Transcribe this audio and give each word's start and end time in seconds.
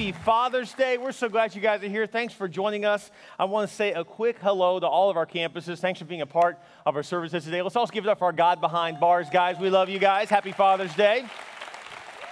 Happy 0.00 0.12
Father's 0.12 0.72
Day. 0.72 0.96
We're 0.96 1.12
so 1.12 1.28
glad 1.28 1.54
you 1.54 1.60
guys 1.60 1.82
are 1.82 1.88
here. 1.88 2.06
Thanks 2.06 2.32
for 2.32 2.48
joining 2.48 2.86
us. 2.86 3.10
I 3.38 3.44
want 3.44 3.68
to 3.68 3.76
say 3.76 3.92
a 3.92 4.02
quick 4.02 4.38
hello 4.38 4.80
to 4.80 4.86
all 4.86 5.10
of 5.10 5.18
our 5.18 5.26
campuses. 5.26 5.78
Thanks 5.78 5.98
for 5.98 6.06
being 6.06 6.22
a 6.22 6.26
part 6.26 6.58
of 6.86 6.96
our 6.96 7.02
services 7.02 7.44
today. 7.44 7.60
Let's 7.60 7.76
also 7.76 7.92
give 7.92 8.06
it 8.06 8.08
up 8.08 8.18
for 8.18 8.24
our 8.24 8.32
God 8.32 8.62
behind 8.62 8.98
bars 8.98 9.28
guys. 9.28 9.58
We 9.58 9.68
love 9.68 9.90
you 9.90 9.98
guys. 9.98 10.30
Happy 10.30 10.52
Father's 10.52 10.94
Day. 10.94 11.26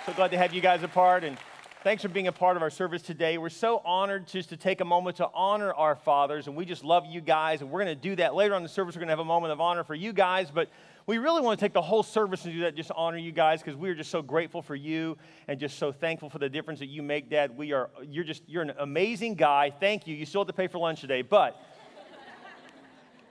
So 0.07 0.15
glad 0.15 0.31
to 0.31 0.39
have 0.39 0.55
you 0.55 0.63
guys 0.63 0.83
a 0.83 0.89
part 0.89 1.25
and 1.25 1.37
thanks 1.85 2.03
for 2.03 2.09
being 2.09 2.29
a 2.29 2.33
part 2.33 2.57
of 2.57 2.63
our 2.63 2.71
service 2.71 3.03
today. 3.03 3.37
We're 3.37 3.51
so 3.51 3.83
honored 3.85 4.29
just 4.29 4.49
to 4.49 4.57
take 4.57 4.81
a 4.81 4.87
moment 4.87 5.19
to 5.19 5.29
honor 5.35 5.75
our 5.75 5.95
fathers 5.95 6.47
and 6.47 6.57
we 6.57 6.65
just 6.65 6.85
love 6.85 7.05
you 7.05 7.21
guys 7.21 7.61
and 7.61 7.71
we're 7.71 7.85
going 7.85 7.95
to 7.95 8.03
do 8.03 8.17
that 8.17 8.35
later 8.35 8.55
on 8.55 8.61
in 8.61 8.63
the 8.63 8.71
service. 8.71 8.97
We're 8.97 9.01
going 9.01 9.09
to 9.09 9.13
have 9.13 9.19
a 9.19 9.27
moment 9.27 9.53
of 9.53 9.61
honor 9.61 9.85
for 9.85 9.95
you 9.95 10.15
guys, 10.15 10.51
but 10.51 10.71
we 11.09 11.17
really 11.17 11.41
want 11.41 11.59
to 11.59 11.65
take 11.65 11.73
the 11.73 11.81
whole 11.81 12.03
service 12.03 12.45
and 12.45 12.53
do 12.53 12.61
that, 12.61 12.77
just 12.77 12.91
honor 12.95 13.17
you 13.17 13.33
guys, 13.33 13.63
because 13.63 13.75
we 13.75 13.89
are 13.89 13.95
just 13.95 14.11
so 14.11 14.21
grateful 14.21 14.61
for 14.61 14.75
you 14.75 15.17
and 15.49 15.59
just 15.59 15.79
so 15.79 15.91
thankful 15.91 16.29
for 16.29 16.39
the 16.39 16.51
difference 16.51 16.79
that 16.81 16.89
you 16.89 17.03
make, 17.03 17.31
Dad. 17.31 17.57
We 17.57 17.73
are, 17.73 17.89
you're 18.07 18.25
just, 18.25 18.43
you're 18.47 18.61
an 18.61 18.75
amazing 18.79 19.35
guy. 19.35 19.71
Thank 19.81 20.07
you. 20.07 20.15
You 20.15 20.27
still 20.27 20.43
have 20.43 20.49
to 20.49 20.53
pay 20.53 20.67
for 20.67 20.77
lunch 20.77 21.01
today, 21.01 21.23
but 21.23 21.59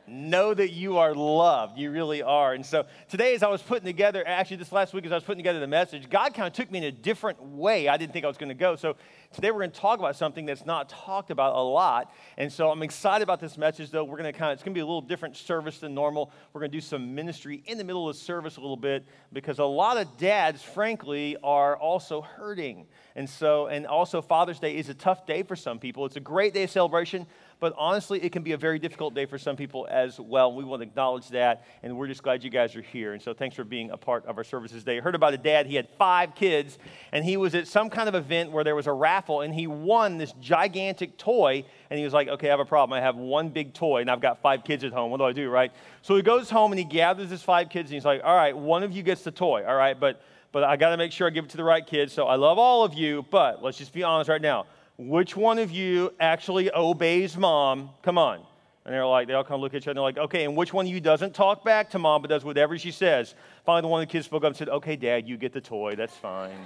know 0.08 0.54
that 0.54 0.72
you 0.72 0.98
are 0.98 1.14
loved. 1.14 1.78
You 1.78 1.92
really 1.92 2.24
are. 2.24 2.54
And 2.54 2.66
so 2.66 2.86
today, 3.10 3.36
as 3.36 3.44
I 3.44 3.50
was 3.50 3.62
putting 3.62 3.86
together, 3.86 4.24
actually, 4.26 4.58
this 4.58 4.72
last 4.72 4.94
week, 4.94 5.06
as 5.06 5.12
I 5.12 5.16
was 5.16 5.24
putting 5.24 5.40
together 5.40 5.60
the 5.60 5.68
message, 5.68 6.10
God 6.10 6.34
kind 6.34 6.48
of 6.48 6.54
took 6.54 6.72
me 6.72 6.80
in 6.80 6.86
a 6.86 6.92
different 6.92 7.42
way. 7.42 7.88
I 7.88 7.98
didn't 7.98 8.14
think 8.14 8.26
I 8.26 8.28
was 8.28 8.38
going 8.38 8.50
to 8.50 8.56
go. 8.56 8.76
So 8.76 8.96
today, 9.34 9.52
we're 9.52 9.60
going 9.60 9.72
to 9.72 9.80
talk 9.80 10.00
about 10.00 10.16
something 10.16 10.46
that's 10.46 10.66
not 10.66 10.90
talked 10.90 11.30
about 11.30 11.56
a 11.56 11.62
lot. 11.62 12.12
And 12.38 12.52
so 12.52 12.70
I'm 12.70 12.84
excited 12.84 13.24
about 13.24 13.40
this 13.40 13.58
message, 13.58 13.92
though. 13.92 14.04
We're 14.04 14.18
going 14.18 14.32
to 14.32 14.38
kind 14.38 14.52
of, 14.52 14.56
it's 14.56 14.64
going 14.64 14.74
to 14.74 14.78
be 14.78 14.82
a 14.82 14.86
little 14.86 15.02
different 15.02 15.36
service 15.36 15.80
than 15.80 15.94
normal. 15.94 16.32
We're 16.54 16.62
going 16.62 16.72
to 16.72 16.78
do 16.78 16.82
some 16.82 17.14
ministry 17.14 17.64
in 17.66 17.78
the 17.78 17.84
middle 17.84 18.08
of 18.08 18.16
service 18.16 18.58
a 18.58 18.62
little 18.62 18.78
bit 18.78 19.06
because 19.34 19.60
a 19.60 19.66
lot 19.66 19.98
of 19.98 20.18
dads, 20.18 20.62
frankly, 20.64 21.38
are 21.44 21.76
also 21.76 22.22
hurting. 22.22 22.88
And 23.18 23.30
so, 23.30 23.66
and 23.66 23.86
also, 23.86 24.22
Father's 24.22 24.60
Day 24.60 24.78
is 24.78 24.88
a 24.88 24.94
tough 24.94 25.26
day 25.26 25.44
for 25.44 25.58
some 25.58 25.80
people. 25.80 26.06
It's 26.06 26.16
a 26.16 26.22
great 26.22 26.54
day 26.54 26.64
of 26.64 26.70
celebration 26.70 27.26
but 27.60 27.74
honestly, 27.78 28.22
it 28.24 28.32
can 28.32 28.44
be 28.44 28.52
a 28.52 28.58
very 28.58 28.78
difficult 28.78 29.16
day 29.16 29.26
for 29.26 29.38
some 29.38 29.56
people 29.56 29.88
as 29.90 30.20
well. 30.20 30.54
We 30.54 30.64
want 30.64 30.82
to 30.84 30.88
acknowledge 30.88 31.30
that, 31.30 31.66
and 31.82 31.98
we're 31.98 32.08
just 32.08 32.22
glad 32.22 32.44
you 32.44 32.52
guys 32.52 32.76
are 32.76 32.82
here. 32.82 33.14
And 33.14 33.22
so 33.22 33.34
thanks 33.34 33.56
for 33.56 33.64
being 33.64 33.90
a 33.90 33.98
part 33.98 34.26
of 34.28 34.38
our 34.38 34.44
services 34.44 34.84
today. 34.84 34.98
I 34.98 35.02
heard 35.02 35.16
about 35.16 35.34
a 35.34 35.38
dad, 35.38 35.66
he 35.66 35.76
had 35.76 35.90
five 35.98 36.36
kids, 36.36 36.78
and 37.12 37.26
he 37.26 37.36
was 37.36 37.56
at 37.56 37.68
some 37.68 37.90
kind 37.90 38.08
of 38.08 38.16
event 38.16 38.52
where 38.52 38.64
there 38.64 38.76
was 38.76 38.86
a 38.86 38.94
raffle, 38.94 39.42
and 39.42 39.54
he 39.54 39.66
won 39.66 40.18
this 40.18 40.34
gigantic 40.40 41.18
toy, 41.18 41.66
and 41.90 41.98
he 41.98 42.04
was 42.04 42.14
like, 42.14 42.28
okay, 42.28 42.48
I 42.48 42.52
have 42.52 42.60
a 42.60 42.66
problem. 42.66 42.96
I 42.98 43.02
have 43.02 43.16
one 43.16 43.50
big 43.50 43.74
toy, 43.74 44.02
and 44.02 44.12
I've 44.12 44.22
got 44.22 44.42
five 44.42 44.64
kids 44.64 44.84
at 44.84 44.94
home. 44.94 45.10
What 45.10 45.18
do 45.18 45.24
I 45.24 45.34
do, 45.34 45.50
right? 45.50 45.72
So 46.04 46.16
he 46.16 46.22
goes 46.22 46.50
home, 46.50 46.72
and 46.72 46.80
he 46.80 46.86
gathers 46.86 47.32
his 47.32 47.42
five 47.42 47.70
kids, 47.70 47.90
and 47.90 47.96
he's 47.96 48.06
like, 48.06 48.22
all 48.24 48.36
right, 48.36 48.56
one 48.56 48.84
of 48.84 48.92
you 48.92 49.02
gets 49.02 49.24
the 49.24 49.32
toy, 49.32 49.66
all 49.66 49.76
right, 49.76 50.00
but 50.00 50.22
but 50.52 50.64
I 50.64 50.78
got 50.78 50.90
to 50.90 50.98
make 50.98 51.12
sure 51.12 51.28
I 51.28 51.30
give 51.30 51.46
it 51.46 51.52
to 51.52 51.58
the 51.58 51.64
right 51.64 51.86
kids. 51.86 52.14
So 52.14 52.26
I 52.28 52.36
love 52.36 52.58
all 52.58 52.84
of 52.84 52.94
you, 52.94 53.26
but 53.30 53.64
let's 53.64 53.78
just 53.78 53.94
be 53.94 54.04
honest 54.04 54.30
right 54.30 54.42
now 54.42 54.66
which 54.98 55.38
one 55.38 55.60
of 55.60 55.72
you 55.72 56.12
actually 56.20 56.72
obeys 56.74 57.38
mom? 57.38 57.92
Come 58.02 58.18
on. 58.18 58.42
And 58.86 58.94
they're 58.94 59.06
like, 59.06 59.28
they 59.28 59.34
all 59.34 59.44
kind 59.44 59.56
of 59.56 59.62
look 59.62 59.74
at 59.74 59.78
each 59.78 59.84
other 59.84 59.92
and 59.92 59.98
they're 59.98 60.04
like, 60.04 60.18
okay, 60.18 60.46
and 60.46 60.56
which 60.56 60.74
one 60.74 60.86
of 60.86 60.92
you 60.92 61.02
doesn't 61.02 61.36
talk 61.36 61.64
back 61.64 61.90
to 61.92 62.00
mom 62.00 62.22
but 62.22 62.30
does 62.30 62.44
whatever 62.44 62.78
she 62.78 62.92
says? 62.92 63.36
Finally, 63.66 63.82
the 63.82 63.88
one 63.90 64.02
of 64.02 64.08
the 64.08 64.12
kids 64.12 64.26
spoke 64.26 64.44
up 64.44 64.48
and 64.48 64.56
said, 64.56 64.70
okay, 64.70 64.96
dad, 64.96 65.28
you 65.28 65.38
get 65.38 65.54
the 65.54 65.62
toy. 65.62 65.96
That's 65.96 66.16
fine. 66.16 66.58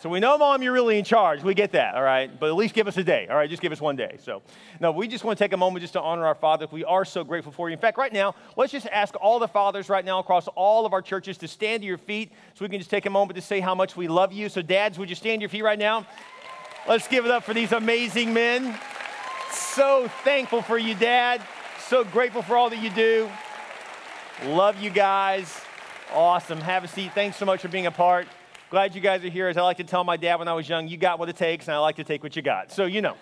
So 0.00 0.08
we 0.08 0.18
know, 0.18 0.38
Mom, 0.38 0.62
you're 0.62 0.72
really 0.72 0.98
in 0.98 1.04
charge. 1.04 1.42
We 1.42 1.52
get 1.52 1.72
that, 1.72 1.94
all 1.94 2.02
right? 2.02 2.30
But 2.40 2.48
at 2.48 2.56
least 2.56 2.74
give 2.74 2.88
us 2.88 2.96
a 2.96 3.04
day, 3.04 3.26
all 3.28 3.36
right? 3.36 3.50
Just 3.50 3.60
give 3.60 3.70
us 3.70 3.82
one 3.82 3.96
day. 3.96 4.16
So, 4.24 4.40
no, 4.80 4.92
we 4.92 5.06
just 5.06 5.24
want 5.24 5.36
to 5.36 5.44
take 5.44 5.52
a 5.52 5.58
moment 5.58 5.82
just 5.82 5.92
to 5.92 6.00
honor 6.00 6.24
our 6.24 6.34
Father. 6.34 6.66
We 6.72 6.86
are 6.86 7.04
so 7.04 7.22
grateful 7.22 7.52
for 7.52 7.68
you. 7.68 7.74
In 7.74 7.78
fact, 7.78 7.98
right 7.98 8.10
now, 8.10 8.34
let's 8.56 8.72
just 8.72 8.86
ask 8.86 9.14
all 9.20 9.38
the 9.38 9.46
fathers 9.46 9.90
right 9.90 10.02
now 10.02 10.18
across 10.18 10.48
all 10.48 10.86
of 10.86 10.94
our 10.94 11.02
churches 11.02 11.36
to 11.38 11.48
stand 11.48 11.82
to 11.82 11.86
your 11.86 11.98
feet 11.98 12.32
so 12.54 12.64
we 12.64 12.70
can 12.70 12.78
just 12.78 12.88
take 12.88 13.04
a 13.04 13.10
moment 13.10 13.36
to 13.36 13.42
say 13.42 13.60
how 13.60 13.74
much 13.74 13.94
we 13.94 14.08
love 14.08 14.32
you. 14.32 14.48
So, 14.48 14.62
dads, 14.62 14.98
would 14.98 15.10
you 15.10 15.14
stand 15.14 15.40
to 15.40 15.42
your 15.42 15.50
feet 15.50 15.64
right 15.64 15.78
now? 15.78 16.06
Let's 16.88 17.06
give 17.06 17.26
it 17.26 17.30
up 17.30 17.44
for 17.44 17.52
these 17.52 17.72
amazing 17.72 18.32
men. 18.32 18.78
So 19.52 20.08
thankful 20.24 20.62
for 20.62 20.78
you, 20.78 20.94
Dad. 20.94 21.42
So 21.88 22.04
grateful 22.04 22.40
for 22.40 22.56
all 22.56 22.70
that 22.70 22.82
you 22.82 22.88
do. 22.88 23.28
Love 24.46 24.80
you 24.80 24.88
guys. 24.88 25.60
Awesome. 26.14 26.58
Have 26.62 26.84
a 26.84 26.88
seat. 26.88 27.12
Thanks 27.14 27.36
so 27.36 27.44
much 27.44 27.60
for 27.60 27.68
being 27.68 27.84
a 27.84 27.90
part. 27.90 28.26
Glad 28.70 28.94
you 28.94 29.00
guys 29.00 29.24
are 29.24 29.28
here. 29.28 29.48
As 29.48 29.56
I 29.56 29.62
like 29.62 29.78
to 29.78 29.84
tell 29.84 30.04
my 30.04 30.16
dad 30.16 30.36
when 30.36 30.46
I 30.46 30.52
was 30.52 30.68
young, 30.68 30.86
you 30.86 30.96
got 30.96 31.18
what 31.18 31.28
it 31.28 31.34
takes, 31.34 31.66
and 31.66 31.74
I 31.74 31.78
like 31.78 31.96
to 31.96 32.04
take 32.04 32.22
what 32.22 32.36
you 32.36 32.42
got. 32.42 32.70
So, 32.70 32.84
you 32.84 33.02
know, 33.02 33.16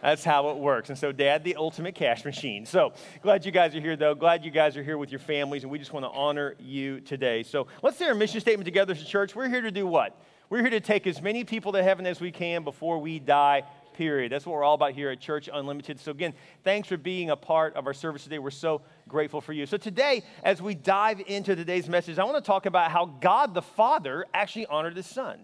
that's 0.00 0.22
how 0.22 0.50
it 0.50 0.58
works. 0.58 0.88
And 0.88 0.96
so, 0.96 1.10
Dad, 1.10 1.42
the 1.42 1.56
ultimate 1.56 1.96
cash 1.96 2.24
machine. 2.24 2.64
So, 2.64 2.92
glad 3.22 3.44
you 3.44 3.50
guys 3.50 3.74
are 3.74 3.80
here, 3.80 3.96
though. 3.96 4.14
Glad 4.14 4.44
you 4.44 4.52
guys 4.52 4.76
are 4.76 4.84
here 4.84 4.98
with 4.98 5.10
your 5.10 5.18
families, 5.18 5.64
and 5.64 5.72
we 5.72 5.80
just 5.80 5.92
want 5.92 6.04
to 6.04 6.10
honor 6.10 6.54
you 6.60 7.00
today. 7.00 7.42
So, 7.42 7.66
let's 7.82 7.96
say 7.96 8.06
our 8.06 8.14
mission 8.14 8.40
statement 8.40 8.66
together 8.66 8.92
as 8.92 9.02
a 9.02 9.04
church. 9.04 9.34
We're 9.34 9.48
here 9.48 9.62
to 9.62 9.72
do 9.72 9.84
what? 9.84 10.16
We're 10.48 10.60
here 10.60 10.70
to 10.70 10.80
take 10.80 11.08
as 11.08 11.20
many 11.20 11.42
people 11.42 11.72
to 11.72 11.82
heaven 11.82 12.06
as 12.06 12.20
we 12.20 12.30
can 12.30 12.62
before 12.62 12.98
we 12.98 13.18
die, 13.18 13.64
period. 13.96 14.32
That's 14.32 14.46
what 14.46 14.52
we're 14.52 14.64
all 14.64 14.74
about 14.74 14.92
here 14.92 15.10
at 15.10 15.20
Church 15.20 15.48
Unlimited. 15.52 15.98
So, 15.98 16.10
again, 16.10 16.34
thanks 16.62 16.88
for 16.88 16.96
being 16.96 17.30
a 17.30 17.36
part 17.36 17.74
of 17.74 17.86
our 17.86 17.94
service 17.94 18.24
today. 18.24 18.38
We're 18.38 18.50
so 18.50 18.82
grateful 19.08 19.40
for 19.40 19.52
you. 19.52 19.66
So, 19.66 19.76
today, 19.76 20.22
as 20.42 20.60
we 20.60 20.74
dive 20.74 21.22
into 21.26 21.56
today's 21.56 21.88
message, 21.88 22.18
I 22.18 22.24
want 22.24 22.36
to 22.36 22.46
talk 22.46 22.66
about 22.66 22.90
how 22.90 23.06
God 23.06 23.54
the 23.54 23.62
Father 23.62 24.26
actually 24.34 24.66
honored 24.66 24.94
the 24.94 25.02
Son. 25.02 25.38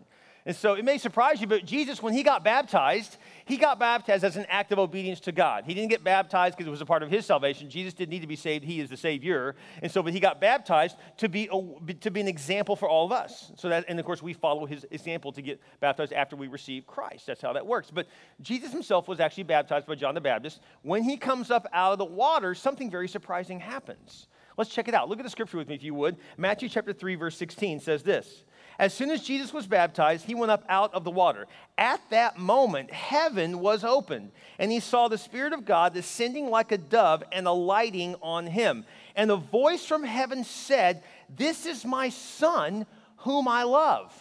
And 0.45 0.57
so 0.57 0.75
it 0.75 0.85
may 0.85 0.99
surprise 0.99 1.41
you, 1.41 1.47
but 1.47 1.65
Jesus, 1.65 2.03
when 2.03 2.15
he 2.15 2.25
got 2.25 2.43
baptized, 2.43 3.17
he 3.45 3.57
got 3.57 3.79
baptized 3.79 4.25
as 4.25 4.37
an 4.37 4.47
act 4.49 4.73
of 4.73 4.79
obedience 4.79 5.21
to 5.21 5.33
God. 5.33 5.65
He 5.65 5.75
didn't 5.75 5.91
get 5.91 6.05
baptized 6.05 6.57
because 6.57 6.69
it 6.69 6.71
was 6.71 6.81
a 6.81 6.87
part 6.87 7.03
of 7.03 7.11
his 7.11 7.27
salvation. 7.27 7.69
Jesus 7.69 7.95
didn't 7.95 8.11
need 8.11 8.21
to 8.21 8.27
be 8.27 8.37
saved. 8.37 8.65
He 8.65 8.81
is 8.81 8.91
the 8.91 8.97
Savior. 8.97 9.55
And 9.83 9.91
so, 9.91 10.03
but 10.03 10.13
he 10.13 10.21
got 10.21 10.41
baptized 10.41 10.97
to 11.19 11.29
be, 11.29 11.49
a, 11.53 11.95
to 11.95 12.11
be 12.11 12.21
an 12.21 12.29
example 12.29 12.77
for 12.77 12.89
all 12.89 13.05
of 13.07 13.13
us. 13.13 13.53
So 13.57 13.69
that, 13.69 13.85
and 13.89 13.99
of 13.99 14.07
course, 14.07 14.23
we 14.23 14.33
follow 14.33 14.67
his 14.67 14.87
example 14.91 15.33
to 15.33 15.43
get 15.43 15.61
baptized 15.81 16.13
after 16.13 16.37
we 16.37 16.49
receive 16.49 16.87
Christ. 16.87 17.27
That's 17.27 17.43
how 17.43 17.53
that 17.53 17.67
works. 17.67 17.91
But 17.91 18.07
Jesus 18.41 18.73
himself 18.73 19.09
was 19.09 19.21
actually 19.21 19.45
baptized 19.45 19.87
by 19.87 19.95
John 19.95 20.15
the 20.15 20.21
Baptist. 20.21 20.61
When 20.83 21.03
he 21.03 21.17
comes 21.17 21.51
up 21.51 21.67
out 21.73 21.93
of 21.93 21.99
the 21.99 22.05
water, 22.05 22.55
something 22.55 22.91
very 22.91 23.09
surprising 23.09 23.61
happens. 23.61 24.27
Let's 24.57 24.71
check 24.71 24.89
it 24.89 24.95
out. 24.95 25.09
Look 25.09 25.19
at 25.19 25.25
the 25.25 25.31
scripture 25.31 25.57
with 25.57 25.69
me, 25.69 25.75
if 25.75 25.83
you 25.83 25.95
would. 25.95 26.17
Matthew 26.37 26.69
chapter 26.69 26.93
3, 26.93 27.15
verse 27.15 27.37
16 27.37 27.81
says 27.81 28.03
this. 28.03 28.45
As 28.79 28.95
soon 28.95 29.11
as 29.11 29.23
Jesus 29.23 29.53
was 29.53 29.67
baptized, 29.67 30.25
he 30.25 30.35
went 30.35 30.51
up 30.51 30.65
out 30.69 30.93
of 30.95 31.05
the 31.05 31.11
water. 31.11 31.47
At 31.79 32.01
that 32.11 32.39
moment, 32.39 32.91
heaven 32.91 33.61
was 33.61 33.85
opened, 33.85 34.33
and 34.59 34.71
he 34.71 34.81
saw 34.81 35.09
the 35.09 35.19
Spirit 35.19 35.53
of 35.53 35.65
God 35.65 35.95
descending 35.95 36.49
like 36.49 36.73
a 36.73 36.79
dove 36.79 37.23
and 37.33 37.47
alighting 37.47 38.17
on 38.23 38.47
him. 38.47 38.85
And 39.15 39.31
a 39.31 39.37
voice 39.37 39.85
from 39.85 40.05
heaven 40.05 40.45
said, 40.45 41.03
This 41.29 41.67
is 41.67 41.85
my 41.85 42.09
Son, 42.09 42.87
whom 43.19 43.49
I 43.49 43.65
love. 43.65 44.13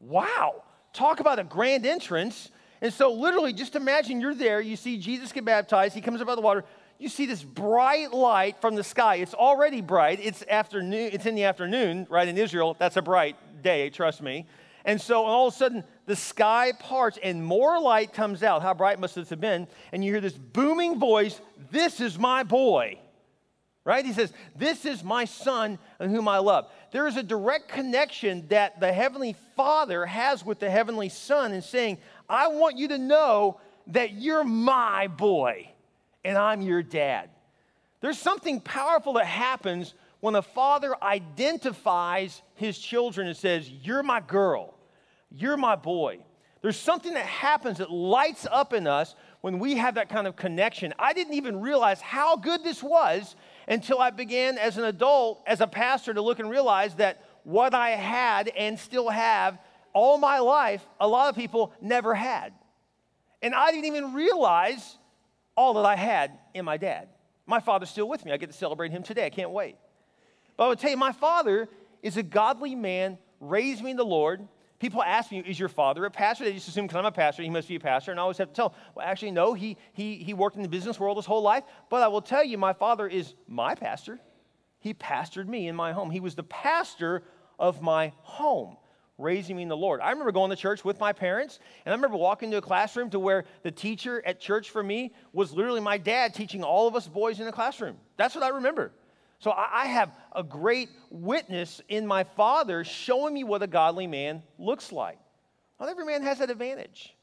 Wow. 0.00 0.62
Talk 0.92 1.20
about 1.20 1.38
a 1.38 1.44
grand 1.44 1.86
entrance. 1.86 2.50
And 2.80 2.92
so, 2.92 3.12
literally, 3.12 3.52
just 3.52 3.76
imagine 3.76 4.20
you're 4.20 4.34
there, 4.34 4.60
you 4.60 4.76
see 4.76 4.96
Jesus 4.96 5.32
get 5.32 5.44
baptized, 5.44 5.94
he 5.94 6.00
comes 6.00 6.20
up 6.20 6.28
out 6.28 6.32
of 6.32 6.36
the 6.36 6.42
water 6.42 6.64
you 7.00 7.08
see 7.08 7.24
this 7.24 7.42
bright 7.42 8.12
light 8.12 8.60
from 8.60 8.74
the 8.74 8.84
sky. 8.84 9.16
It's 9.16 9.32
already 9.32 9.80
bright. 9.80 10.20
It's 10.22 10.44
afternoon. 10.46 11.10
It's 11.14 11.24
in 11.24 11.34
the 11.34 11.44
afternoon, 11.44 12.06
right? 12.10 12.28
In 12.28 12.36
Israel, 12.36 12.76
that's 12.78 12.98
a 12.98 13.02
bright 13.02 13.36
day, 13.62 13.88
trust 13.88 14.20
me. 14.20 14.46
And 14.84 15.00
so 15.00 15.24
all 15.24 15.48
of 15.48 15.54
a 15.54 15.56
sudden, 15.56 15.84
the 16.04 16.14
sky 16.14 16.72
parts 16.78 17.18
and 17.22 17.42
more 17.42 17.80
light 17.80 18.12
comes 18.12 18.42
out. 18.42 18.60
How 18.60 18.74
bright 18.74 19.00
must 19.00 19.14
this 19.14 19.30
have 19.30 19.40
been? 19.40 19.66
And 19.92 20.04
you 20.04 20.12
hear 20.12 20.20
this 20.20 20.36
booming 20.36 20.98
voice 20.98 21.40
This 21.70 22.00
is 22.00 22.18
my 22.18 22.42
boy. 22.42 22.98
Right? 23.82 24.04
He 24.04 24.12
says, 24.12 24.30
This 24.54 24.84
is 24.84 25.02
my 25.02 25.24
son 25.24 25.78
in 26.00 26.10
whom 26.10 26.28
I 26.28 26.36
love. 26.38 26.70
There 26.92 27.06
is 27.06 27.16
a 27.16 27.22
direct 27.22 27.68
connection 27.68 28.46
that 28.48 28.78
the 28.78 28.92
Heavenly 28.92 29.36
Father 29.56 30.04
has 30.04 30.44
with 30.44 30.58
the 30.58 30.68
Heavenly 30.68 31.08
Son 31.08 31.54
in 31.54 31.62
saying, 31.62 31.96
I 32.28 32.48
want 32.48 32.76
you 32.76 32.88
to 32.88 32.98
know 32.98 33.58
that 33.86 34.12
you're 34.12 34.44
my 34.44 35.06
boy 35.06 35.69
and 36.24 36.36
I'm 36.36 36.62
your 36.62 36.82
dad. 36.82 37.30
There's 38.00 38.18
something 38.18 38.60
powerful 38.60 39.14
that 39.14 39.26
happens 39.26 39.94
when 40.20 40.34
a 40.34 40.42
father 40.42 40.94
identifies 41.02 42.42
his 42.54 42.78
children 42.78 43.26
and 43.26 43.36
says, 43.36 43.68
You're 43.68 44.02
my 44.02 44.20
girl, 44.20 44.74
you're 45.30 45.56
my 45.56 45.76
boy. 45.76 46.20
There's 46.62 46.76
something 46.76 47.14
that 47.14 47.24
happens 47.24 47.78
that 47.78 47.90
lights 47.90 48.46
up 48.50 48.74
in 48.74 48.86
us 48.86 49.14
when 49.40 49.58
we 49.58 49.76
have 49.76 49.94
that 49.94 50.10
kind 50.10 50.26
of 50.26 50.36
connection. 50.36 50.92
I 50.98 51.14
didn't 51.14 51.32
even 51.32 51.60
realize 51.60 52.02
how 52.02 52.36
good 52.36 52.62
this 52.62 52.82
was 52.82 53.34
until 53.66 53.98
I 53.98 54.10
began 54.10 54.58
as 54.58 54.76
an 54.76 54.84
adult, 54.84 55.42
as 55.46 55.62
a 55.62 55.66
pastor, 55.66 56.12
to 56.12 56.20
look 56.20 56.38
and 56.38 56.50
realize 56.50 56.96
that 56.96 57.24
what 57.44 57.72
I 57.72 57.90
had 57.90 58.48
and 58.48 58.78
still 58.78 59.08
have 59.08 59.58
all 59.94 60.18
my 60.18 60.38
life, 60.38 60.86
a 61.00 61.08
lot 61.08 61.30
of 61.30 61.34
people 61.34 61.72
never 61.80 62.14
had. 62.14 62.52
And 63.40 63.54
I 63.54 63.70
didn't 63.70 63.86
even 63.86 64.12
realize 64.12 64.98
all 65.56 65.74
that 65.74 65.84
I 65.84 65.96
had 65.96 66.38
in 66.54 66.64
my 66.64 66.76
dad. 66.76 67.08
My 67.46 67.60
father's 67.60 67.90
still 67.90 68.08
with 68.08 68.24
me. 68.24 68.32
I 68.32 68.36
get 68.36 68.50
to 68.50 68.56
celebrate 68.56 68.92
him 68.92 69.02
today. 69.02 69.26
I 69.26 69.30
can't 69.30 69.50
wait. 69.50 69.76
But 70.56 70.64
I 70.64 70.68
would 70.68 70.78
tell 70.78 70.90
you, 70.90 70.96
my 70.96 71.12
father 71.12 71.68
is 72.02 72.16
a 72.16 72.22
godly 72.22 72.74
man, 72.74 73.18
raised 73.40 73.82
me 73.82 73.90
in 73.90 73.96
the 73.96 74.04
Lord. 74.04 74.46
People 74.78 75.02
ask 75.02 75.30
me, 75.30 75.40
is 75.40 75.58
your 75.58 75.68
father 75.68 76.04
a 76.04 76.10
pastor? 76.10 76.44
They 76.44 76.52
just 76.52 76.68
assume 76.68 76.86
because 76.86 76.98
I'm 76.98 77.04
a 77.04 77.12
pastor, 77.12 77.42
he 77.42 77.50
must 77.50 77.68
be 77.68 77.76
a 77.76 77.80
pastor. 77.80 78.10
And 78.10 78.20
I 78.20 78.22
always 78.22 78.38
have 78.38 78.48
to 78.48 78.54
tell 78.54 78.68
them, 78.70 78.78
well, 78.94 79.06
actually, 79.06 79.32
no, 79.32 79.52
he, 79.52 79.76
he, 79.92 80.16
he 80.16 80.32
worked 80.32 80.56
in 80.56 80.62
the 80.62 80.68
business 80.68 80.98
world 80.98 81.16
his 81.16 81.26
whole 81.26 81.42
life. 81.42 81.64
But 81.88 82.02
I 82.02 82.08
will 82.08 82.22
tell 82.22 82.44
you, 82.44 82.56
my 82.56 82.72
father 82.72 83.06
is 83.06 83.34
my 83.46 83.74
pastor. 83.74 84.18
He 84.78 84.94
pastored 84.94 85.46
me 85.48 85.68
in 85.68 85.76
my 85.76 85.92
home. 85.92 86.10
He 86.10 86.20
was 86.20 86.34
the 86.34 86.42
pastor 86.42 87.22
of 87.58 87.82
my 87.82 88.12
home 88.22 88.76
raising 89.20 89.56
me 89.56 89.62
in 89.62 89.68
the 89.68 89.76
Lord. 89.76 90.00
I 90.00 90.10
remember 90.10 90.32
going 90.32 90.50
to 90.50 90.56
church 90.56 90.84
with 90.84 90.98
my 90.98 91.12
parents, 91.12 91.58
and 91.84 91.92
I 91.92 91.96
remember 91.96 92.16
walking 92.16 92.48
into 92.48 92.58
a 92.58 92.62
classroom 92.62 93.10
to 93.10 93.18
where 93.18 93.44
the 93.62 93.70
teacher 93.70 94.22
at 94.24 94.40
church 94.40 94.70
for 94.70 94.82
me 94.82 95.12
was 95.32 95.52
literally 95.52 95.80
my 95.80 95.98
dad 95.98 96.34
teaching 96.34 96.64
all 96.64 96.88
of 96.88 96.96
us 96.96 97.06
boys 97.06 97.40
in 97.40 97.46
the 97.46 97.52
classroom. 97.52 97.96
That's 98.16 98.34
what 98.34 98.44
I 98.44 98.48
remember. 98.48 98.92
So 99.38 99.52
I 99.52 99.86
have 99.86 100.10
a 100.36 100.42
great 100.42 100.90
witness 101.10 101.80
in 101.88 102.06
my 102.06 102.24
father 102.24 102.84
showing 102.84 103.32
me 103.32 103.42
what 103.42 103.62
a 103.62 103.66
godly 103.66 104.06
man 104.06 104.42
looks 104.58 104.92
like. 104.92 105.18
Not 105.78 105.88
every 105.88 106.04
man 106.04 106.22
has 106.22 106.38
that 106.38 106.50
advantage. 106.50 107.14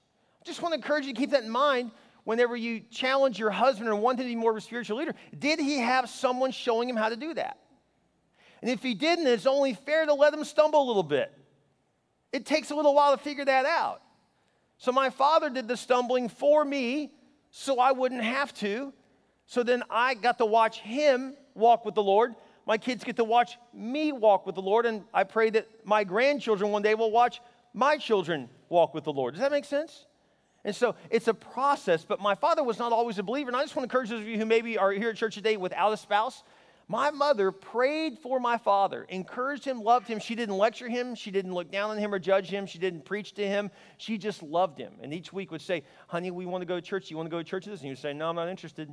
I 0.42 0.46
just 0.46 0.62
want 0.64 0.74
to 0.74 0.78
encourage 0.78 1.06
you 1.06 1.14
to 1.14 1.20
keep 1.20 1.32
that 1.32 1.44
in 1.44 1.50
mind 1.50 1.92
whenever 2.24 2.56
you 2.58 2.82
challenge 2.92 3.38
your 3.38 3.52
husband 3.52 3.88
or 3.88 3.96
want 3.96 4.20
him 4.20 4.26
to 4.26 4.30
be 4.30 4.36
more 4.36 4.52
of 4.52 4.58
a 4.58 4.62
spiritual 4.62 4.98
leader. 4.98 5.14
Did 5.38 5.60
he 5.60 5.78
have 5.78 6.10
someone 6.10 6.52
showing 6.52 6.90
him 6.90 6.96
how 6.96 7.10
to 7.10 7.16
do 7.16 7.36
that? 7.36 7.60
And 8.62 8.72
if 8.72 8.82
he 8.82 8.96
didn't, 8.96 9.28
it's 9.28 9.46
only 9.46 9.76
fair 9.76 10.06
to 10.06 10.14
let 10.14 10.34
him 10.34 10.44
stumble 10.44 10.82
a 10.82 10.88
little 10.88 11.04
bit. 11.04 11.32
It 12.32 12.46
takes 12.46 12.72
a 12.72 12.76
little 12.76 12.94
while 12.94 13.16
to 13.16 13.24
figure 13.24 13.46
that 13.46 13.66
out. 13.66 14.02
So 14.78 14.92
my 14.92 15.10
father 15.10 15.50
did 15.50 15.68
the 15.68 15.78
stumbling 15.78 16.30
for 16.30 16.64
me 16.64 17.12
so 17.52 17.80
I 17.80 17.92
wouldn't 17.92 18.24
have 18.24 18.54
to. 18.56 18.94
So 19.46 19.64
then 19.64 19.84
I 19.90 20.14
got 20.14 20.38
to 20.40 20.46
watch 20.46 20.80
him 20.80 21.36
walk 21.56 21.86
with 21.86 21.96
the 21.96 22.04
Lord. 22.04 22.36
My 22.66 22.78
kids 22.78 23.04
get 23.04 23.16
to 23.16 23.24
watch 23.24 23.58
me 23.74 24.12
walk 24.12 24.46
with 24.46 24.56
the 24.56 24.62
Lord. 24.62 24.86
And 24.86 25.04
I 25.14 25.24
pray 25.24 25.50
that 25.52 25.68
my 25.86 26.04
grandchildren 26.04 26.72
one 26.72 26.82
day 26.82 26.96
will 26.96 27.12
watch 27.12 27.42
my 27.74 27.98
children 27.98 28.50
walk 28.70 28.94
with 28.94 29.06
the 29.06 29.14
Lord. 29.14 29.34
Does 29.34 29.42
that 29.42 29.52
make 29.52 29.66
sense? 29.66 30.06
And 30.66 30.76
so 30.76 30.96
it's 31.10 31.30
a 31.30 31.34
process, 31.34 32.04
but 32.04 32.20
my 32.20 32.36
father 32.36 32.62
was 32.62 32.78
not 32.78 32.92
always 32.92 33.18
a 33.20 33.24
believer. 33.24 33.50
And 33.50 33.56
I 33.56 33.62
just 33.62 33.76
want 33.76 33.90
to 33.90 33.96
encourage 33.96 34.10
those 34.10 34.20
of 34.20 34.28
you 34.28 34.38
who 34.38 34.46
maybe 34.46 34.78
are 34.78 34.92
here 34.92 35.10
at 35.10 35.16
church 35.16 35.36
today 35.36 35.56
without 35.56 35.94
a 35.94 35.98
spouse. 35.98 36.44
My 36.90 37.12
mother 37.12 37.52
prayed 37.52 38.18
for 38.18 38.40
my 38.40 38.58
father, 38.58 39.04
encouraged 39.10 39.66
him, 39.66 39.82
loved 39.82 40.08
him. 40.08 40.20
She 40.20 40.36
didn't 40.36 40.58
lecture 40.58 40.88
him. 40.88 41.16
She 41.16 41.32
didn't 41.32 41.54
look 41.54 41.70
down 41.70 41.90
on 41.90 41.98
him 41.98 42.14
or 42.14 42.20
judge 42.20 42.50
him. 42.50 42.66
She 42.66 42.80
didn't 42.80 43.04
preach 43.04 43.34
to 43.34 43.46
him. 43.46 43.72
She 43.98 44.18
just 44.18 44.42
loved 44.42 44.80
him. 44.80 44.94
And 45.02 45.14
each 45.14 45.34
week 45.34 45.52
would 45.52 45.62
say, 45.62 45.84
Honey, 46.08 46.32
we 46.32 46.46
want 46.46 46.62
to 46.62 46.66
go 46.66 46.76
to 46.76 46.82
church. 46.82 47.12
You 47.12 47.18
want 47.18 47.28
to 47.28 47.32
go 47.32 47.40
to 47.40 47.44
church 47.44 47.66
with 47.66 47.74
us? 47.74 47.80
And 47.80 47.88
he 47.88 47.92
would 47.92 48.00
say, 48.00 48.14
No, 48.14 48.30
I'm 48.30 48.38
not 48.38 48.48
interested. 48.48 48.90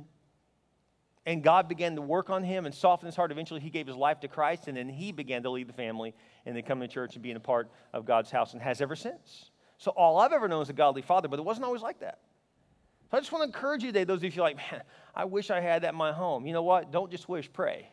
And 1.25 1.41
God 1.41 1.69
began 1.69 1.95
to 1.95 2.01
work 2.01 2.29
on 2.29 2.43
him 2.43 2.65
and 2.65 2.75
soften 2.75 3.05
his 3.05 3.15
heart. 3.15 3.31
Eventually, 3.31 3.61
he 3.61 3.69
gave 3.69 3.87
his 3.87 3.95
life 3.95 4.19
to 4.19 4.27
Christ, 4.27 4.67
and 4.67 4.77
then 4.77 4.89
he 4.89 5.11
began 5.11 5.41
to 5.43 5.49
lead 5.49 5.67
the 5.67 5.73
family 5.73 6.13
and 6.45 6.55
then 6.55 6.63
coming 6.63 6.87
to 6.87 6.93
church 6.93 7.15
and 7.15 7.23
being 7.23 7.35
a 7.35 7.39
part 7.39 7.71
of 7.93 8.05
God's 8.05 8.29
house 8.29 8.53
and 8.53 8.61
has 8.61 8.81
ever 8.81 8.95
since. 8.95 9.49
So, 9.77 9.91
all 9.91 10.19
I've 10.19 10.33
ever 10.33 10.47
known 10.47 10.61
is 10.61 10.69
a 10.69 10.73
godly 10.73 11.01
father, 11.01 11.27
but 11.27 11.39
it 11.39 11.45
wasn't 11.45 11.65
always 11.65 11.81
like 11.81 12.01
that. 12.01 12.19
So, 13.11 13.17
I 13.17 13.19
just 13.19 13.31
want 13.31 13.43
to 13.43 13.45
encourage 13.45 13.83
you 13.83 13.89
today, 13.89 14.03
those 14.03 14.23
of 14.23 14.35
you 14.35 14.41
like, 14.41 14.57
man, 14.57 14.81
I 15.13 15.25
wish 15.25 15.51
I 15.51 15.59
had 15.59 15.83
that 15.83 15.93
in 15.93 15.95
my 15.95 16.11
home. 16.11 16.45
You 16.45 16.53
know 16.53 16.63
what? 16.63 16.91
Don't 16.91 17.11
just 17.11 17.29
wish, 17.29 17.51
pray. 17.51 17.89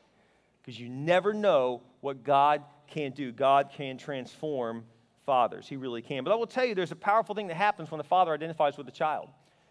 Because 0.63 0.79
you 0.79 0.89
never 0.89 1.35
know 1.35 1.83
what 2.01 2.25
God 2.25 2.63
can 2.87 3.13
do. 3.13 3.33
God 3.33 3.71
can 3.75 3.99
transform 3.99 4.85
fathers. 5.27 5.69
He 5.69 5.77
really 5.77 6.03
can. 6.03 6.25
But 6.25 6.33
I 6.33 6.37
will 6.37 6.47
tell 6.47 6.65
you, 6.65 6.75
there's 6.75 6.93
a 6.93 6.97
powerful 6.97 7.35
thing 7.35 7.49
that 7.49 7.57
happens 7.57 7.91
when 7.91 8.01
a 8.01 8.05
father 8.05 8.33
identifies 8.33 8.77
with 8.77 8.89
a 8.89 8.93
child. 8.93 9.29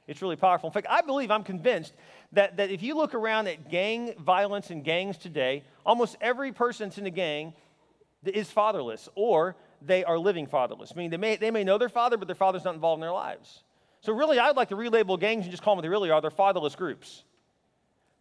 It's 0.08 0.22
really 0.22 0.36
powerful. 0.36 0.68
In 0.68 0.74
fact, 0.74 0.88
I 0.90 1.02
believe, 1.02 1.32
I'm 1.32 1.44
convinced 1.44 1.94
that, 2.34 2.58
that 2.58 2.70
if 2.70 2.82
you 2.84 2.96
look 2.96 3.14
around 3.14 3.48
at 3.48 3.70
gang 3.70 4.14
violence 4.20 4.70
and 4.70 4.84
gangs 4.84 5.18
today, 5.18 5.64
almost 5.86 6.18
every 6.20 6.52
person 6.52 6.90
that's 6.90 6.98
in 6.98 7.06
a 7.06 7.12
gang 7.12 7.54
is 8.26 8.50
fatherless 8.50 9.10
or 9.16 9.56
they 9.82 10.04
are 10.04 10.18
living 10.18 10.48
fatherless. 10.48 10.92
I 10.94 10.98
mean, 10.98 11.12
they 11.12 11.18
may, 11.18 11.36
they 11.36 11.52
may 11.52 11.64
know 11.64 11.78
their 11.78 11.90
father, 11.90 12.18
but 12.18 12.28
their 12.28 12.36
father's 12.36 12.66
not 12.66 12.76
involved 12.76 13.00
in 13.00 13.02
their 13.02 13.12
lives. 13.12 13.64
So, 14.02 14.14
really, 14.14 14.40
I'd 14.40 14.56
like 14.56 14.70
to 14.70 14.76
relabel 14.76 15.20
gangs 15.20 15.46
and 15.46 15.52
just 15.52 15.64
call 15.64 15.74
them 15.74 15.78
what 15.78 15.82
they 15.84 15.90
really 15.90 16.10
are. 16.10 16.22
They're 16.22 16.32
fatherless 16.32 16.76
groups. 16.76 17.24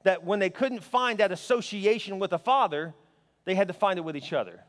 That 0.03 0.25
when 0.25 0.39
they 0.39 0.51
couldn't 0.51 0.83
find 0.83 1.19
that 1.19 1.33
association 1.33 2.19
with 2.19 2.33
a 2.33 2.39
father, 2.39 2.95
they 3.45 3.55
had 3.55 3.69
to 3.69 3.75
find 3.75 3.99
it 3.99 4.03
with 4.03 4.17
each 4.17 4.33
other. 4.33 4.61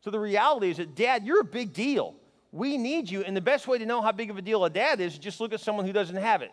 So, 0.00 0.10
the 0.10 0.20
reality 0.20 0.70
is 0.70 0.76
that, 0.76 0.94
Dad, 0.94 1.24
you're 1.24 1.40
a 1.40 1.44
big 1.44 1.72
deal. 1.72 2.14
We 2.50 2.76
need 2.76 3.10
you. 3.10 3.22
And 3.22 3.34
the 3.34 3.40
best 3.40 3.66
way 3.66 3.78
to 3.78 3.86
know 3.86 4.02
how 4.02 4.12
big 4.12 4.28
of 4.28 4.36
a 4.36 4.42
deal 4.42 4.62
a 4.64 4.70
dad 4.70 5.00
is, 5.00 5.16
just 5.18 5.40
look 5.40 5.54
at 5.54 5.60
someone 5.60 5.86
who 5.86 5.92
doesn't 5.92 6.16
have 6.16 6.42
it. 6.42 6.52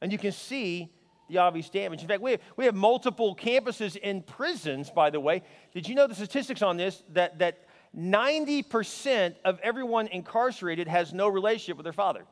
And 0.00 0.10
you 0.10 0.16
can 0.16 0.32
see 0.32 0.90
the 1.28 1.38
obvious 1.38 1.68
damage. 1.68 2.00
In 2.00 2.08
fact, 2.08 2.22
we 2.22 2.32
have, 2.32 2.40
we 2.56 2.64
have 2.64 2.74
multiple 2.74 3.36
campuses 3.36 3.96
in 3.96 4.22
prisons, 4.22 4.90
by 4.90 5.10
the 5.10 5.20
way. 5.20 5.42
Did 5.74 5.88
you 5.88 5.94
know 5.94 6.06
the 6.06 6.14
statistics 6.14 6.62
on 6.62 6.78
this? 6.78 7.02
That, 7.12 7.38
that 7.38 7.64
90% 7.96 9.34
of 9.44 9.58
everyone 9.60 10.06
incarcerated 10.08 10.88
has 10.88 11.12
no 11.12 11.28
relationship 11.28 11.76
with 11.76 11.84
their 11.84 11.92
father. 11.92 12.24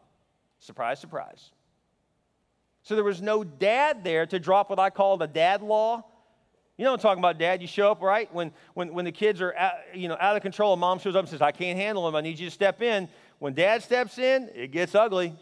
Surprise, 0.61 0.99
surprise. 1.01 1.51
So 2.83 2.95
there 2.95 3.05
was 3.05 3.21
no 3.21 3.45
dad 3.45 4.05
there 4.05 4.27
to 4.27 4.39
drop 4.39 4.71
what 4.71 4.79
I 4.79 4.91
call 4.91 5.17
the 5.17 5.27
dad 5.27 5.63
law 5.63 6.05
you 6.79 6.85
know 6.85 6.93
I'm 6.93 7.01
talking 7.01 7.19
about, 7.19 7.39
Dad. 7.39 7.61
You 7.61 7.67
show 7.67 7.91
up, 7.91 8.01
right? 8.01 8.33
When, 8.33 8.53
when, 8.75 8.95
when 8.95 9.05
the 9.05 9.11
kids 9.11 9.41
are 9.41 9.53
out, 9.57 9.73
you 9.95 10.07
know, 10.07 10.17
out 10.21 10.37
of 10.37 10.43
control 10.43 10.73
and 10.73 10.81
mom 10.81 11.01
shows 11.01 11.17
up 11.17 11.23
and 11.23 11.29
says, 11.29 11.43
I 11.43 11.51
can't 11.51 11.77
handle 11.77 12.05
them. 12.07 12.15
I 12.15 12.21
need 12.21 12.39
you 12.39 12.47
to 12.47 12.55
step 12.55 12.81
in. 12.81 13.09
When 13.41 13.53
dad 13.53 13.83
steps 13.83 14.17
in, 14.17 14.49
it 14.55 14.71
gets 14.71 14.95
ugly, 14.95 15.35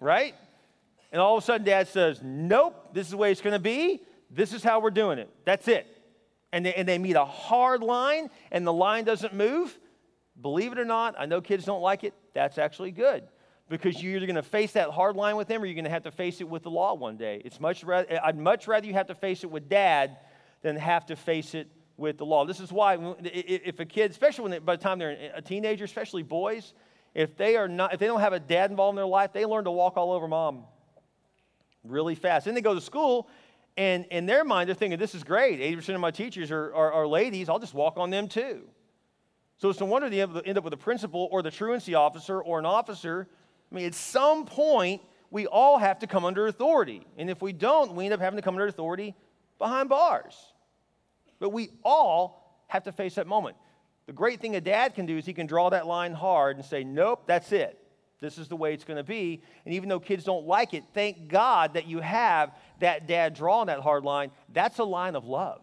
right? 0.00 0.34
And 1.12 1.20
all 1.20 1.36
of 1.36 1.44
a 1.44 1.46
sudden, 1.46 1.64
dad 1.64 1.86
says, 1.86 2.20
Nope, 2.24 2.92
this 2.92 3.06
is 3.06 3.12
the 3.12 3.16
way 3.16 3.30
it's 3.30 3.40
going 3.40 3.52
to 3.52 3.60
be. 3.60 4.02
This 4.32 4.52
is 4.52 4.64
how 4.64 4.80
we're 4.80 4.90
doing 4.90 5.20
it. 5.20 5.30
That's 5.44 5.68
it. 5.68 5.86
And 6.52 6.66
they, 6.66 6.74
and 6.74 6.86
they 6.86 6.98
meet 6.98 7.16
a 7.16 7.24
hard 7.24 7.82
line, 7.82 8.28
and 8.50 8.66
the 8.66 8.72
line 8.72 9.04
doesn't 9.04 9.34
move. 9.34 9.78
Believe 10.40 10.72
it 10.72 10.78
or 10.78 10.84
not, 10.84 11.14
I 11.18 11.26
know 11.26 11.40
kids 11.40 11.64
don't 11.64 11.82
like 11.82 12.04
it. 12.04 12.14
That's 12.34 12.58
actually 12.58 12.90
good 12.90 13.24
because 13.68 14.02
you're 14.02 14.16
either 14.16 14.26
going 14.26 14.36
to 14.36 14.42
face 14.42 14.72
that 14.72 14.90
hard 14.90 15.16
line 15.16 15.36
with 15.36 15.48
them 15.48 15.62
or 15.62 15.66
you're 15.66 15.74
going 15.74 15.84
to 15.84 15.90
have 15.90 16.02
to 16.02 16.10
face 16.10 16.40
it 16.42 16.48
with 16.48 16.62
the 16.62 16.70
law 16.70 16.94
one 16.94 17.16
day. 17.16 17.40
It's 17.42 17.58
much 17.58 17.82
rather, 17.84 18.20
I'd 18.22 18.36
much 18.36 18.68
rather 18.68 18.86
you 18.86 18.92
have 18.92 19.06
to 19.06 19.14
face 19.14 19.44
it 19.44 19.50
with 19.50 19.68
dad 19.68 20.18
than 20.60 20.76
have 20.76 21.06
to 21.06 21.16
face 21.16 21.54
it 21.54 21.68
with 21.96 22.18
the 22.18 22.26
law. 22.26 22.44
This 22.44 22.60
is 22.60 22.70
why 22.70 22.98
if 23.22 23.80
a 23.80 23.86
kid, 23.86 24.10
especially 24.10 24.42
when 24.42 24.50
they, 24.52 24.58
by 24.58 24.76
the 24.76 24.82
time 24.82 24.98
they're 24.98 25.30
a 25.34 25.40
teenager, 25.40 25.84
especially 25.84 26.22
boys, 26.22 26.74
if 27.14 27.36
they 27.36 27.56
are 27.56 27.68
not, 27.68 27.94
if 27.94 28.00
they 28.00 28.06
don't 28.06 28.20
have 28.20 28.32
a 28.32 28.40
dad 28.40 28.70
involved 28.70 28.94
in 28.94 28.96
their 28.96 29.06
life, 29.06 29.32
they 29.32 29.46
learn 29.46 29.64
to 29.64 29.70
walk 29.70 29.96
all 29.96 30.12
over 30.12 30.28
mom 30.28 30.64
really 31.84 32.14
fast. 32.14 32.46
Then 32.46 32.54
they 32.54 32.60
go 32.60 32.74
to 32.74 32.80
school, 32.80 33.28
and 33.76 34.04
in 34.06 34.26
their 34.26 34.44
mind, 34.44 34.68
they're 34.68 34.74
thinking, 34.74 34.98
"This 34.98 35.14
is 35.14 35.24
great. 35.24 35.60
80% 35.60 35.94
of 35.94 36.00
my 36.00 36.10
teachers 36.10 36.50
are, 36.50 36.74
are, 36.74 36.92
are 36.92 37.06
ladies. 37.06 37.48
I'll 37.48 37.58
just 37.58 37.74
walk 37.74 37.96
on 37.96 38.10
them 38.10 38.28
too." 38.28 38.62
So 39.58 39.70
it's 39.70 39.80
no 39.80 39.86
wonder 39.86 40.10
they 40.10 40.20
end 40.20 40.58
up 40.58 40.64
with 40.64 40.72
a 40.72 40.78
principal 40.78 41.28
or 41.30 41.42
the 41.42 41.50
truancy 41.50 41.94
officer 41.94 42.40
or 42.40 42.58
an 42.58 42.66
officer. 42.66 43.28
I 43.70 43.74
mean, 43.74 43.86
at 43.86 43.94
some 43.94 44.44
point, 44.44 45.00
we 45.30 45.46
all 45.46 45.78
have 45.78 46.00
to 46.00 46.06
come 46.06 46.24
under 46.24 46.46
authority, 46.46 47.06
and 47.16 47.30
if 47.30 47.40
we 47.40 47.52
don't, 47.52 47.94
we 47.94 48.04
end 48.04 48.12
up 48.12 48.20
having 48.20 48.36
to 48.36 48.42
come 48.42 48.54
under 48.54 48.66
authority 48.66 49.14
behind 49.58 49.88
bars. 49.88 50.36
But 51.38 51.50
we 51.50 51.70
all 51.82 52.64
have 52.68 52.84
to 52.84 52.92
face 52.92 53.14
that 53.14 53.26
moment. 53.26 53.56
The 54.06 54.12
great 54.12 54.40
thing 54.40 54.56
a 54.56 54.60
dad 54.60 54.94
can 54.94 55.06
do 55.06 55.16
is 55.16 55.24
he 55.24 55.32
can 55.32 55.46
draw 55.46 55.70
that 55.70 55.86
line 55.86 56.12
hard 56.12 56.56
and 56.56 56.64
say, 56.64 56.84
Nope, 56.84 57.24
that's 57.26 57.52
it. 57.52 57.81
This 58.22 58.38
is 58.38 58.46
the 58.46 58.56
way 58.56 58.72
it's 58.72 58.84
going 58.84 58.98
to 58.98 59.02
be. 59.02 59.42
And 59.64 59.74
even 59.74 59.88
though 59.88 59.98
kids 59.98 60.22
don't 60.22 60.46
like 60.46 60.74
it, 60.74 60.84
thank 60.94 61.26
God 61.26 61.74
that 61.74 61.88
you 61.88 61.98
have 61.98 62.56
that 62.78 63.08
dad 63.08 63.34
drawing 63.34 63.66
that 63.66 63.80
hard 63.80 64.04
line. 64.04 64.30
That's 64.52 64.78
a 64.78 64.84
line 64.84 65.16
of 65.16 65.26
love. 65.26 65.60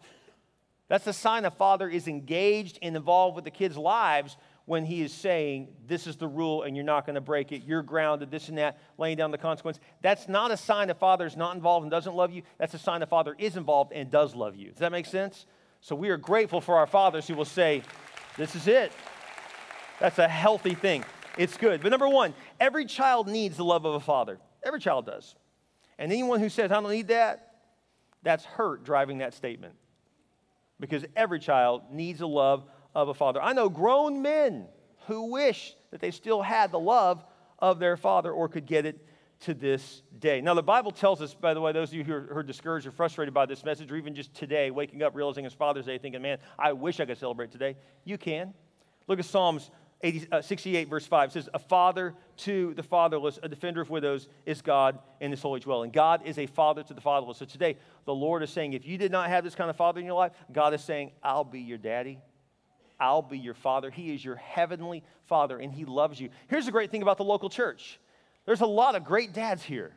That's 0.86 1.06
a 1.06 1.12
sign 1.14 1.46
a 1.46 1.50
father 1.50 1.88
is 1.88 2.06
engaged 2.06 2.78
and 2.82 2.94
involved 2.94 3.34
with 3.34 3.44
the 3.44 3.50
kids' 3.50 3.78
lives 3.78 4.36
when 4.66 4.84
he 4.84 5.00
is 5.00 5.10
saying, 5.10 5.68
This 5.86 6.06
is 6.06 6.16
the 6.16 6.28
rule 6.28 6.64
and 6.64 6.76
you're 6.76 6.84
not 6.84 7.06
going 7.06 7.14
to 7.14 7.22
break 7.22 7.50
it. 7.50 7.64
You're 7.64 7.82
grounded, 7.82 8.30
this 8.30 8.50
and 8.50 8.58
that, 8.58 8.78
laying 8.98 9.16
down 9.16 9.30
the 9.30 9.38
consequence. 9.38 9.80
That's 10.02 10.28
not 10.28 10.50
a 10.50 10.56
sign 10.56 10.88
that 10.88 10.98
father 10.98 11.24
is 11.24 11.38
not 11.38 11.56
involved 11.56 11.84
and 11.84 11.90
doesn't 11.90 12.14
love 12.14 12.30
you. 12.30 12.42
That's 12.58 12.74
a 12.74 12.78
sign 12.78 13.00
that 13.00 13.08
father 13.08 13.34
is 13.38 13.56
involved 13.56 13.92
and 13.92 14.10
does 14.10 14.34
love 14.34 14.54
you. 14.54 14.68
Does 14.68 14.80
that 14.80 14.92
make 14.92 15.06
sense? 15.06 15.46
So 15.80 15.94
we 15.94 16.10
are 16.10 16.18
grateful 16.18 16.60
for 16.60 16.76
our 16.76 16.86
fathers 16.86 17.26
who 17.26 17.34
will 17.34 17.46
say, 17.46 17.82
This 18.36 18.54
is 18.54 18.68
it. 18.68 18.92
That's 19.98 20.18
a 20.18 20.28
healthy 20.28 20.74
thing. 20.74 21.04
It's 21.38 21.56
good. 21.56 21.82
But 21.82 21.90
number 21.90 22.08
one, 22.08 22.34
every 22.58 22.84
child 22.84 23.28
needs 23.28 23.56
the 23.56 23.64
love 23.64 23.84
of 23.84 23.94
a 23.94 24.00
father. 24.00 24.38
Every 24.62 24.80
child 24.80 25.06
does. 25.06 25.34
And 25.98 26.12
anyone 26.12 26.40
who 26.40 26.48
says, 26.48 26.70
I 26.70 26.80
don't 26.80 26.90
need 26.90 27.08
that, 27.08 27.54
that's 28.22 28.44
hurt 28.44 28.84
driving 28.84 29.18
that 29.18 29.34
statement. 29.34 29.74
Because 30.78 31.04
every 31.14 31.38
child 31.38 31.82
needs 31.90 32.20
the 32.20 32.28
love 32.28 32.64
of 32.94 33.08
a 33.08 33.14
father. 33.14 33.40
I 33.40 33.52
know 33.52 33.68
grown 33.68 34.22
men 34.22 34.66
who 35.06 35.30
wish 35.30 35.74
that 35.90 36.00
they 36.00 36.10
still 36.10 36.42
had 36.42 36.72
the 36.72 36.78
love 36.78 37.24
of 37.58 37.78
their 37.78 37.96
father 37.96 38.32
or 38.32 38.48
could 38.48 38.66
get 38.66 38.86
it 38.86 39.06
to 39.40 39.54
this 39.54 40.02
day. 40.18 40.40
Now, 40.40 40.54
the 40.54 40.62
Bible 40.62 40.90
tells 40.90 41.22
us, 41.22 41.32
by 41.34 41.54
the 41.54 41.60
way, 41.60 41.72
those 41.72 41.88
of 41.88 41.94
you 41.94 42.04
who 42.04 42.12
are, 42.12 42.20
who 42.20 42.36
are, 42.36 42.42
discouraged 42.42 42.86
or 42.86 42.90
frustrated 42.90 43.32
by 43.32 43.46
this 43.46 43.64
message, 43.64 43.90
or 43.90 43.96
even 43.96 44.14
just 44.14 44.34
today, 44.34 44.70
waking 44.70 45.02
up, 45.02 45.14
realizing 45.14 45.46
it's 45.46 45.54
Father's 45.54 45.86
Day, 45.86 45.96
thinking, 45.96 46.20
man, 46.20 46.38
I 46.58 46.72
wish 46.72 47.00
I 47.00 47.06
could 47.06 47.16
celebrate 47.16 47.50
today. 47.50 47.76
You 48.04 48.18
can. 48.18 48.52
Look 49.06 49.18
at 49.18 49.24
Psalms 49.24 49.70
80, 50.02 50.26
uh, 50.32 50.42
68, 50.42 50.88
verse 50.88 51.06
5. 51.06 51.32
Says, 51.32 51.48
A 51.52 51.58
father 51.58 52.14
to 52.38 52.74
the 52.74 52.82
fatherless, 52.82 53.38
a 53.42 53.48
defender 53.48 53.80
of 53.80 53.90
widows 53.90 54.28
is 54.46 54.62
God 54.62 54.98
in 55.20 55.30
his 55.30 55.42
holy 55.42 55.60
dwelling. 55.60 55.90
God 55.90 56.22
is 56.24 56.38
a 56.38 56.46
father 56.46 56.82
to 56.82 56.94
the 56.94 57.00
fatherless. 57.00 57.38
So 57.38 57.44
today, 57.44 57.76
the 58.06 58.14
Lord 58.14 58.42
is 58.42 58.50
saying, 58.50 58.72
if 58.72 58.86
you 58.86 58.96
did 58.98 59.12
not 59.12 59.28
have 59.28 59.44
this 59.44 59.54
kind 59.54 59.68
of 59.68 59.76
father 59.76 60.00
in 60.00 60.06
your 60.06 60.14
life, 60.14 60.32
God 60.52 60.74
is 60.74 60.82
saying, 60.82 61.12
I'll 61.22 61.44
be 61.44 61.60
your 61.60 61.78
daddy. 61.78 62.18
I'll 62.98 63.22
be 63.22 63.38
your 63.38 63.54
father. 63.54 63.90
He 63.90 64.14
is 64.14 64.24
your 64.24 64.36
heavenly 64.36 65.02
father, 65.26 65.58
and 65.58 65.72
he 65.72 65.84
loves 65.84 66.20
you. 66.20 66.30
Here's 66.48 66.66
the 66.66 66.72
great 66.72 66.90
thing 66.90 67.02
about 67.02 67.16
the 67.16 67.24
local 67.24 67.48
church 67.48 67.98
there's 68.46 68.62
a 68.62 68.66
lot 68.66 68.96
of 68.96 69.04
great 69.04 69.32
dads 69.32 69.62
here. 69.62 69.92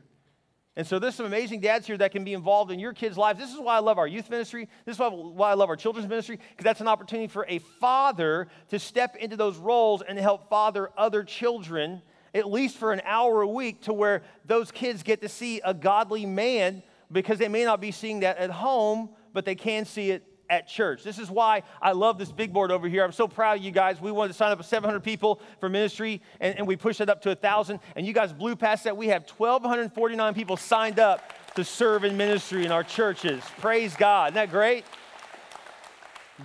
And 0.75 0.87
so 0.87 0.97
there's 0.97 1.13
some 1.13 1.27
amazing 1.27 1.59
dads 1.59 1.85
here 1.85 1.97
that 1.97 2.11
can 2.11 2.23
be 2.23 2.33
involved 2.33 2.71
in 2.71 2.79
your 2.79 2.93
kids' 2.93 3.15
lives. 3.15 3.37
This 3.37 3.53
is 3.53 3.59
why 3.59 3.75
I 3.75 3.79
love 3.79 3.99
our 3.99 4.07
youth 4.07 4.29
ministry. 4.29 4.67
This 4.85 4.95
is 4.95 4.99
why 4.99 5.51
I 5.51 5.53
love 5.53 5.69
our 5.69 5.75
children's 5.75 6.09
ministry, 6.09 6.37
because 6.37 6.63
that's 6.63 6.81
an 6.81 6.87
opportunity 6.87 7.27
for 7.27 7.45
a 7.47 7.59
father 7.79 8.47
to 8.69 8.79
step 8.79 9.15
into 9.15 9.37
those 9.37 9.57
roles 9.57 10.01
and 10.01 10.17
help 10.17 10.49
father 10.49 10.89
other 10.97 11.23
children, 11.23 12.01
at 12.33 12.49
least 12.49 12.77
for 12.77 12.91
an 12.91 13.01
hour 13.05 13.41
a 13.41 13.47
week, 13.47 13.83
to 13.83 13.93
where 13.93 14.23
those 14.45 14.71
kids 14.71 15.03
get 15.03 15.21
to 15.21 15.29
see 15.29 15.61
a 15.63 15.75
godly 15.75 16.25
man, 16.25 16.81
because 17.11 17.37
they 17.37 17.47
may 17.47 17.65
not 17.65 17.79
be 17.79 17.91
seeing 17.91 18.21
that 18.21 18.37
at 18.37 18.49
home, 18.49 19.09
but 19.31 19.45
they 19.45 19.55
can 19.55 19.85
see 19.85 20.09
it 20.09 20.23
at 20.53 20.67
church. 20.67 21.03
This 21.03 21.17
is 21.17 21.31
why 21.31 21.63
I 21.81 21.93
love 21.93 22.19
this 22.19 22.31
big 22.31 22.53
board 22.53 22.71
over 22.71 22.87
here. 22.87 23.03
I'm 23.03 23.11
so 23.11 23.27
proud 23.27 23.57
of 23.57 23.63
you 23.63 23.71
guys. 23.71 23.99
We 23.99 24.11
wanted 24.11 24.33
to 24.33 24.33
sign 24.35 24.51
up 24.51 24.63
700 24.63 24.99
people 24.99 25.41
for 25.59 25.67
ministry, 25.67 26.21
and, 26.39 26.59
and 26.59 26.67
we 26.67 26.75
pushed 26.75 27.01
it 27.01 27.09
up 27.09 27.23
to 27.23 27.29
1,000. 27.29 27.79
And 27.95 28.05
you 28.05 28.13
guys 28.13 28.31
blew 28.31 28.55
past 28.55 28.83
that. 28.83 28.95
We 28.95 29.07
have 29.07 29.27
1,249 29.27 30.33
people 30.35 30.55
signed 30.55 30.99
up 30.99 31.33
to 31.55 31.63
serve 31.63 32.03
in 32.03 32.17
ministry 32.17 32.65
in 32.65 32.71
our 32.71 32.83
churches. 32.83 33.43
Praise 33.57 33.95
God. 33.95 34.27
Isn't 34.27 34.35
that 34.35 34.51
great? 34.51 34.85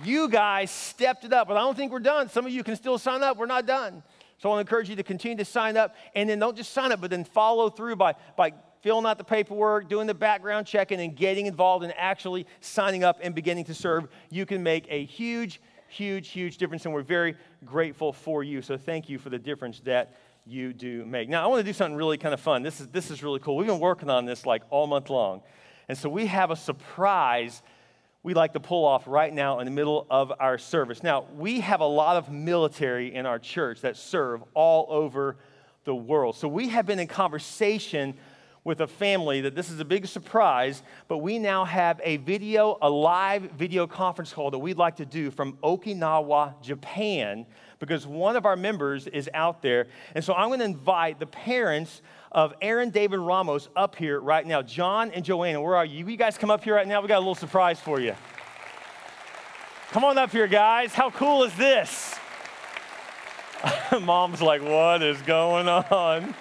You 0.03 0.27
guys 0.27 0.71
stepped 0.71 1.23
it 1.23 1.33
up, 1.33 1.47
but 1.47 1.55
I 1.55 1.59
don't 1.59 1.77
think 1.77 1.91
we're 1.91 1.99
done. 1.99 2.29
Some 2.29 2.47
of 2.47 2.51
you 2.51 2.63
can 2.63 2.75
still 2.75 2.97
sign 2.97 3.21
up. 3.21 3.37
We're 3.37 3.45
not 3.45 3.67
done. 3.67 4.01
So 4.39 4.49
I 4.49 4.53
want 4.53 4.65
to 4.65 4.69
encourage 4.69 4.89
you 4.89 4.95
to 4.95 5.03
continue 5.03 5.37
to 5.37 5.45
sign 5.45 5.77
up, 5.77 5.95
and 6.15 6.27
then 6.29 6.39
don't 6.39 6.57
just 6.57 6.71
sign 6.71 6.91
up, 6.91 7.01
but 7.01 7.11
then 7.11 7.25
follow 7.25 7.69
through 7.69 7.97
by, 7.97 8.15
by 8.35 8.53
filling 8.81 9.05
out 9.05 9.17
the 9.17 9.23
paperwork, 9.23 9.89
doing 9.89 10.07
the 10.07 10.13
background 10.13 10.67
checking, 10.67 10.99
and 10.99 11.15
getting 11.15 11.45
involved 11.45 11.83
and 11.83 11.93
actually 11.97 12.45
signing 12.61 13.03
up 13.03 13.19
and 13.21 13.35
beginning 13.35 13.65
to 13.65 13.73
serve, 13.73 14.07
you 14.29 14.45
can 14.45 14.63
make 14.63 14.85
a 14.89 15.05
huge, 15.05 15.61
huge, 15.87 16.29
huge 16.29 16.57
difference. 16.57 16.85
And 16.85 16.93
we're 16.93 17.01
very 17.01 17.35
grateful 17.65 18.13
for 18.13 18.43
you. 18.43 18.61
So 18.61 18.77
thank 18.77 19.09
you 19.09 19.17
for 19.17 19.29
the 19.29 19.39
difference 19.39 19.79
that 19.81 20.17
you 20.45 20.73
do 20.73 21.05
make. 21.05 21.29
Now, 21.29 21.43
I 21.43 21.47
want 21.47 21.59
to 21.59 21.63
do 21.63 21.73
something 21.73 21.95
really 21.95 22.17
kind 22.17 22.33
of 22.33 22.39
fun. 22.39 22.63
This 22.63 22.79
is, 22.79 22.87
this 22.87 23.11
is 23.11 23.21
really 23.21 23.39
cool. 23.39 23.57
We've 23.57 23.67
been 23.67 23.79
working 23.79 24.09
on 24.09 24.25
this 24.25 24.45
like 24.45 24.63
all 24.69 24.87
month 24.87 25.09
long. 25.09 25.41
And 25.87 25.97
so 25.97 26.09
we 26.09 26.27
have 26.27 26.51
a 26.51 26.55
surprise 26.55 27.61
we 28.21 28.33
like 28.33 28.53
to 28.53 28.59
pull 28.59 28.85
off 28.85 29.07
right 29.07 29.33
now 29.33 29.59
in 29.59 29.65
the 29.65 29.71
middle 29.71 30.05
of 30.09 30.33
our 30.39 30.57
service. 30.57 31.01
Now, 31.01 31.25
we 31.35 31.61
have 31.61 31.79
a 31.79 31.85
lot 31.85 32.17
of 32.17 32.29
military 32.29 33.15
in 33.15 33.25
our 33.25 33.39
church 33.39 33.81
that 33.81 33.95
serve 33.95 34.43
all 34.53 34.87
over 34.89 35.37
the 35.85 35.95
world. 35.95 36.35
So 36.35 36.47
we 36.47 36.67
have 36.69 36.85
been 36.85 36.99
in 36.99 37.07
conversation 37.07 38.15
with 38.69 38.81
a 38.81 38.87
family 38.87 39.41
that 39.41 39.55
this 39.55 39.71
is 39.71 39.79
a 39.79 39.85
big 39.85 40.05
surprise, 40.05 40.83
but 41.07 41.17
we 41.17 41.39
now 41.39 41.65
have 41.65 41.99
a 42.03 42.17
video, 42.17 42.77
a 42.83 42.89
live 42.89 43.41
video 43.57 43.87
conference 43.87 44.31
call 44.31 44.51
that 44.51 44.59
we'd 44.59 44.77
like 44.77 44.95
to 44.97 45.05
do 45.05 45.31
from 45.31 45.53
Okinawa, 45.63 46.61
Japan, 46.61 47.47
because 47.79 48.05
one 48.05 48.35
of 48.35 48.45
our 48.45 48.55
members 48.55 49.07
is 49.07 49.27
out 49.33 49.63
there. 49.63 49.87
And 50.13 50.23
so 50.23 50.35
I'm 50.35 50.49
going 50.49 50.59
to 50.59 50.65
invite 50.65 51.19
the 51.19 51.25
parents 51.25 52.03
of 52.31 52.53
Aaron 52.61 52.91
David 52.91 53.17
Ramos 53.17 53.69
up 53.75 53.95
here 53.95 54.19
right 54.19 54.45
now. 54.45 54.61
John 54.61 55.09
and 55.11 55.25
Joanna, 55.25 55.59
where 55.59 55.75
are 55.75 55.85
you? 55.85 56.05
You 56.05 56.15
guys 56.15 56.37
come 56.37 56.51
up 56.51 56.63
here 56.63 56.75
right 56.75 56.87
now. 56.87 57.01
We 57.01 57.07
got 57.07 57.17
a 57.17 57.19
little 57.19 57.33
surprise 57.33 57.79
for 57.79 57.99
you. 57.99 58.13
Come 59.89 60.03
on 60.03 60.19
up 60.19 60.31
here, 60.31 60.45
guys. 60.45 60.93
How 60.93 61.09
cool 61.09 61.41
is 61.43 61.55
this? 61.57 62.15
Mom's 63.99 64.43
like, 64.43 64.61
what 64.61 65.01
is 65.01 65.19
going 65.23 65.67
on? 65.67 66.35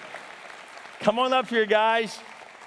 Come 1.01 1.21
on 1.21 1.33
up 1.33 1.49
here, 1.49 1.65
guys. 1.65 2.19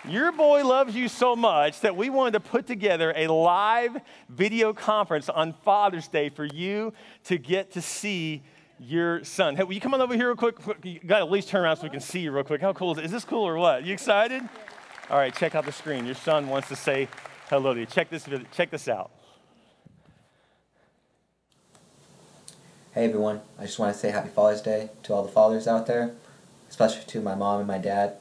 Your 0.07 0.31
boy 0.31 0.65
loves 0.65 0.95
you 0.95 1.09
so 1.09 1.35
much 1.35 1.81
that 1.81 1.97
we 1.97 2.09
wanted 2.09 2.31
to 2.31 2.39
put 2.39 2.65
together 2.65 3.13
a 3.15 3.27
live 3.27 3.97
video 4.29 4.73
conference 4.73 5.27
on 5.27 5.53
Father's 5.65 6.07
Day 6.07 6.29
for 6.29 6.45
you 6.45 6.93
to 7.25 7.37
get 7.37 7.73
to 7.73 7.81
see 7.81 8.41
your 8.79 9.23
son. 9.25 9.57
Hey, 9.57 9.63
will 9.63 9.73
you 9.73 9.81
come 9.81 9.93
on 9.93 9.99
over 9.99 10.15
here 10.15 10.27
real 10.27 10.35
quick? 10.37 10.55
You 10.83 10.99
got 11.05 11.19
to 11.19 11.25
at 11.25 11.31
least 11.31 11.49
turn 11.49 11.63
around 11.63 11.75
so 11.75 11.83
we 11.83 11.89
can 11.89 11.99
see 11.99 12.21
you 12.21 12.31
real 12.31 12.45
quick. 12.45 12.61
How 12.61 12.71
cool 12.71 12.93
is 12.93 12.99
it? 12.99 13.05
Is 13.05 13.11
this 13.11 13.25
cool 13.25 13.45
or 13.45 13.57
what? 13.57 13.83
You 13.83 13.93
excited? 13.93 14.41
All 15.09 15.17
right, 15.17 15.35
check 15.35 15.53
out 15.53 15.65
the 15.65 15.73
screen. 15.73 16.05
Your 16.05 16.15
son 16.15 16.47
wants 16.47 16.69
to 16.69 16.75
say 16.77 17.09
hello 17.49 17.73
to 17.73 17.81
you. 17.81 17.85
Check 17.85 18.09
this, 18.09 18.27
check 18.53 18.71
this 18.71 18.87
out. 18.87 19.11
Hey 22.93 23.05
everyone, 23.05 23.41
I 23.59 23.65
just 23.65 23.77
want 23.77 23.93
to 23.93 23.99
say 23.99 24.09
happy 24.09 24.29
Father's 24.29 24.61
Day 24.61 24.89
to 25.03 25.13
all 25.13 25.23
the 25.23 25.31
fathers 25.31 25.67
out 25.67 25.85
there, 25.85 26.13
especially 26.69 27.03
to 27.07 27.21
my 27.21 27.35
mom 27.35 27.59
and 27.59 27.67
my 27.67 27.77
dad. 27.77 28.17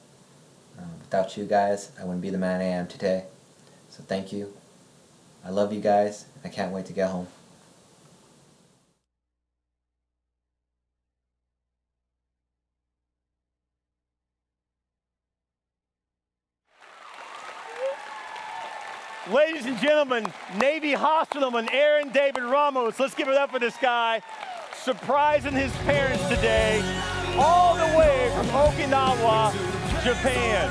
Um, 0.81 0.99
without 1.01 1.37
you 1.37 1.45
guys, 1.45 1.91
I 2.01 2.05
wouldn't 2.05 2.23
be 2.23 2.31
the 2.31 2.39
man 2.39 2.61
I 2.61 2.65
am 2.65 2.87
today. 2.87 3.25
So 3.91 4.03
thank 4.03 4.33
you. 4.33 4.53
I 5.45 5.51
love 5.51 5.73
you 5.73 5.81
guys. 5.81 6.27
I 6.45 6.49
can't 6.49 6.73
wait 6.73 6.87
to 6.87 6.93
get 6.93 7.11
home. 7.11 7.27
Ladies 19.31 19.67
and 19.67 19.79
gentlemen, 19.79 20.27
Navy 20.59 20.93
hospitalman 20.93 21.69
Aaron 21.73 22.09
David 22.09 22.43
Ramos. 22.43 22.99
Let's 22.99 23.15
give 23.15 23.29
it 23.29 23.37
up 23.37 23.51
for 23.53 23.61
this 23.61 23.77
guy. 23.77 24.23
Surprising 24.75 25.53
his 25.53 25.73
parents 25.85 26.27
today, 26.29 26.83
all 27.37 27.77
the 27.77 27.97
way 27.99 28.33
from 28.35 28.47
Okinawa, 28.47 29.53
Japan. 30.03 30.71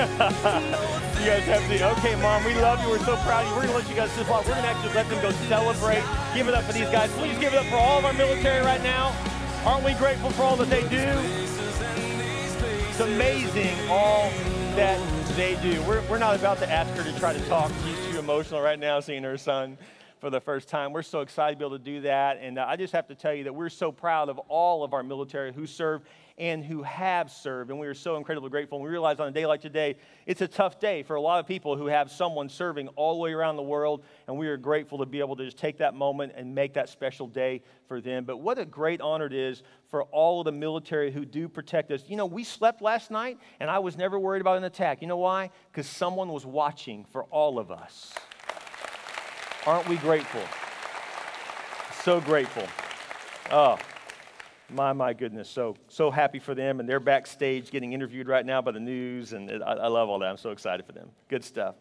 you 0.00 1.26
guys 1.26 1.42
have 1.44 1.68
the 1.68 1.90
okay, 1.98 2.14
mom. 2.22 2.44
We 2.44 2.54
love 2.54 2.80
you. 2.82 2.90
We're 2.90 2.98
so 3.00 3.16
proud 3.16 3.44
of 3.44 3.50
you. 3.50 3.56
We're 3.56 3.62
gonna 3.66 3.78
let 3.78 3.88
you 3.88 3.96
guys 3.96 4.12
sit 4.12 4.28
off. 4.30 4.46
We're 4.46 4.54
gonna 4.54 4.68
actually 4.68 4.94
let 4.94 5.08
them 5.08 5.20
go 5.20 5.32
celebrate. 5.48 6.04
Give 6.32 6.46
it 6.46 6.54
up 6.54 6.62
for 6.62 6.72
these 6.72 6.88
guys. 6.90 7.10
Please 7.12 7.36
give 7.38 7.52
it 7.52 7.58
up 7.58 7.66
for 7.66 7.76
all 7.76 7.98
of 7.98 8.04
our 8.04 8.12
military 8.12 8.64
right 8.64 8.82
now. 8.84 9.12
Aren't 9.64 9.84
we 9.84 9.94
grateful 9.94 10.30
for 10.30 10.42
all 10.42 10.56
that 10.56 10.70
they 10.70 10.82
do? 10.82 11.06
It's 12.88 13.00
amazing 13.00 13.76
all 13.90 14.30
that 14.76 15.19
they 15.36 15.56
do. 15.62 15.80
We're, 15.82 16.02
we're 16.08 16.18
not 16.18 16.36
about 16.36 16.58
to 16.58 16.70
ask 16.70 16.90
her 16.94 17.02
to 17.02 17.18
try 17.18 17.32
to 17.32 17.40
talk. 17.48 17.70
She's 17.84 18.12
too 18.12 18.18
emotional 18.18 18.60
right 18.60 18.78
now 18.78 19.00
seeing 19.00 19.22
her 19.22 19.38
son 19.38 19.78
for 20.18 20.30
the 20.30 20.40
first 20.40 20.68
time. 20.68 20.92
We're 20.92 21.02
so 21.02 21.20
excited 21.20 21.54
to 21.54 21.58
be 21.58 21.64
able 21.64 21.78
to 21.78 21.84
do 21.84 22.00
that. 22.02 22.38
And 22.40 22.58
uh, 22.58 22.66
I 22.68 22.76
just 22.76 22.92
have 22.92 23.06
to 23.08 23.14
tell 23.14 23.34
you 23.34 23.44
that 23.44 23.54
we're 23.54 23.68
so 23.68 23.90
proud 23.92 24.28
of 24.28 24.38
all 24.48 24.84
of 24.84 24.92
our 24.92 25.02
military 25.02 25.52
who 25.52 25.66
serve 25.66 26.02
and 26.40 26.64
who 26.64 26.82
have 26.82 27.30
served. 27.30 27.70
And 27.70 27.78
we 27.78 27.86
are 27.86 27.92
so 27.92 28.16
incredibly 28.16 28.48
grateful. 28.48 28.78
And 28.78 28.84
we 28.84 28.90
realize 28.90 29.20
on 29.20 29.28
a 29.28 29.30
day 29.30 29.44
like 29.44 29.60
today, 29.60 29.96
it's 30.24 30.40
a 30.40 30.48
tough 30.48 30.80
day 30.80 31.02
for 31.02 31.16
a 31.16 31.20
lot 31.20 31.38
of 31.38 31.46
people 31.46 31.76
who 31.76 31.86
have 31.86 32.10
someone 32.10 32.48
serving 32.48 32.88
all 32.96 33.12
the 33.12 33.20
way 33.20 33.32
around 33.32 33.56
the 33.56 33.62
world. 33.62 34.04
And 34.26 34.38
we 34.38 34.48
are 34.48 34.56
grateful 34.56 34.96
to 34.98 35.06
be 35.06 35.20
able 35.20 35.36
to 35.36 35.44
just 35.44 35.58
take 35.58 35.76
that 35.78 35.94
moment 35.94 36.32
and 36.34 36.54
make 36.54 36.72
that 36.74 36.88
special 36.88 37.26
day 37.26 37.62
for 37.86 38.00
them. 38.00 38.24
But 38.24 38.38
what 38.38 38.58
a 38.58 38.64
great 38.64 39.02
honor 39.02 39.26
it 39.26 39.34
is 39.34 39.62
for 39.90 40.04
all 40.04 40.40
of 40.40 40.46
the 40.46 40.52
military 40.52 41.12
who 41.12 41.26
do 41.26 41.46
protect 41.46 41.90
us. 41.90 42.04
You 42.08 42.16
know, 42.16 42.24
we 42.24 42.42
slept 42.42 42.80
last 42.80 43.10
night, 43.10 43.38
and 43.60 43.70
I 43.70 43.78
was 43.78 43.98
never 43.98 44.18
worried 44.18 44.40
about 44.40 44.56
an 44.56 44.64
attack. 44.64 45.02
You 45.02 45.08
know 45.08 45.18
why? 45.18 45.50
Because 45.70 45.86
someone 45.86 46.30
was 46.30 46.46
watching 46.46 47.04
for 47.04 47.24
all 47.24 47.58
of 47.58 47.70
us. 47.70 48.14
Aren't 49.66 49.86
we 49.88 49.96
grateful? 49.98 50.40
So 52.02 52.18
grateful. 52.18 52.66
Oh, 53.50 53.76
my, 54.72 54.92
my 54.92 55.12
goodness. 55.12 55.48
So, 55.48 55.76
so 55.88 56.10
happy 56.10 56.38
for 56.38 56.54
them. 56.54 56.80
And 56.80 56.88
they're 56.88 57.00
backstage 57.00 57.70
getting 57.70 57.92
interviewed 57.92 58.28
right 58.28 58.44
now 58.44 58.62
by 58.62 58.72
the 58.72 58.80
news. 58.80 59.32
And 59.32 59.50
I, 59.62 59.72
I, 59.72 59.88
love 59.88 60.08
all 60.08 60.18
that. 60.20 60.28
I'm 60.28 60.36
so 60.36 60.50
excited 60.50 60.86
for 60.86 60.92
them. 60.92 61.10
Good 61.28 61.44
stuff. 61.44 61.74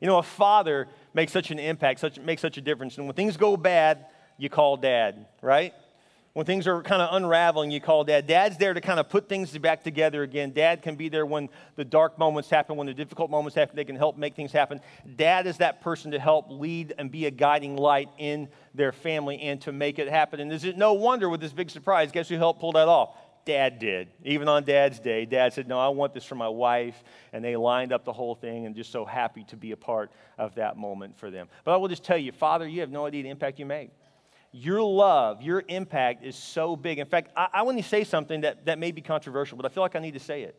You 0.00 0.06
know, 0.06 0.18
a 0.18 0.22
father 0.22 0.88
makes 1.14 1.32
such 1.32 1.50
an 1.50 1.58
impact, 1.58 2.00
such, 2.00 2.18
makes 2.20 2.42
such 2.42 2.56
a 2.56 2.60
difference. 2.60 2.98
And 2.98 3.06
when 3.06 3.14
things 3.14 3.36
go 3.36 3.56
bad, 3.56 4.06
you 4.36 4.48
call 4.48 4.76
dad, 4.76 5.26
right? 5.42 5.74
When 6.38 6.46
things 6.46 6.68
are 6.68 6.82
kind 6.84 7.02
of 7.02 7.16
unraveling, 7.16 7.72
you 7.72 7.80
call 7.80 8.04
dad. 8.04 8.28
Dad's 8.28 8.56
there 8.58 8.72
to 8.72 8.80
kind 8.80 9.00
of 9.00 9.08
put 9.08 9.28
things 9.28 9.58
back 9.58 9.82
together 9.82 10.22
again. 10.22 10.52
Dad 10.52 10.82
can 10.82 10.94
be 10.94 11.08
there 11.08 11.26
when 11.26 11.48
the 11.74 11.84
dark 11.84 12.16
moments 12.16 12.48
happen, 12.48 12.76
when 12.76 12.86
the 12.86 12.94
difficult 12.94 13.28
moments 13.28 13.56
happen. 13.56 13.74
They 13.74 13.84
can 13.84 13.96
help 13.96 14.16
make 14.16 14.36
things 14.36 14.52
happen. 14.52 14.80
Dad 15.16 15.48
is 15.48 15.56
that 15.56 15.80
person 15.80 16.12
to 16.12 16.20
help 16.20 16.46
lead 16.48 16.94
and 16.96 17.10
be 17.10 17.26
a 17.26 17.32
guiding 17.32 17.76
light 17.76 18.08
in 18.18 18.48
their 18.72 18.92
family 18.92 19.40
and 19.40 19.60
to 19.62 19.72
make 19.72 19.98
it 19.98 20.08
happen. 20.08 20.38
And 20.38 20.52
is 20.52 20.62
it 20.62 20.78
no 20.78 20.92
wonder 20.92 21.28
with 21.28 21.40
this 21.40 21.52
big 21.52 21.70
surprise? 21.70 22.12
Guess 22.12 22.28
who 22.28 22.36
helped 22.36 22.60
pull 22.60 22.70
that 22.70 22.86
off? 22.86 23.16
Dad 23.44 23.80
did. 23.80 24.06
Even 24.22 24.46
on 24.46 24.62
Dad's 24.62 25.00
day, 25.00 25.24
Dad 25.24 25.54
said, 25.54 25.66
No, 25.66 25.80
I 25.80 25.88
want 25.88 26.14
this 26.14 26.24
for 26.24 26.36
my 26.36 26.48
wife. 26.48 27.02
And 27.32 27.44
they 27.44 27.56
lined 27.56 27.92
up 27.92 28.04
the 28.04 28.12
whole 28.12 28.36
thing 28.36 28.64
and 28.64 28.76
just 28.76 28.92
so 28.92 29.04
happy 29.04 29.42
to 29.48 29.56
be 29.56 29.72
a 29.72 29.76
part 29.76 30.12
of 30.38 30.54
that 30.54 30.76
moment 30.76 31.18
for 31.18 31.32
them. 31.32 31.48
But 31.64 31.74
I 31.74 31.78
will 31.78 31.88
just 31.88 32.04
tell 32.04 32.18
you, 32.18 32.30
Father, 32.30 32.68
you 32.68 32.82
have 32.82 32.90
no 32.92 33.06
idea 33.06 33.24
the 33.24 33.30
impact 33.30 33.58
you 33.58 33.66
made 33.66 33.90
your 34.52 34.82
love, 34.82 35.42
your 35.42 35.62
impact 35.68 36.24
is 36.24 36.36
so 36.36 36.74
big. 36.74 36.98
In 36.98 37.06
fact, 37.06 37.30
I, 37.36 37.48
I 37.54 37.62
want 37.62 37.78
to 37.78 37.84
say 37.84 38.04
something 38.04 38.40
that, 38.42 38.66
that 38.66 38.78
may 38.78 38.92
be 38.92 39.00
controversial, 39.00 39.56
but 39.56 39.66
I 39.66 39.68
feel 39.68 39.82
like 39.82 39.96
I 39.96 39.98
need 39.98 40.14
to 40.14 40.20
say 40.20 40.42
it. 40.42 40.58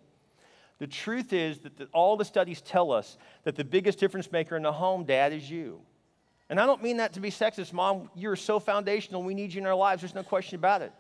The 0.78 0.88
truth 0.88 1.34
is 1.34 1.60
that 1.60 1.78
the, 1.78 1.86
all 1.94 2.16
the 2.16 2.26
studies 2.26 2.62
tell 2.62 2.92
us 2.92 3.18
that 3.44 3.56
the 3.56 3.66
biggest 3.66 4.00
difference 4.00 4.32
maker 4.32 4.56
in 4.56 4.64
the 4.64 4.72
home, 4.72 5.04
dad, 5.04 5.34
is 5.34 5.50
you. 5.50 5.82
And 6.50 6.60
I 6.60 6.66
don't 6.66 6.82
mean 6.82 6.98
that 6.98 7.14
to 7.14 7.20
be 7.20 7.30
sexist, 7.30 7.74
mom. 7.74 8.10
You're 8.16 8.36
so 8.36 8.60
foundational. 8.60 9.22
We 9.22 9.34
need 9.34 9.54
you 9.54 9.62
in 9.62 9.68
our 9.68 9.76
lives. 9.76 10.02
There's 10.02 10.16
no 10.16 10.24
question 10.24 10.56
about 10.56 10.82
it. 10.82 10.92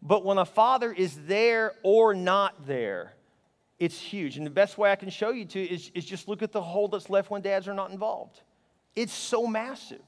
But 0.00 0.24
when 0.24 0.38
a 0.38 0.44
father 0.44 0.92
is 0.92 1.18
there 1.26 1.72
or 1.82 2.14
not 2.14 2.66
there, 2.66 3.14
it's 3.78 3.98
huge. 3.98 4.36
And 4.36 4.46
the 4.46 4.50
best 4.50 4.78
way 4.78 4.90
I 4.90 4.96
can 4.96 5.10
show 5.10 5.30
you 5.30 5.44
to 5.44 5.62
is, 5.62 5.90
is 5.94 6.04
just 6.04 6.26
look 6.26 6.42
at 6.42 6.52
the 6.52 6.62
hole 6.62 6.88
that's 6.88 7.10
left 7.10 7.30
when 7.30 7.42
dads 7.42 7.68
are 7.68 7.74
not 7.74 7.90
involved. 7.90 8.40
It's 8.96 9.12
so 9.12 9.46
massive. 9.46 10.02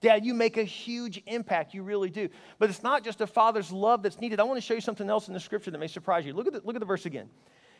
Dad, 0.00 0.24
you 0.26 0.34
make 0.34 0.56
a 0.56 0.64
huge 0.64 1.22
impact. 1.26 1.72
You 1.74 1.82
really 1.82 2.10
do. 2.10 2.28
But 2.58 2.68
it's 2.68 2.82
not 2.82 3.02
just 3.02 3.20
a 3.20 3.26
father's 3.26 3.72
love 3.72 4.02
that's 4.02 4.20
needed. 4.20 4.40
I 4.40 4.44
want 4.44 4.58
to 4.58 4.60
show 4.60 4.74
you 4.74 4.80
something 4.80 5.08
else 5.08 5.28
in 5.28 5.34
the 5.34 5.40
scripture 5.40 5.70
that 5.70 5.78
may 5.78 5.86
surprise 5.86 6.26
you. 6.26 6.34
Look 6.34 6.46
at 6.46 6.52
the, 6.52 6.60
look 6.64 6.76
at 6.76 6.80
the 6.80 6.86
verse 6.86 7.06
again. 7.06 7.30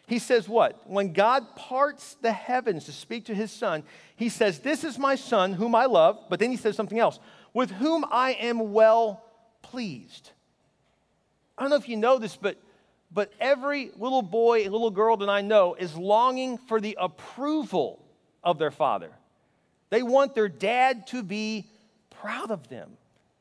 He 0.07 0.19
says, 0.19 0.49
What? 0.49 0.89
When 0.89 1.13
God 1.13 1.57
parts 1.57 2.17
the 2.23 2.33
heavens 2.33 2.85
to 2.85 2.93
speak 2.93 3.27
to 3.27 3.35
his 3.35 3.51
son, 3.51 3.83
he 4.15 4.29
says, 4.29 4.61
This 4.61 4.85
is 4.85 4.99
my 4.99 5.15
son 5.17 5.53
whom 5.53 5.75
I 5.75 5.87
love. 5.87 6.19
But 6.31 6.39
then 6.39 6.51
he 6.51 6.57
says 6.57 6.77
something 6.77 6.99
else, 6.99 7.19
with 7.53 7.71
whom 7.71 8.05
I 8.11 8.33
am 8.33 8.73
well 8.73 9.23
pleased. 9.63 10.31
I 11.59 11.63
don't 11.63 11.71
know 11.71 11.77
if 11.77 11.89
you 11.89 11.97
know 11.97 12.19
this, 12.19 12.37
but, 12.37 12.57
but 13.11 13.33
every 13.41 13.91
little 13.97 14.23
boy 14.23 14.63
and 14.63 14.73
little 14.73 14.91
girl 14.91 15.17
that 15.19 15.29
I 15.29 15.41
know 15.41 15.75
is 15.75 15.97
longing 15.97 16.57
for 16.57 16.81
the 16.81 16.97
approval 17.01 18.03
of 18.45 18.59
their 18.59 18.71
father. 18.71 19.11
They 19.91 20.03
want 20.03 20.35
their 20.35 20.49
dad 20.49 21.07
to 21.09 21.23
be 21.23 21.67
proud 22.27 22.51
of 22.51 22.69
them. 22.69 22.91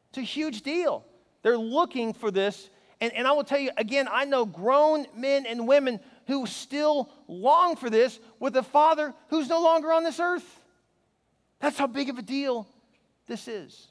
It's 0.09 0.19
a 0.19 0.21
huge 0.21 0.61
deal. 0.61 1.03
They're 1.41 1.57
looking 1.57 2.13
for 2.13 2.29
this. 2.29 2.69
And, 3.01 3.11
and 3.13 3.27
I 3.27 3.31
will 3.31 3.43
tell 3.43 3.57
you 3.57 3.71
again, 3.77 4.07
I 4.11 4.25
know 4.25 4.45
grown 4.45 5.07
men 5.15 5.47
and 5.47 5.67
women 5.67 5.99
who 6.27 6.45
still 6.45 7.09
long 7.27 7.77
for 7.77 7.89
this 7.89 8.19
with 8.39 8.55
a 8.57 8.61
father 8.61 9.11
who's 9.29 9.49
no 9.49 9.59
longer 9.59 9.91
on 9.91 10.03
this 10.03 10.19
earth. 10.19 10.61
That's 11.59 11.79
how 11.79 11.87
big 11.87 12.09
of 12.09 12.19
a 12.19 12.21
deal 12.21 12.67
this 13.25 13.47
is. 13.47 13.87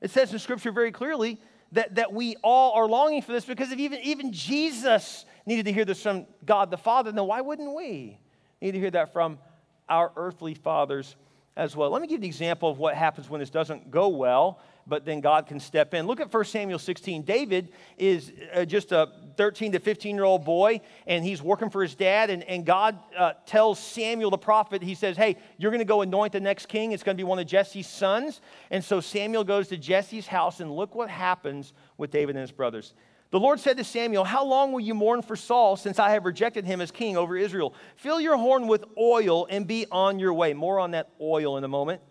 It 0.00 0.12
says 0.12 0.32
in 0.32 0.38
Scripture 0.38 0.70
very 0.70 0.92
clearly 0.92 1.40
that, 1.72 1.96
that 1.96 2.12
we 2.12 2.36
all 2.44 2.74
are 2.74 2.86
longing 2.86 3.22
for 3.22 3.32
this 3.32 3.44
because 3.44 3.72
if 3.72 3.80
even, 3.80 3.98
even 4.02 4.32
Jesus 4.32 5.24
needed 5.46 5.66
to 5.66 5.72
hear 5.72 5.84
this 5.84 6.00
from 6.00 6.26
God 6.44 6.70
the 6.70 6.76
Father, 6.76 7.10
then 7.10 7.26
why 7.26 7.40
wouldn't 7.40 7.74
we 7.74 8.20
need 8.60 8.72
to 8.72 8.78
hear 8.78 8.92
that 8.92 9.12
from 9.12 9.40
our 9.88 10.12
earthly 10.14 10.54
fathers 10.54 11.16
as 11.56 11.76
well? 11.76 11.90
Let 11.90 12.02
me 12.02 12.08
give 12.08 12.20
an 12.20 12.24
example 12.24 12.70
of 12.70 12.78
what 12.78 12.94
happens 12.94 13.28
when 13.28 13.40
this 13.40 13.50
doesn't 13.50 13.90
go 13.90 14.08
well 14.08 14.60
but 14.86 15.04
then 15.04 15.20
God 15.20 15.46
can 15.46 15.60
step 15.60 15.94
in. 15.94 16.06
Look 16.06 16.20
at 16.20 16.32
1 16.32 16.44
Samuel 16.44 16.78
16. 16.78 17.22
David 17.22 17.72
is 17.96 18.32
uh, 18.52 18.64
just 18.64 18.92
a 18.92 19.10
13 19.36 19.72
to 19.72 19.78
15 19.78 20.16
year 20.16 20.24
old 20.24 20.44
boy, 20.44 20.80
and 21.06 21.24
he's 21.24 21.42
working 21.42 21.70
for 21.70 21.82
his 21.82 21.94
dad. 21.94 22.30
And, 22.30 22.42
and 22.44 22.66
God 22.66 22.98
uh, 23.16 23.32
tells 23.46 23.78
Samuel 23.78 24.30
the 24.30 24.38
prophet, 24.38 24.82
He 24.82 24.94
says, 24.94 25.16
Hey, 25.16 25.36
you're 25.58 25.70
going 25.70 25.80
to 25.80 25.84
go 25.84 26.02
anoint 26.02 26.32
the 26.32 26.40
next 26.40 26.66
king. 26.66 26.92
It's 26.92 27.02
going 27.02 27.16
to 27.16 27.20
be 27.20 27.26
one 27.26 27.38
of 27.38 27.46
Jesse's 27.46 27.86
sons. 27.86 28.40
And 28.70 28.82
so 28.82 29.00
Samuel 29.00 29.44
goes 29.44 29.68
to 29.68 29.76
Jesse's 29.76 30.26
house, 30.26 30.60
and 30.60 30.70
look 30.70 30.94
what 30.94 31.08
happens 31.08 31.72
with 31.96 32.10
David 32.10 32.36
and 32.36 32.40
his 32.40 32.52
brothers. 32.52 32.94
The 33.32 33.40
Lord 33.40 33.60
said 33.60 33.78
to 33.78 33.84
Samuel, 33.84 34.24
How 34.24 34.44
long 34.44 34.72
will 34.72 34.80
you 34.80 34.94
mourn 34.94 35.22
for 35.22 35.36
Saul 35.36 35.76
since 35.76 35.98
I 35.98 36.10
have 36.10 36.26
rejected 36.26 36.66
him 36.66 36.82
as 36.82 36.90
king 36.90 37.16
over 37.16 37.34
Israel? 37.34 37.74
Fill 37.96 38.20
your 38.20 38.36
horn 38.36 38.68
with 38.68 38.84
oil 38.98 39.46
and 39.48 39.66
be 39.66 39.86
on 39.90 40.18
your 40.18 40.34
way. 40.34 40.52
More 40.52 40.78
on 40.78 40.90
that 40.90 41.08
oil 41.18 41.56
in 41.56 41.64
a 41.64 41.68
moment. 41.68 42.02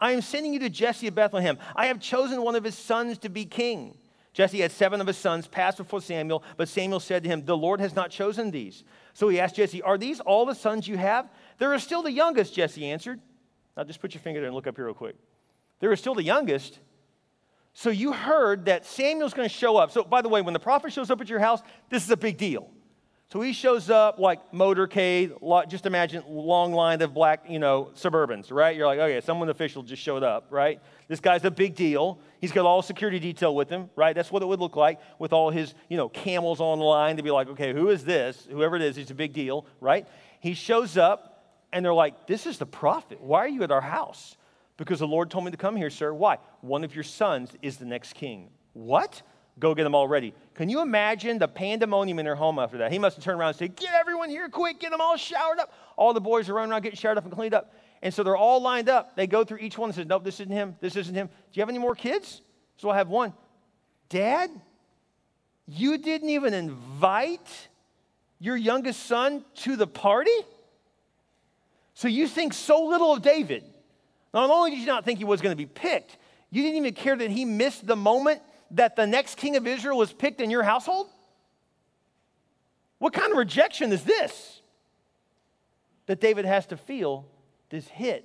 I 0.00 0.12
am 0.12 0.22
sending 0.22 0.54
you 0.54 0.58
to 0.60 0.70
Jesse 0.70 1.08
of 1.08 1.14
Bethlehem. 1.14 1.58
I 1.76 1.86
have 1.86 2.00
chosen 2.00 2.42
one 2.42 2.56
of 2.56 2.64
his 2.64 2.76
sons 2.76 3.18
to 3.18 3.28
be 3.28 3.44
king. 3.44 3.98
Jesse 4.32 4.60
had 4.60 4.72
seven 4.72 5.02
of 5.02 5.06
his 5.06 5.18
sons 5.18 5.46
pass 5.46 5.76
before 5.76 6.00
Samuel, 6.00 6.42
but 6.56 6.70
Samuel 6.70 7.00
said 7.00 7.22
to 7.24 7.28
him, 7.28 7.44
The 7.44 7.56
Lord 7.56 7.78
has 7.80 7.94
not 7.94 8.10
chosen 8.10 8.50
these. 8.50 8.82
So 9.12 9.28
he 9.28 9.38
asked 9.38 9.56
Jesse, 9.56 9.82
Are 9.82 9.98
these 9.98 10.20
all 10.20 10.46
the 10.46 10.54
sons 10.54 10.88
you 10.88 10.96
have? 10.96 11.28
There 11.58 11.74
are 11.74 11.78
still 11.78 12.02
the 12.02 12.12
youngest, 12.12 12.54
Jesse 12.54 12.86
answered. 12.86 13.20
Now 13.76 13.84
just 13.84 14.00
put 14.00 14.14
your 14.14 14.22
finger 14.22 14.40
there 14.40 14.48
and 14.48 14.56
look 14.56 14.66
up 14.66 14.76
here 14.76 14.86
real 14.86 14.94
quick. 14.94 15.16
There 15.80 15.92
are 15.92 15.96
still 15.96 16.14
the 16.14 16.24
youngest. 16.24 16.78
So 17.74 17.90
you 17.90 18.12
heard 18.12 18.66
that 18.66 18.84
Samuel's 18.84 19.34
going 19.34 19.48
to 19.48 19.54
show 19.54 19.76
up. 19.76 19.90
So, 19.90 20.04
by 20.04 20.22
the 20.22 20.28
way, 20.28 20.42
when 20.42 20.52
the 20.52 20.60
prophet 20.60 20.92
shows 20.92 21.10
up 21.10 21.20
at 21.20 21.28
your 21.28 21.38
house, 21.38 21.62
this 21.88 22.04
is 22.04 22.10
a 22.10 22.16
big 22.16 22.36
deal. 22.36 22.70
So 23.32 23.40
he 23.40 23.54
shows 23.54 23.88
up 23.88 24.18
like 24.18 24.52
motorcade, 24.52 25.70
just 25.70 25.86
imagine 25.86 26.22
long 26.28 26.74
line 26.74 27.00
of 27.00 27.14
black, 27.14 27.46
you 27.48 27.58
know, 27.58 27.90
Suburbans, 27.94 28.52
right? 28.52 28.76
You're 28.76 28.86
like, 28.86 28.98
okay, 28.98 29.22
someone 29.22 29.48
official 29.48 29.82
just 29.82 30.02
showed 30.02 30.22
up, 30.22 30.48
right? 30.50 30.82
This 31.08 31.18
guy's 31.18 31.42
a 31.46 31.50
big 31.50 31.74
deal. 31.74 32.18
He's 32.42 32.52
got 32.52 32.66
all 32.66 32.82
security 32.82 33.18
detail 33.18 33.54
with 33.54 33.70
him, 33.70 33.88
right? 33.96 34.14
That's 34.14 34.30
what 34.30 34.42
it 34.42 34.46
would 34.48 34.60
look 34.60 34.76
like 34.76 35.00
with 35.18 35.32
all 35.32 35.48
his, 35.48 35.72
you 35.88 35.96
know, 35.96 36.10
camels 36.10 36.60
on 36.60 36.78
the 36.78 36.84
line 36.84 37.16
to 37.16 37.22
be 37.22 37.30
like, 37.30 37.48
okay, 37.48 37.72
who 37.72 37.88
is 37.88 38.04
this? 38.04 38.46
Whoever 38.50 38.76
it 38.76 38.82
is, 38.82 38.96
he's 38.96 39.10
a 39.10 39.14
big 39.14 39.32
deal, 39.32 39.64
right? 39.80 40.06
He 40.40 40.52
shows 40.52 40.98
up 40.98 41.46
and 41.72 41.82
they're 41.82 41.94
like, 41.94 42.26
this 42.26 42.44
is 42.44 42.58
the 42.58 42.66
prophet. 42.66 43.18
Why 43.22 43.38
are 43.38 43.48
you 43.48 43.62
at 43.62 43.70
our 43.70 43.80
house? 43.80 44.36
Because 44.82 44.98
the 44.98 45.06
Lord 45.06 45.30
told 45.30 45.44
me 45.44 45.52
to 45.52 45.56
come 45.56 45.76
here, 45.76 45.90
sir. 45.90 46.12
Why? 46.12 46.38
One 46.60 46.82
of 46.82 46.92
your 46.92 47.04
sons 47.04 47.52
is 47.62 47.76
the 47.76 47.84
next 47.84 48.14
king. 48.14 48.50
What? 48.72 49.22
Go 49.60 49.76
get 49.76 49.84
them 49.84 49.94
all 49.94 50.08
ready. 50.08 50.34
Can 50.56 50.68
you 50.68 50.80
imagine 50.80 51.38
the 51.38 51.46
pandemonium 51.46 52.18
in 52.18 52.24
their 52.24 52.34
home 52.34 52.58
after 52.58 52.78
that? 52.78 52.90
He 52.90 52.98
must 52.98 53.14
have 53.14 53.24
turned 53.24 53.38
around 53.38 53.50
and 53.50 53.58
said, 53.58 53.76
Get 53.76 53.94
everyone 53.94 54.28
here 54.28 54.48
quick, 54.48 54.80
get 54.80 54.90
them 54.90 55.00
all 55.00 55.16
showered 55.16 55.60
up. 55.60 55.72
All 55.96 56.12
the 56.12 56.20
boys 56.20 56.48
are 56.48 56.54
running 56.54 56.72
around 56.72 56.82
getting 56.82 56.98
showered 56.98 57.16
up 57.16 57.22
and 57.22 57.32
cleaned 57.32 57.54
up. 57.54 57.72
And 58.02 58.12
so 58.12 58.24
they're 58.24 58.36
all 58.36 58.60
lined 58.60 58.88
up. 58.88 59.14
They 59.14 59.28
go 59.28 59.44
through 59.44 59.58
each 59.58 59.78
one 59.78 59.90
and 59.90 59.94
says, 59.94 60.06
Nope, 60.06 60.24
this 60.24 60.40
isn't 60.40 60.52
him. 60.52 60.74
This 60.80 60.96
isn't 60.96 61.14
him. 61.14 61.28
Do 61.28 61.32
you 61.52 61.62
have 61.62 61.68
any 61.68 61.78
more 61.78 61.94
kids? 61.94 62.42
So 62.76 62.90
I 62.90 62.96
have 62.96 63.06
one. 63.06 63.34
Dad, 64.08 64.50
you 65.68 65.96
didn't 65.96 66.30
even 66.30 66.54
invite 66.54 67.68
your 68.40 68.56
youngest 68.56 69.06
son 69.06 69.44
to 69.58 69.76
the 69.76 69.86
party? 69.86 70.36
So 71.94 72.08
you 72.08 72.26
think 72.26 72.52
so 72.52 72.86
little 72.86 73.12
of 73.12 73.22
David. 73.22 73.62
Not 74.32 74.50
only 74.50 74.70
did 74.70 74.80
you 74.80 74.86
not 74.86 75.04
think 75.04 75.18
he 75.18 75.24
was 75.24 75.40
going 75.40 75.52
to 75.52 75.56
be 75.56 75.66
picked, 75.66 76.16
you 76.50 76.62
didn't 76.62 76.78
even 76.78 76.94
care 76.94 77.16
that 77.16 77.30
he 77.30 77.44
missed 77.44 77.86
the 77.86 77.96
moment 77.96 78.42
that 78.72 78.96
the 78.96 79.06
next 79.06 79.36
king 79.36 79.56
of 79.56 79.66
Israel 79.66 79.98
was 79.98 80.12
picked 80.12 80.40
in 80.40 80.50
your 80.50 80.62
household? 80.62 81.08
What 82.98 83.12
kind 83.12 83.32
of 83.32 83.38
rejection 83.38 83.92
is 83.92 84.04
this? 84.04 84.60
That 86.06 86.20
David 86.20 86.44
has 86.44 86.66
to 86.66 86.76
feel 86.76 87.26
this 87.70 87.86
hit 87.88 88.24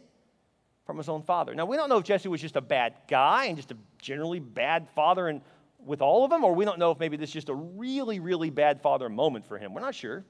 from 0.86 0.98
his 0.98 1.10
own 1.10 1.22
father. 1.24 1.54
Now, 1.54 1.66
we 1.66 1.76
don't 1.76 1.90
know 1.90 1.98
if 1.98 2.06
Jesse 2.06 2.30
was 2.30 2.42
just 2.42 2.56
a 2.56 2.62
bad 2.62 2.94
guy 3.08 3.46
and 3.46 3.58
just 3.58 3.72
a 3.72 3.78
generally 4.02 4.40
bad 4.40 4.88
father 4.96 5.28
and 5.28 5.42
with 5.86 6.02
all 6.02 6.24
of 6.24 6.32
them, 6.32 6.44
or 6.44 6.54
we 6.54 6.66
don't 6.66 6.80
know 6.80 6.92
if 6.92 7.00
maybe 7.00 7.18
this 7.18 7.30
is 7.30 7.34
just 7.34 7.50
a 7.50 7.54
really, 7.54 8.20
really 8.20 8.50
bad 8.50 8.82
father 8.82 9.10
moment 9.10 9.46
for 9.46 9.58
him. 9.58 9.74
We're 9.74 9.82
not 9.82 9.96
sure. 9.96 10.26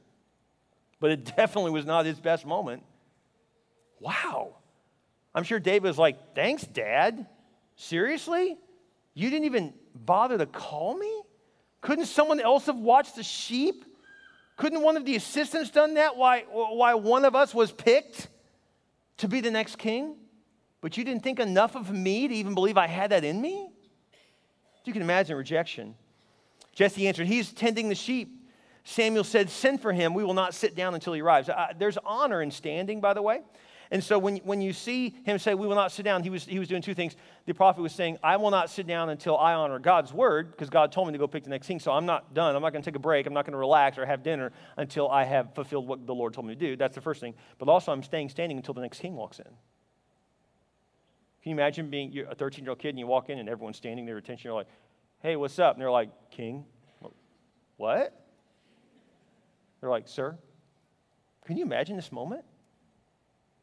But 1.00 1.12
it 1.12 1.26
definitely 1.38 1.72
was 1.72 1.86
not 1.86 2.06
his 2.06 2.20
best 2.20 2.46
moment. 2.46 2.84
Wow. 4.00 4.57
I'm 5.38 5.44
sure 5.44 5.60
David 5.60 5.84
was 5.88 6.00
like, 6.00 6.34
Thanks, 6.34 6.64
Dad. 6.64 7.28
Seriously? 7.76 8.58
You 9.14 9.30
didn't 9.30 9.46
even 9.46 9.72
bother 9.94 10.36
to 10.36 10.48
call 10.48 10.98
me? 10.98 11.22
Couldn't 11.80 12.08
someone 12.08 12.40
else 12.40 12.66
have 12.66 12.78
watched 12.78 13.16
the 13.16 13.22
sheep? 13.22 13.86
Couldn't 14.56 14.82
one 14.82 14.98
of 14.98 15.06
the 15.06 15.16
assistants 15.16 15.70
done 15.70 15.94
that? 15.94 16.18
Why, 16.18 16.46
why 16.50 16.96
one 16.96 17.24
of 17.24 17.36
us 17.36 17.54
was 17.54 17.72
picked 17.72 18.30
to 19.18 19.28
be 19.28 19.40
the 19.40 19.52
next 19.52 19.78
king? 19.78 20.16
But 20.82 20.98
you 20.98 21.04
didn't 21.04 21.22
think 21.22 21.40
enough 21.40 21.76
of 21.76 21.92
me 21.92 22.28
to 22.28 22.34
even 22.34 22.56
believe 22.56 22.76
I 22.76 22.88
had 22.88 23.12
that 23.12 23.24
in 23.24 23.40
me? 23.40 23.70
You 24.86 24.94
can 24.94 25.04
imagine 25.04 25.38
rejection. 25.38 25.94
Jesse 26.74 27.08
answered, 27.08 27.28
He's 27.28 27.54
tending 27.54 27.90
the 27.90 27.96
sheep. 27.96 28.44
Samuel 28.86 29.24
said, 29.24 29.52
Send 29.52 29.84
for 29.84 29.94
him. 29.94 30.16
We 30.16 30.24
will 30.24 30.34
not 30.34 30.56
sit 30.56 30.76
down 30.76 30.96
until 30.96 31.14
he 31.14 31.22
arrives. 31.22 31.48
Uh, 31.48 31.74
there's 31.78 32.00
honor 32.04 32.42
in 32.42 32.50
standing, 32.50 33.02
by 33.02 33.14
the 33.14 33.22
way. 33.22 33.42
And 33.92 34.04
so 34.04 34.20
when, 34.20 34.38
when 34.38 34.62
you 34.62 34.74
see 34.74 35.16
him 35.24 35.40
say, 35.40 35.56
We 35.56 35.68
will 35.68 35.76
not 35.76 35.92
sit 35.92 36.04
down, 36.04 36.24
he 36.24 36.30
was, 36.30 36.46
he 36.46 36.60
was 36.60 36.68
doing 36.68 36.82
two 36.82 36.94
things. 36.94 37.16
The 37.46 37.54
prophet 37.54 37.82
was 37.82 37.94
saying, 37.94 38.18
I 38.24 38.38
will 38.38 38.52
not 38.52 38.70
sit 38.70 38.88
down 38.88 39.10
until 39.10 39.38
I 39.38 39.54
honor 39.54 39.80
God's 39.80 40.12
word, 40.12 40.52
because 40.52 40.70
God 40.70 40.92
told 40.92 41.08
me 41.08 41.14
to 41.14 41.20
go 41.20 41.28
pick 41.28 41.44
the 41.44 41.50
next 41.50 41.68
king. 41.68 41.80
So 41.80 41.92
I'm 41.92 42.06
not 42.06 42.34
done. 42.34 42.56
I'm 42.56 42.62
not 42.62 42.72
going 42.72 42.84
to 42.84 42.90
take 42.90 42.96
a 42.96 43.00
break. 43.00 43.26
I'm 43.26 43.34
not 43.34 43.46
going 43.46 43.54
to 43.54 43.60
relax 43.60 43.98
or 43.98 44.06
have 44.06 44.24
dinner 44.24 44.52
until 44.76 45.10
I 45.10 45.24
have 45.24 45.54
fulfilled 45.56 45.88
what 45.88 46.06
the 46.06 46.14
Lord 46.14 46.34
told 46.34 46.48
me 46.48 46.56
to 46.56 46.60
do. 46.60 46.76
That's 46.76 46.96
the 46.96 47.02
first 47.02 47.22
thing. 47.22 47.34
But 47.60 47.70
also, 47.70 47.92
I'm 47.92 48.04
staying 48.04 48.30
standing 48.30 48.58
until 48.58 48.74
the 48.74 48.82
next 48.82 49.00
king 49.00 49.16
walks 49.16 49.40
in. 49.40 49.46
Can 51.44 51.52
you 51.52 51.56
imagine 51.56 51.90
being 51.90 52.26
a 52.30 52.36
13 52.36 52.66
year 52.66 52.72
old 52.72 52.80
kid 52.80 52.90
and 52.90 53.00
you 53.00 53.08
walk 53.08 53.30
in 53.30 53.40
and 53.40 53.48
everyone's 53.48 53.78
standing 53.78 54.06
there, 54.06 54.18
attention? 54.18 54.50
You're 54.50 54.56
like, 54.56 54.68
Hey, 55.22 55.36
what's 55.36 55.58
up? 55.60 55.76
And 55.76 55.82
they're 55.82 55.92
like, 55.92 56.10
King. 56.30 56.66
What? 57.78 58.14
They're 59.80 59.90
like, 59.90 60.08
Sir, 60.08 60.38
can 61.46 61.58
you 61.58 61.64
imagine 61.64 61.96
this 61.96 62.12
moment? 62.12 62.44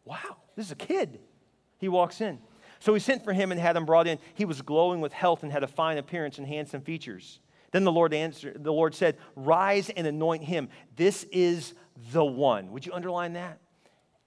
Wow, 0.05 0.37
this 0.57 0.67
is 0.67 0.73
a 0.73 0.77
kid. 0.77 1.21
He 1.79 1.89
walks 1.89 2.21
in. 2.21 2.39
So 2.81 2.93
he 2.93 3.01
sent 3.01 3.25
for 3.25 3.33
him 3.33 3.51
and 3.51 3.61
had 3.61 3.77
him 3.77 3.87
brought 3.87 4.07
in. 4.07 4.19
He 4.35 4.45
was 4.45 4.61
glowing 4.61 5.01
with 5.01 5.13
health 5.13 5.43
and 5.43 5.51
had 5.51 5.63
a 5.63 5.69
fine 5.69 5.99
appearance 5.99 6.39
and 6.39 6.47
handsome 6.47 6.83
features. 6.83 7.41
Then 7.73 7.85
the 7.85 7.93
Lord 7.93 8.13
answered, 8.15 8.63
the 8.63 8.73
Lord 8.73 8.95
said, 8.95 9.17
Rise 9.35 9.91
and 9.91 10.07
anoint 10.07 10.45
him. 10.45 10.69
This 10.97 11.25
is 11.33 11.75
the 12.13 12.25
one. 12.25 12.71
Would 12.73 12.87
you 12.87 12.93
underline 12.93 13.33
that? 13.33 13.59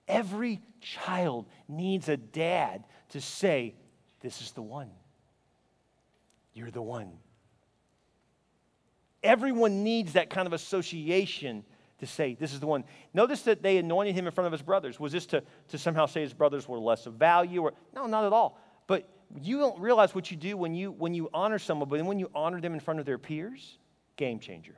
Every 0.07 0.61
child 0.81 1.45
needs 1.67 2.09
a 2.09 2.17
dad 2.17 2.83
to 3.09 3.21
say, 3.21 3.75
This 4.21 4.41
is 4.41 4.51
the 4.51 4.61
one. 4.61 4.89
You're 6.53 6.71
the 6.71 6.81
one. 6.81 7.11
Everyone 9.23 9.83
needs 9.83 10.13
that 10.13 10.29
kind 10.29 10.47
of 10.47 10.53
association 10.53 11.63
to 11.99 12.07
say, 12.07 12.35
This 12.39 12.53
is 12.53 12.59
the 12.59 12.67
one. 12.67 12.83
Notice 13.13 13.41
that 13.43 13.61
they 13.61 13.77
anointed 13.77 14.15
him 14.15 14.25
in 14.27 14.33
front 14.33 14.45
of 14.45 14.51
his 14.51 14.61
brothers. 14.61 14.99
Was 14.99 15.11
this 15.11 15.25
to, 15.27 15.43
to 15.69 15.77
somehow 15.77 16.05
say 16.05 16.21
his 16.21 16.33
brothers 16.33 16.67
were 16.67 16.79
less 16.79 17.05
of 17.05 17.15
value? 17.15 17.61
Or 17.61 17.73
No, 17.95 18.05
not 18.05 18.25
at 18.25 18.33
all. 18.33 18.59
But 18.87 19.09
you 19.41 19.59
don't 19.59 19.79
realize 19.79 20.15
what 20.15 20.31
you 20.31 20.37
do 20.37 20.55
when 20.57 20.73
you, 20.73 20.91
when 20.91 21.13
you 21.13 21.29
honor 21.33 21.59
someone, 21.59 21.89
but 21.89 22.03
when 22.03 22.19
you 22.19 22.29
honor 22.33 22.61
them 22.61 22.73
in 22.73 22.79
front 22.79 22.99
of 22.99 23.05
their 23.05 23.17
peers, 23.17 23.77
game 24.15 24.39
changer. 24.39 24.75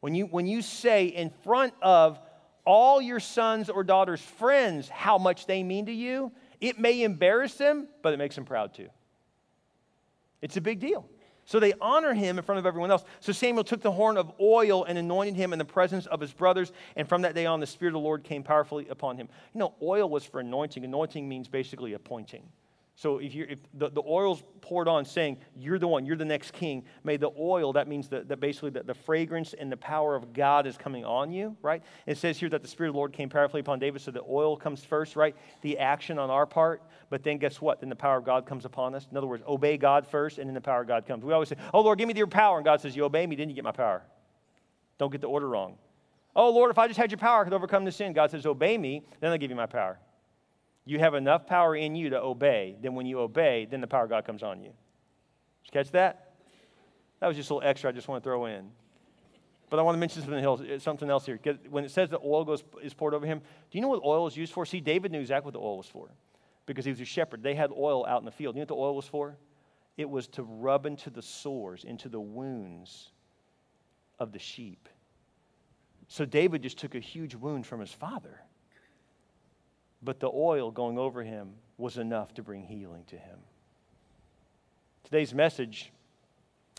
When 0.00 0.14
you, 0.14 0.26
when 0.26 0.46
you 0.46 0.62
say 0.62 1.06
in 1.06 1.30
front 1.44 1.74
of 1.82 2.18
all 2.64 3.00
your 3.00 3.20
sons 3.20 3.70
or 3.70 3.84
daughters' 3.84 4.20
friends 4.20 4.88
how 4.88 5.18
much 5.18 5.46
they 5.46 5.62
mean 5.62 5.86
to 5.86 5.92
you, 5.92 6.32
it 6.60 6.78
may 6.78 7.02
embarrass 7.02 7.54
them, 7.54 7.88
but 8.02 8.12
it 8.12 8.16
makes 8.16 8.34
them 8.34 8.44
proud 8.44 8.74
too. 8.74 8.88
It's 10.42 10.56
a 10.56 10.60
big 10.60 10.80
deal. 10.80 11.08
So 11.50 11.58
they 11.58 11.72
honor 11.80 12.14
him 12.14 12.38
in 12.38 12.44
front 12.44 12.60
of 12.60 12.66
everyone 12.66 12.92
else. 12.92 13.02
So 13.18 13.32
Samuel 13.32 13.64
took 13.64 13.82
the 13.82 13.90
horn 13.90 14.16
of 14.16 14.30
oil 14.40 14.84
and 14.84 14.96
anointed 14.96 15.34
him 15.34 15.52
in 15.52 15.58
the 15.58 15.64
presence 15.64 16.06
of 16.06 16.20
his 16.20 16.32
brothers. 16.32 16.70
And 16.94 17.08
from 17.08 17.22
that 17.22 17.34
day 17.34 17.44
on, 17.44 17.58
the 17.58 17.66
Spirit 17.66 17.90
of 17.90 17.94
the 17.94 17.98
Lord 17.98 18.22
came 18.22 18.44
powerfully 18.44 18.86
upon 18.86 19.16
him. 19.16 19.28
You 19.52 19.58
know, 19.58 19.74
oil 19.82 20.08
was 20.08 20.24
for 20.24 20.38
anointing. 20.38 20.84
Anointing 20.84 21.28
means 21.28 21.48
basically 21.48 21.94
appointing. 21.94 22.44
So 23.00 23.16
if, 23.16 23.34
you 23.34 23.46
if 23.48 23.58
the, 23.72 23.88
the 23.88 24.02
oil's 24.06 24.42
poured 24.60 24.86
on 24.86 25.06
saying, 25.06 25.38
you're 25.56 25.78
the 25.78 25.88
one, 25.88 26.04
you're 26.04 26.16
the 26.16 26.24
next 26.26 26.52
king, 26.52 26.84
may 27.02 27.16
the 27.16 27.30
oil, 27.38 27.72
that 27.72 27.88
means 27.88 28.10
that, 28.10 28.28
that 28.28 28.40
basically 28.40 28.68
the, 28.68 28.82
the 28.82 28.92
fragrance 28.92 29.54
and 29.54 29.72
the 29.72 29.76
power 29.78 30.14
of 30.14 30.34
God 30.34 30.66
is 30.66 30.76
coming 30.76 31.02
on 31.06 31.32
you, 31.32 31.56
right? 31.62 31.82
It 32.04 32.18
says 32.18 32.38
here 32.38 32.50
that 32.50 32.60
the 32.60 32.68
Spirit 32.68 32.90
of 32.90 32.92
the 32.92 32.98
Lord 32.98 33.14
came 33.14 33.30
powerfully 33.30 33.60
upon 33.60 33.78
David, 33.78 34.02
so 34.02 34.10
the 34.10 34.20
oil 34.28 34.54
comes 34.54 34.84
first, 34.84 35.16
right? 35.16 35.34
The 35.62 35.78
action 35.78 36.18
on 36.18 36.28
our 36.28 36.44
part. 36.44 36.82
But 37.08 37.22
then 37.22 37.38
guess 37.38 37.58
what? 37.58 37.80
Then 37.80 37.88
the 37.88 37.96
power 37.96 38.18
of 38.18 38.26
God 38.26 38.44
comes 38.44 38.66
upon 38.66 38.94
us. 38.94 39.08
In 39.10 39.16
other 39.16 39.26
words, 39.26 39.44
obey 39.48 39.78
God 39.78 40.06
first, 40.06 40.36
and 40.36 40.46
then 40.46 40.54
the 40.54 40.60
power 40.60 40.82
of 40.82 40.86
God 40.86 41.06
comes. 41.06 41.24
We 41.24 41.32
always 41.32 41.48
say, 41.48 41.56
oh, 41.72 41.80
Lord, 41.80 41.96
give 41.96 42.06
me 42.06 42.12
your 42.14 42.26
power. 42.26 42.58
And 42.58 42.66
God 42.66 42.82
says, 42.82 42.94
you 42.94 43.04
obey 43.04 43.26
me, 43.26 43.34
then 43.34 43.48
you 43.48 43.54
get 43.54 43.64
my 43.64 43.72
power. 43.72 44.02
Don't 44.98 45.10
get 45.10 45.22
the 45.22 45.26
order 45.26 45.48
wrong. 45.48 45.78
Oh, 46.36 46.50
Lord, 46.50 46.70
if 46.70 46.76
I 46.76 46.86
just 46.86 47.00
had 47.00 47.10
your 47.10 47.18
power, 47.18 47.40
I 47.40 47.44
could 47.44 47.54
overcome 47.54 47.86
the 47.86 47.92
sin. 47.92 48.12
God 48.12 48.30
says, 48.30 48.44
obey 48.44 48.76
me, 48.76 49.06
then 49.20 49.32
I'll 49.32 49.38
give 49.38 49.48
you 49.48 49.56
my 49.56 49.64
power 49.64 49.98
you 50.84 50.98
have 50.98 51.14
enough 51.14 51.46
power 51.46 51.76
in 51.76 51.94
you 51.94 52.10
to 52.10 52.20
obey. 52.20 52.76
Then 52.80 52.94
when 52.94 53.06
you 53.06 53.20
obey, 53.20 53.66
then 53.70 53.80
the 53.80 53.86
power 53.86 54.04
of 54.04 54.10
God 54.10 54.24
comes 54.24 54.42
on 54.42 54.60
you. 54.60 54.70
Did 54.70 55.66
you 55.66 55.72
catch 55.72 55.90
that? 55.92 56.32
That 57.20 57.28
was 57.28 57.36
just 57.36 57.50
a 57.50 57.54
little 57.54 57.68
extra 57.68 57.90
I 57.90 57.92
just 57.92 58.08
want 58.08 58.22
to 58.22 58.28
throw 58.28 58.46
in. 58.46 58.70
But 59.68 59.78
I 59.78 59.82
want 59.82 59.94
to 59.94 60.00
mention 60.00 60.22
something 60.22 60.44
else, 60.44 60.60
uh, 60.60 60.78
something 60.80 61.08
else 61.08 61.26
here. 61.26 61.38
When 61.68 61.84
it 61.84 61.92
says 61.92 62.10
that 62.10 62.20
oil 62.24 62.44
goes, 62.44 62.64
is 62.82 62.92
poured 62.92 63.14
over 63.14 63.24
him, 63.24 63.38
do 63.38 63.78
you 63.78 63.82
know 63.82 63.88
what 63.88 64.02
oil 64.04 64.26
is 64.26 64.36
used 64.36 64.52
for? 64.52 64.66
See, 64.66 64.80
David 64.80 65.12
knew 65.12 65.20
exactly 65.20 65.46
what 65.46 65.54
the 65.54 65.60
oil 65.60 65.76
was 65.76 65.86
for 65.86 66.08
because 66.66 66.84
he 66.84 66.90
was 66.90 67.00
a 67.00 67.04
shepherd. 67.04 67.42
They 67.42 67.54
had 67.54 67.70
oil 67.70 68.04
out 68.06 68.20
in 68.20 68.24
the 68.24 68.32
field. 68.32 68.56
You 68.56 68.60
know 68.60 68.62
what 68.62 68.68
the 68.68 68.74
oil 68.74 68.96
was 68.96 69.06
for? 69.06 69.36
It 69.96 70.08
was 70.08 70.26
to 70.28 70.42
rub 70.42 70.86
into 70.86 71.10
the 71.10 71.22
sores, 71.22 71.84
into 71.84 72.08
the 72.08 72.20
wounds 72.20 73.12
of 74.18 74.32
the 74.32 74.38
sheep. 74.38 74.88
So 76.08 76.24
David 76.24 76.62
just 76.62 76.78
took 76.78 76.96
a 76.96 77.00
huge 77.00 77.36
wound 77.36 77.66
from 77.66 77.80
his 77.80 77.92
father 77.92 78.40
but 80.02 80.20
the 80.20 80.30
oil 80.32 80.70
going 80.70 80.98
over 80.98 81.22
him 81.22 81.52
was 81.78 81.98
enough 81.98 82.34
to 82.34 82.42
bring 82.42 82.62
healing 82.62 83.04
to 83.08 83.16
him. 83.16 83.38
Today's 85.04 85.34
message 85.34 85.92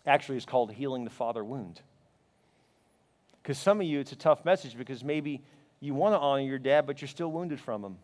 actually 0.06 0.38
is 0.38 0.46
called 0.46 0.72
Healing 0.72 1.04
the 1.04 1.10
Father 1.10 1.44
Wound. 1.44 1.82
Because 3.42 3.58
some 3.58 3.82
of 3.82 3.88
you, 3.88 4.00
it's 4.00 4.12
a 4.12 4.16
tough 4.16 4.46
message 4.46 4.78
because 4.78 5.04
maybe 5.04 5.42
you 5.80 5.94
want 5.94 6.14
to 6.14 6.20
honor 6.20 6.44
your 6.44 6.60
dad, 6.60 6.86
but 6.86 7.02
you're 7.02 7.08
still 7.08 7.32
wounded 7.32 7.60
from 7.60 7.84
him. 7.84 7.98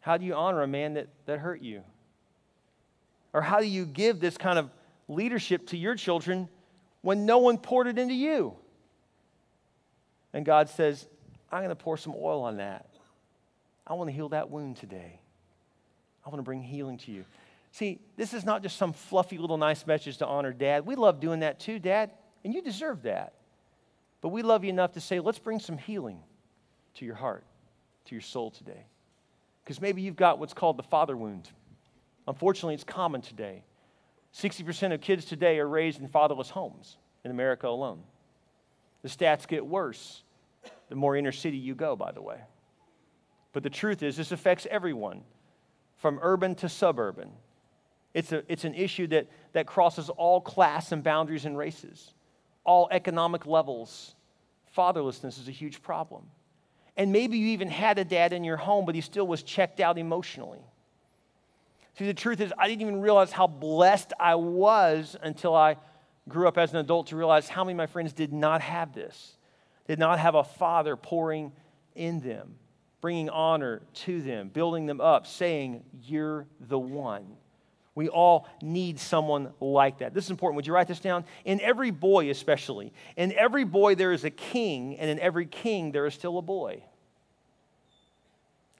How 0.00 0.16
do 0.16 0.24
you 0.24 0.34
honor 0.34 0.62
a 0.62 0.66
man 0.66 0.94
that, 0.94 1.08
that 1.26 1.38
hurt 1.38 1.62
you? 1.62 1.82
Or 3.32 3.42
how 3.42 3.60
do 3.60 3.66
you 3.66 3.84
give 3.84 4.20
this 4.20 4.36
kind 4.36 4.58
of 4.58 4.70
leadership 5.08 5.68
to 5.68 5.76
your 5.76 5.94
children 5.94 6.48
when 7.02 7.26
no 7.26 7.38
one 7.38 7.58
poured 7.58 7.86
it 7.86 7.98
into 7.98 8.14
you? 8.14 8.56
And 10.32 10.44
God 10.44 10.68
says, 10.68 11.06
I'm 11.50 11.60
going 11.60 11.70
to 11.70 11.76
pour 11.76 11.96
some 11.96 12.14
oil 12.16 12.42
on 12.42 12.58
that. 12.58 12.86
I 13.86 13.94
want 13.94 14.08
to 14.08 14.12
heal 14.12 14.30
that 14.30 14.50
wound 14.50 14.76
today. 14.76 15.20
I 16.24 16.28
want 16.28 16.38
to 16.38 16.42
bring 16.42 16.62
healing 16.62 16.98
to 16.98 17.12
you. 17.12 17.24
See, 17.70 18.00
this 18.16 18.34
is 18.34 18.44
not 18.44 18.62
just 18.62 18.76
some 18.76 18.92
fluffy 18.92 19.38
little 19.38 19.58
nice 19.58 19.86
message 19.86 20.18
to 20.18 20.26
honor 20.26 20.52
dad. 20.52 20.86
We 20.86 20.96
love 20.96 21.20
doing 21.20 21.40
that 21.40 21.60
too, 21.60 21.78
dad, 21.78 22.10
and 22.44 22.54
you 22.54 22.62
deserve 22.62 23.02
that. 23.02 23.34
But 24.22 24.30
we 24.30 24.42
love 24.42 24.64
you 24.64 24.70
enough 24.70 24.92
to 24.92 25.00
say, 25.00 25.20
let's 25.20 25.38
bring 25.38 25.60
some 25.60 25.78
healing 25.78 26.18
to 26.94 27.04
your 27.04 27.14
heart, 27.14 27.44
to 28.06 28.14
your 28.14 28.22
soul 28.22 28.50
today. 28.50 28.86
Because 29.62 29.80
maybe 29.80 30.02
you've 30.02 30.16
got 30.16 30.38
what's 30.38 30.54
called 30.54 30.78
the 30.78 30.82
father 30.82 31.16
wound. 31.16 31.50
Unfortunately, 32.26 32.74
it's 32.74 32.84
common 32.84 33.20
today. 33.20 33.62
60% 34.34 34.92
of 34.92 35.00
kids 35.00 35.24
today 35.24 35.58
are 35.58 35.68
raised 35.68 36.00
in 36.00 36.08
fatherless 36.08 36.50
homes 36.50 36.96
in 37.24 37.30
America 37.30 37.68
alone. 37.68 38.02
The 39.02 39.08
stats 39.08 39.46
get 39.46 39.64
worse 39.64 40.22
the 40.88 40.96
more 40.96 41.16
inner 41.16 41.32
city 41.32 41.56
you 41.56 41.74
go, 41.74 41.94
by 41.94 42.12
the 42.12 42.22
way. 42.22 42.38
But 43.56 43.62
the 43.62 43.70
truth 43.70 44.02
is, 44.02 44.18
this 44.18 44.32
affects 44.32 44.66
everyone 44.70 45.22
from 45.96 46.18
urban 46.20 46.56
to 46.56 46.68
suburban. 46.68 47.30
It's, 48.12 48.30
a, 48.30 48.42
it's 48.52 48.66
an 48.66 48.74
issue 48.74 49.06
that, 49.06 49.28
that 49.54 49.66
crosses 49.66 50.10
all 50.10 50.42
class 50.42 50.92
and 50.92 51.02
boundaries 51.02 51.46
and 51.46 51.56
races, 51.56 52.12
all 52.64 52.86
economic 52.90 53.46
levels. 53.46 54.14
Fatherlessness 54.76 55.40
is 55.40 55.48
a 55.48 55.52
huge 55.52 55.80
problem. 55.80 56.24
And 56.98 57.12
maybe 57.12 57.38
you 57.38 57.46
even 57.46 57.70
had 57.70 57.98
a 57.98 58.04
dad 58.04 58.34
in 58.34 58.44
your 58.44 58.58
home, 58.58 58.84
but 58.84 58.94
he 58.94 59.00
still 59.00 59.26
was 59.26 59.42
checked 59.42 59.80
out 59.80 59.96
emotionally. 59.96 60.60
See, 61.96 62.04
the 62.04 62.12
truth 62.12 62.42
is, 62.42 62.52
I 62.58 62.68
didn't 62.68 62.82
even 62.82 63.00
realize 63.00 63.32
how 63.32 63.46
blessed 63.46 64.12
I 64.20 64.34
was 64.34 65.16
until 65.22 65.54
I 65.54 65.76
grew 66.28 66.46
up 66.46 66.58
as 66.58 66.74
an 66.74 66.76
adult 66.76 67.06
to 67.06 67.16
realize 67.16 67.48
how 67.48 67.64
many 67.64 67.72
of 67.72 67.78
my 67.78 67.86
friends 67.86 68.12
did 68.12 68.34
not 68.34 68.60
have 68.60 68.92
this, 68.92 69.38
did 69.88 69.98
not 69.98 70.18
have 70.18 70.34
a 70.34 70.44
father 70.44 70.94
pouring 70.94 71.52
in 71.94 72.20
them 72.20 72.56
bringing 73.06 73.30
honor 73.30 73.82
to 73.94 74.20
them, 74.20 74.48
building 74.48 74.84
them 74.84 75.00
up, 75.00 75.28
saying, 75.28 75.80
You're 76.02 76.44
the 76.58 76.76
one. 76.76 77.24
We 77.94 78.08
all 78.08 78.48
need 78.60 78.98
someone 78.98 79.52
like 79.60 79.98
that. 79.98 80.12
This 80.12 80.24
is 80.24 80.32
important. 80.32 80.56
Would 80.56 80.66
you 80.66 80.72
write 80.72 80.88
this 80.88 80.98
down? 80.98 81.24
In 81.44 81.60
every 81.60 81.92
boy, 81.92 82.30
especially, 82.30 82.92
in 83.16 83.30
every 83.34 83.62
boy 83.62 83.94
there 83.94 84.10
is 84.10 84.24
a 84.24 84.30
king, 84.30 84.98
and 84.98 85.08
in 85.08 85.20
every 85.20 85.46
king 85.46 85.92
there 85.92 86.04
is 86.04 86.14
still 86.14 86.36
a 86.36 86.42
boy. 86.42 86.82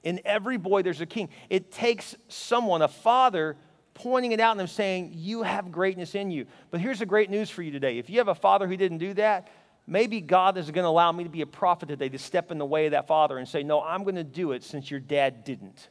In 0.03 0.21
every 0.25 0.57
boy 0.57 0.83
there's 0.83 1.01
a 1.01 1.07
king. 1.07 1.29
It 1.49 1.71
takes 1.71 2.17
someone, 2.27 2.83
a 2.83 2.89
father, 2.89 3.57
pointing 3.95 4.33
it 4.33 4.41
out 4.41 4.51
and 4.51 4.59
them 4.59 4.67
saying, 4.67 5.13
You 5.15 5.45
have 5.45 5.71
greatness 5.71 6.17
in 6.17 6.33
you. 6.33 6.47
But 6.73 6.81
here's 6.81 6.99
the 6.99 7.07
great 7.07 7.31
news 7.31 7.49
for 7.49 7.63
you 7.63 7.71
today. 7.71 7.99
If 7.99 8.11
you 8.11 8.19
have 8.19 8.27
a 8.27 8.35
father 8.35 8.67
who 8.67 8.77
didn't 8.77 8.99
do 8.99 9.15
that, 9.15 9.47
maybe 9.87 10.21
God 10.21 10.59
is 10.59 10.71
going 10.71 10.85
to 10.85 10.89
allow 10.89 11.13
me 11.13 11.25
to 11.25 11.31
be 11.31 11.43
a 11.43 11.47
prophet 11.47 11.89
today 11.89 12.09
to 12.09 12.19
step 12.19 12.51
in 12.51 12.59
the 12.59 12.67
way 12.67 12.87
of 12.87 12.93
that 12.93 13.07
father 13.07 13.39
and 13.39 13.49
say, 13.49 13.63
No, 13.63 13.83
I'm 13.83 14.03
going 14.03 14.17
to 14.17 14.25
do 14.25 14.53
it 14.53 14.63
since 14.63 14.91
your 14.91 15.01
dad 15.01 15.45
didn't. 15.45 15.89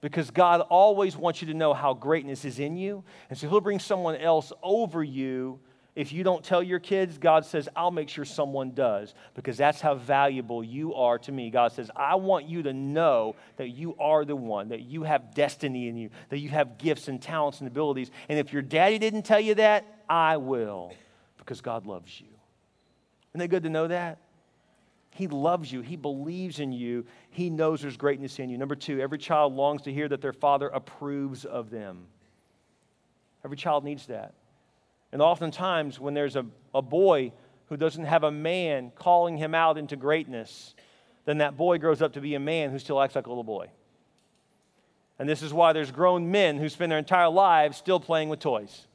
Because 0.00 0.30
God 0.30 0.60
always 0.60 1.16
wants 1.16 1.42
you 1.42 1.48
to 1.48 1.54
know 1.54 1.74
how 1.74 1.92
greatness 1.92 2.44
is 2.44 2.60
in 2.60 2.76
you. 2.76 3.02
And 3.30 3.38
so 3.38 3.48
He'll 3.48 3.60
bring 3.60 3.80
someone 3.80 4.16
else 4.16 4.52
over 4.62 5.02
you. 5.02 5.58
If 5.96 6.12
you 6.12 6.22
don't 6.22 6.44
tell 6.44 6.62
your 6.62 6.78
kids, 6.78 7.18
God 7.18 7.44
says, 7.44 7.68
I'll 7.74 7.90
make 7.90 8.08
sure 8.08 8.24
someone 8.24 8.70
does 8.70 9.14
because 9.34 9.56
that's 9.56 9.80
how 9.80 9.96
valuable 9.96 10.62
you 10.62 10.94
are 10.94 11.18
to 11.18 11.32
me. 11.32 11.50
God 11.50 11.72
says, 11.72 11.90
I 11.96 12.14
want 12.14 12.46
you 12.46 12.62
to 12.62 12.72
know 12.72 13.34
that 13.56 13.70
you 13.70 13.96
are 13.98 14.24
the 14.24 14.36
one, 14.36 14.68
that 14.68 14.82
you 14.82 15.02
have 15.02 15.34
destiny 15.34 15.88
in 15.88 15.96
you, 15.96 16.10
that 16.28 16.38
you 16.38 16.50
have 16.50 16.78
gifts 16.78 17.08
and 17.08 17.20
talents 17.20 17.58
and 17.58 17.66
abilities. 17.66 18.12
And 18.28 18.38
if 18.38 18.52
your 18.52 18.62
daddy 18.62 19.00
didn't 19.00 19.22
tell 19.22 19.40
you 19.40 19.56
that, 19.56 19.84
I 20.08 20.36
will 20.36 20.92
because 21.38 21.60
God 21.60 21.84
loves 21.84 22.20
you. 22.20 22.37
Isn't 23.38 23.44
it 23.44 23.48
good 23.50 23.62
to 23.62 23.70
know 23.70 23.86
that? 23.86 24.18
He 25.10 25.28
loves 25.28 25.70
you. 25.70 25.80
He 25.80 25.94
believes 25.94 26.58
in 26.58 26.72
you. 26.72 27.06
He 27.30 27.50
knows 27.50 27.80
there's 27.80 27.96
greatness 27.96 28.40
in 28.40 28.50
you. 28.50 28.58
Number 28.58 28.74
two, 28.74 29.00
every 29.00 29.18
child 29.18 29.54
longs 29.54 29.82
to 29.82 29.92
hear 29.92 30.08
that 30.08 30.20
their 30.20 30.32
father 30.32 30.66
approves 30.66 31.44
of 31.44 31.70
them. 31.70 32.06
Every 33.44 33.56
child 33.56 33.84
needs 33.84 34.06
that. 34.06 34.34
And 35.12 35.22
oftentimes, 35.22 36.00
when 36.00 36.14
there's 36.14 36.34
a, 36.34 36.46
a 36.74 36.82
boy 36.82 37.32
who 37.66 37.76
doesn't 37.76 38.06
have 38.06 38.24
a 38.24 38.32
man 38.32 38.90
calling 38.96 39.36
him 39.36 39.54
out 39.54 39.78
into 39.78 39.94
greatness, 39.94 40.74
then 41.24 41.38
that 41.38 41.56
boy 41.56 41.78
grows 41.78 42.02
up 42.02 42.14
to 42.14 42.20
be 42.20 42.34
a 42.34 42.40
man 42.40 42.72
who 42.72 42.80
still 42.80 43.00
acts 43.00 43.14
like 43.14 43.26
a 43.26 43.30
little 43.30 43.44
boy. 43.44 43.68
And 45.20 45.28
this 45.28 45.42
is 45.42 45.52
why 45.52 45.72
there's 45.72 45.92
grown 45.92 46.32
men 46.32 46.58
who 46.58 46.68
spend 46.68 46.90
their 46.90 46.98
entire 46.98 47.28
lives 47.28 47.76
still 47.76 48.00
playing 48.00 48.30
with 48.30 48.40
toys. 48.40 48.88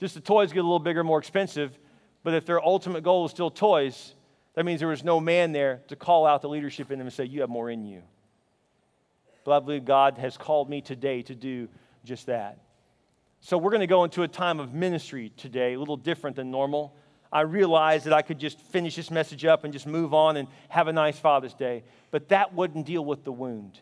Just 0.00 0.14
the 0.14 0.20
toys 0.20 0.52
get 0.52 0.58
a 0.58 0.62
little 0.62 0.78
bigger, 0.78 1.02
more 1.02 1.18
expensive, 1.18 1.78
but 2.24 2.34
if 2.34 2.46
their 2.46 2.60
ultimate 2.60 3.04
goal 3.04 3.26
is 3.26 3.30
still 3.30 3.50
toys, 3.50 4.14
that 4.54 4.64
means 4.64 4.80
there 4.80 4.88
was 4.88 5.04
no 5.04 5.20
man 5.20 5.52
there 5.52 5.82
to 5.88 5.94
call 5.94 6.26
out 6.26 6.42
the 6.42 6.48
leadership 6.48 6.90
in 6.90 6.98
them 6.98 7.06
and 7.06 7.14
say, 7.14 7.24
You 7.24 7.42
have 7.42 7.50
more 7.50 7.70
in 7.70 7.84
you. 7.84 8.02
But 9.44 9.56
I 9.56 9.60
believe 9.60 9.84
God 9.84 10.18
has 10.18 10.36
called 10.36 10.70
me 10.70 10.80
today 10.80 11.22
to 11.22 11.34
do 11.34 11.68
just 12.04 12.26
that. 12.26 12.58
So 13.40 13.58
we're 13.58 13.70
going 13.70 13.80
to 13.80 13.86
go 13.86 14.04
into 14.04 14.22
a 14.22 14.28
time 14.28 14.58
of 14.58 14.72
ministry 14.72 15.30
today, 15.36 15.74
a 15.74 15.78
little 15.78 15.98
different 15.98 16.34
than 16.34 16.50
normal. 16.50 16.96
I 17.30 17.42
realized 17.42 18.06
that 18.06 18.14
I 18.14 18.22
could 18.22 18.38
just 18.38 18.58
finish 18.58 18.96
this 18.96 19.10
message 19.10 19.44
up 19.44 19.64
and 19.64 19.72
just 19.72 19.86
move 19.86 20.14
on 20.14 20.38
and 20.38 20.48
have 20.70 20.88
a 20.88 20.92
nice 20.92 21.18
Father's 21.18 21.52
Day, 21.52 21.84
but 22.10 22.28
that 22.30 22.54
wouldn't 22.54 22.86
deal 22.86 23.04
with 23.04 23.24
the 23.24 23.32
wound. 23.32 23.80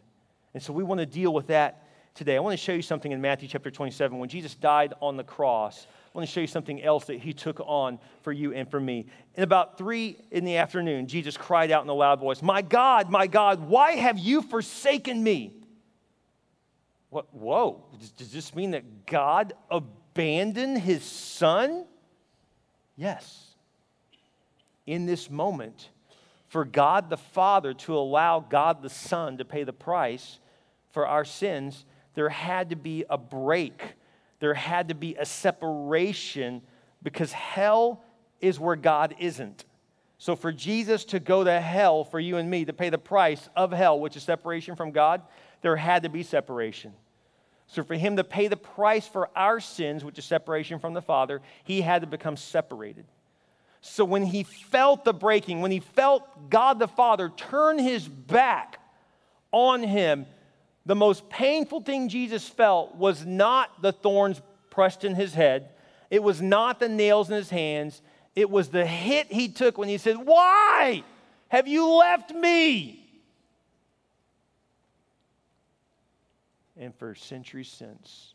And 0.52 0.62
so 0.62 0.72
we 0.72 0.82
want 0.82 0.98
to 0.98 1.06
deal 1.06 1.32
with 1.32 1.46
that 1.46 1.86
today. 2.14 2.36
I 2.36 2.40
want 2.40 2.58
to 2.58 2.62
show 2.62 2.72
you 2.72 2.82
something 2.82 3.12
in 3.12 3.20
Matthew 3.20 3.48
chapter 3.48 3.70
27. 3.70 4.18
When 4.18 4.28
Jesus 4.28 4.54
died 4.54 4.94
on 5.00 5.16
the 5.16 5.24
cross, 5.24 5.86
I 6.14 6.18
want 6.18 6.28
to 6.28 6.32
show 6.32 6.40
you 6.40 6.46
something 6.46 6.82
else 6.82 7.06
that 7.06 7.18
he 7.18 7.32
took 7.32 7.60
on 7.60 7.98
for 8.22 8.32
you 8.32 8.52
and 8.52 8.70
for 8.70 8.78
me. 8.78 9.06
In 9.34 9.42
about 9.42 9.78
three 9.78 10.18
in 10.30 10.44
the 10.44 10.56
afternoon, 10.56 11.06
Jesus 11.06 11.36
cried 11.36 11.70
out 11.70 11.82
in 11.82 11.88
a 11.88 11.94
loud 11.94 12.20
voice, 12.20 12.42
My 12.42 12.62
God, 12.62 13.10
my 13.10 13.26
God, 13.26 13.60
why 13.60 13.92
have 13.92 14.18
you 14.18 14.42
forsaken 14.42 15.22
me? 15.22 15.54
What, 17.08 17.32
whoa, 17.34 17.84
does 18.16 18.32
this 18.32 18.54
mean 18.54 18.72
that 18.72 19.06
God 19.06 19.52
abandoned 19.70 20.78
his 20.78 21.02
son? 21.02 21.84
Yes. 22.96 23.54
In 24.86 25.06
this 25.06 25.30
moment, 25.30 25.90
for 26.48 26.64
God 26.64 27.08
the 27.08 27.16
Father 27.16 27.72
to 27.72 27.96
allow 27.96 28.40
God 28.40 28.82
the 28.82 28.90
Son 28.90 29.38
to 29.38 29.44
pay 29.44 29.64
the 29.64 29.72
price 29.72 30.38
for 30.90 31.06
our 31.06 31.24
sins, 31.24 31.86
there 32.14 32.28
had 32.28 32.70
to 32.70 32.76
be 32.76 33.04
a 33.08 33.18
break, 33.18 33.94
there 34.40 34.54
had 34.54 34.88
to 34.88 34.94
be 34.94 35.14
a 35.16 35.24
separation 35.24 36.62
because 37.02 37.32
hell 37.32 38.04
is 38.40 38.58
where 38.58 38.76
God 38.76 39.14
isn't. 39.18 39.64
So, 40.18 40.36
for 40.36 40.52
Jesus 40.52 41.04
to 41.06 41.18
go 41.18 41.42
to 41.42 41.60
hell 41.60 42.04
for 42.04 42.20
you 42.20 42.36
and 42.36 42.48
me, 42.48 42.64
to 42.64 42.72
pay 42.72 42.90
the 42.90 42.98
price 42.98 43.48
of 43.56 43.72
hell, 43.72 43.98
which 43.98 44.16
is 44.16 44.22
separation 44.22 44.76
from 44.76 44.92
God, 44.92 45.22
there 45.62 45.74
had 45.74 46.04
to 46.04 46.08
be 46.08 46.22
separation. 46.22 46.92
So, 47.66 47.82
for 47.82 47.94
him 47.94 48.16
to 48.16 48.22
pay 48.22 48.46
the 48.46 48.56
price 48.56 49.06
for 49.06 49.30
our 49.34 49.58
sins, 49.58 50.04
which 50.04 50.18
is 50.18 50.24
separation 50.24 50.78
from 50.78 50.94
the 50.94 51.02
Father, 51.02 51.40
he 51.64 51.80
had 51.80 52.02
to 52.02 52.06
become 52.06 52.36
separated. 52.36 53.04
So, 53.80 54.04
when 54.04 54.24
he 54.24 54.44
felt 54.44 55.04
the 55.04 55.12
breaking, 55.12 55.60
when 55.60 55.72
he 55.72 55.80
felt 55.80 56.50
God 56.50 56.78
the 56.78 56.86
Father 56.86 57.28
turn 57.30 57.80
his 57.80 58.06
back 58.06 58.78
on 59.50 59.82
him, 59.82 60.26
the 60.84 60.94
most 60.94 61.28
painful 61.28 61.80
thing 61.80 62.08
Jesus 62.08 62.48
felt 62.48 62.96
was 62.96 63.24
not 63.24 63.82
the 63.82 63.92
thorns 63.92 64.40
pressed 64.70 65.04
in 65.04 65.14
his 65.14 65.34
head, 65.34 65.70
it 66.10 66.22
was 66.22 66.42
not 66.42 66.80
the 66.80 66.88
nails 66.88 67.30
in 67.30 67.36
his 67.36 67.50
hands, 67.50 68.02
it 68.34 68.50
was 68.50 68.68
the 68.68 68.86
hit 68.86 69.30
he 69.30 69.48
took 69.48 69.78
when 69.78 69.88
he 69.88 69.98
said, 69.98 70.16
Why 70.16 71.04
have 71.48 71.68
you 71.68 71.86
left 71.86 72.32
me? 72.32 72.98
And 76.76 76.94
for 76.94 77.14
centuries 77.14 77.68
since, 77.68 78.34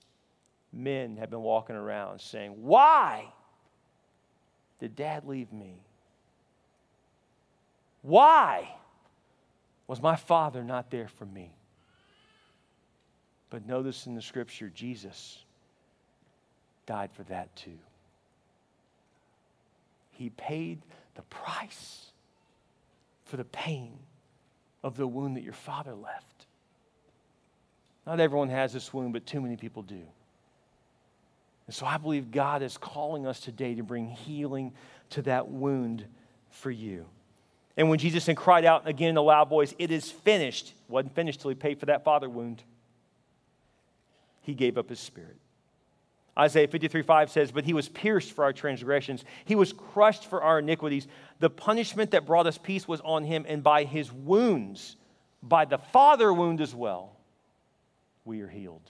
men 0.71 1.17
have 1.17 1.29
been 1.29 1.41
walking 1.41 1.75
around 1.75 2.21
saying, 2.21 2.51
Why 2.51 3.25
did 4.79 4.95
dad 4.95 5.25
leave 5.25 5.51
me? 5.51 5.81
Why 8.03 8.69
was 9.87 10.01
my 10.01 10.15
father 10.15 10.63
not 10.63 10.91
there 10.91 11.07
for 11.07 11.25
me? 11.25 11.51
But 13.49 13.65
notice 13.65 14.05
in 14.07 14.15
the 14.15 14.21
scripture, 14.21 14.69
Jesus 14.73 15.43
died 16.85 17.11
for 17.13 17.23
that 17.23 17.55
too. 17.55 17.77
He 20.11 20.29
paid 20.31 20.81
the 21.15 21.21
price 21.23 22.11
for 23.25 23.37
the 23.37 23.45
pain 23.45 23.93
of 24.83 24.97
the 24.97 25.07
wound 25.07 25.37
that 25.37 25.43
your 25.43 25.53
father 25.53 25.93
left. 25.93 26.45
Not 28.05 28.19
everyone 28.19 28.49
has 28.49 28.73
this 28.73 28.93
wound, 28.93 29.13
but 29.13 29.25
too 29.25 29.41
many 29.41 29.57
people 29.57 29.83
do. 29.83 30.01
And 31.67 31.75
so 31.75 31.85
I 31.85 31.97
believe 31.97 32.31
God 32.31 32.61
is 32.61 32.77
calling 32.77 33.27
us 33.27 33.41
today 33.41 33.75
to 33.75 33.83
bring 33.83 34.09
healing 34.09 34.73
to 35.11 35.21
that 35.23 35.49
wound 35.49 36.05
for 36.49 36.71
you. 36.71 37.05
And 37.75 37.89
when 37.89 37.99
Jesus 37.99 38.25
then 38.25 38.35
cried 38.35 38.65
out 38.65 38.87
again 38.87 39.09
in 39.09 39.17
a 39.17 39.21
loud 39.21 39.49
voice, 39.49 39.75
It 39.77 39.91
is 39.91 40.09
finished, 40.09 40.73
wasn't 40.87 41.13
finished 41.13 41.41
till 41.41 41.49
he 41.49 41.55
paid 41.55 41.79
for 41.79 41.87
that 41.87 42.03
father 42.03 42.29
wound. 42.29 42.63
He 44.47 44.53
gave 44.53 44.77
up 44.77 44.87
his 44.87 45.01
spirit. 45.01 45.35
Isaiah 46.39 46.69
53 46.69 47.01
5 47.01 47.29
says, 47.29 47.51
But 47.51 47.65
he 47.65 47.73
was 47.73 47.89
pierced 47.89 48.31
for 48.31 48.45
our 48.45 48.53
transgressions, 48.53 49.25
he 49.43 49.55
was 49.55 49.73
crushed 49.73 50.23
for 50.29 50.41
our 50.41 50.59
iniquities. 50.59 51.05
The 51.39 51.49
punishment 51.49 52.11
that 52.11 52.25
brought 52.25 52.47
us 52.47 52.57
peace 52.57 52.87
was 52.87 53.01
on 53.01 53.25
him, 53.25 53.45
and 53.45 53.61
by 53.61 53.83
his 53.83 54.09
wounds, 54.09 54.95
by 55.43 55.65
the 55.65 55.77
Father 55.77 56.31
wound 56.31 56.61
as 56.61 56.73
well, 56.73 57.17
we 58.23 58.39
are 58.39 58.47
healed. 58.47 58.89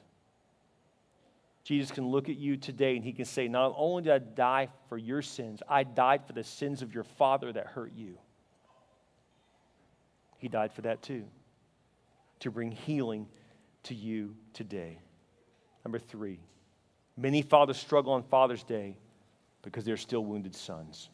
Jesus 1.63 1.89
can 1.89 2.07
look 2.07 2.29
at 2.29 2.37
you 2.37 2.55
today 2.55 2.95
and 2.95 3.03
he 3.03 3.11
can 3.11 3.25
say, 3.25 3.47
Not 3.47 3.73
only 3.75 4.03
did 4.03 4.11
I 4.11 4.19
die 4.19 4.67
for 4.89 4.97
your 4.97 5.23
sins, 5.23 5.63
I 5.67 5.81
died 5.83 6.27
for 6.27 6.33
the 6.33 6.43
sins 6.43 6.83
of 6.83 6.93
your 6.93 7.03
father 7.03 7.51
that 7.51 7.65
hurt 7.65 7.93
you. 7.95 8.19
He 10.37 10.49
died 10.49 10.71
for 10.71 10.83
that 10.83 11.01
too, 11.01 11.25
to 12.41 12.51
bring 12.51 12.71
healing 12.71 13.27
to 13.83 13.95
you 13.95 14.35
today. 14.53 14.99
Number 15.88 16.00
three. 16.00 16.38
Many 17.15 17.41
fathers 17.41 17.78
struggle 17.78 18.12
on 18.12 18.23
Father's 18.23 18.62
Day 18.62 18.97
because 19.62 19.86
they're 19.86 19.95
still 19.95 20.19
wounded 20.19 20.54
sons. 20.54 21.08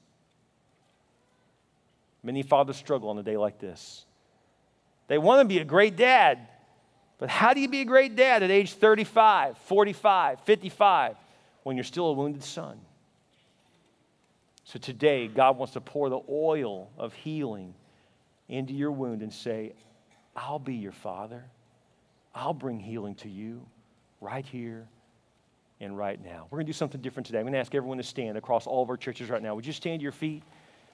Many 2.23 2.41
fathers 2.41 2.75
struggle 2.75 3.09
on 3.09 3.19
a 3.19 3.21
day 3.21 3.37
like 3.37 3.59
this. 3.59 4.03
They 5.09 5.19
want 5.19 5.41
to 5.41 5.47
be 5.47 5.59
a 5.59 5.63
great 5.63 5.95
dad, 5.95 6.47
but 7.19 7.29
how 7.29 7.53
do 7.53 7.61
you 7.61 7.69
be 7.69 7.81
a 7.81 7.85
great 7.85 8.15
dad 8.15 8.41
at 8.41 8.49
age 8.49 8.73
35, 8.73 9.59
45, 9.59 10.39
55 10.39 11.17
when 11.61 11.77
you're 11.77 11.83
still 11.83 12.07
a 12.07 12.13
wounded 12.13 12.43
son? 12.43 12.79
So 14.63 14.79
today, 14.79 15.27
God 15.27 15.55
wants 15.55 15.73
to 15.73 15.81
pour 15.81 16.09
the 16.09 16.21
oil 16.27 16.89
of 16.97 17.13
healing 17.13 17.75
into 18.49 18.73
your 18.73 18.91
wound 18.91 19.21
and 19.21 19.31
say, 19.31 19.73
I'll 20.35 20.57
be 20.57 20.73
your 20.73 20.93
father. 20.93 21.43
I'll 22.33 22.55
bring 22.55 22.79
healing 22.79 23.13
to 23.17 23.29
you 23.29 23.67
right 24.23 24.45
here 24.45 24.87
and 25.81 25.97
right 25.97 26.23
now. 26.23 26.47
We're 26.49 26.57
going 26.57 26.65
to 26.65 26.69
do 26.69 26.77
something 26.77 27.01
different 27.01 27.25
today. 27.27 27.39
I'm 27.39 27.43
going 27.43 27.53
to 27.53 27.59
ask 27.59 27.75
everyone 27.75 27.97
to 27.97 28.03
stand 28.03 28.37
across 28.37 28.65
all 28.65 28.81
of 28.81 28.89
our 28.89 28.95
churches 28.95 29.29
right 29.29 29.43
now. 29.43 29.53
Would 29.53 29.65
you 29.65 29.73
stand 29.73 29.99
to 29.99 30.03
your 30.03 30.13
feet 30.13 30.43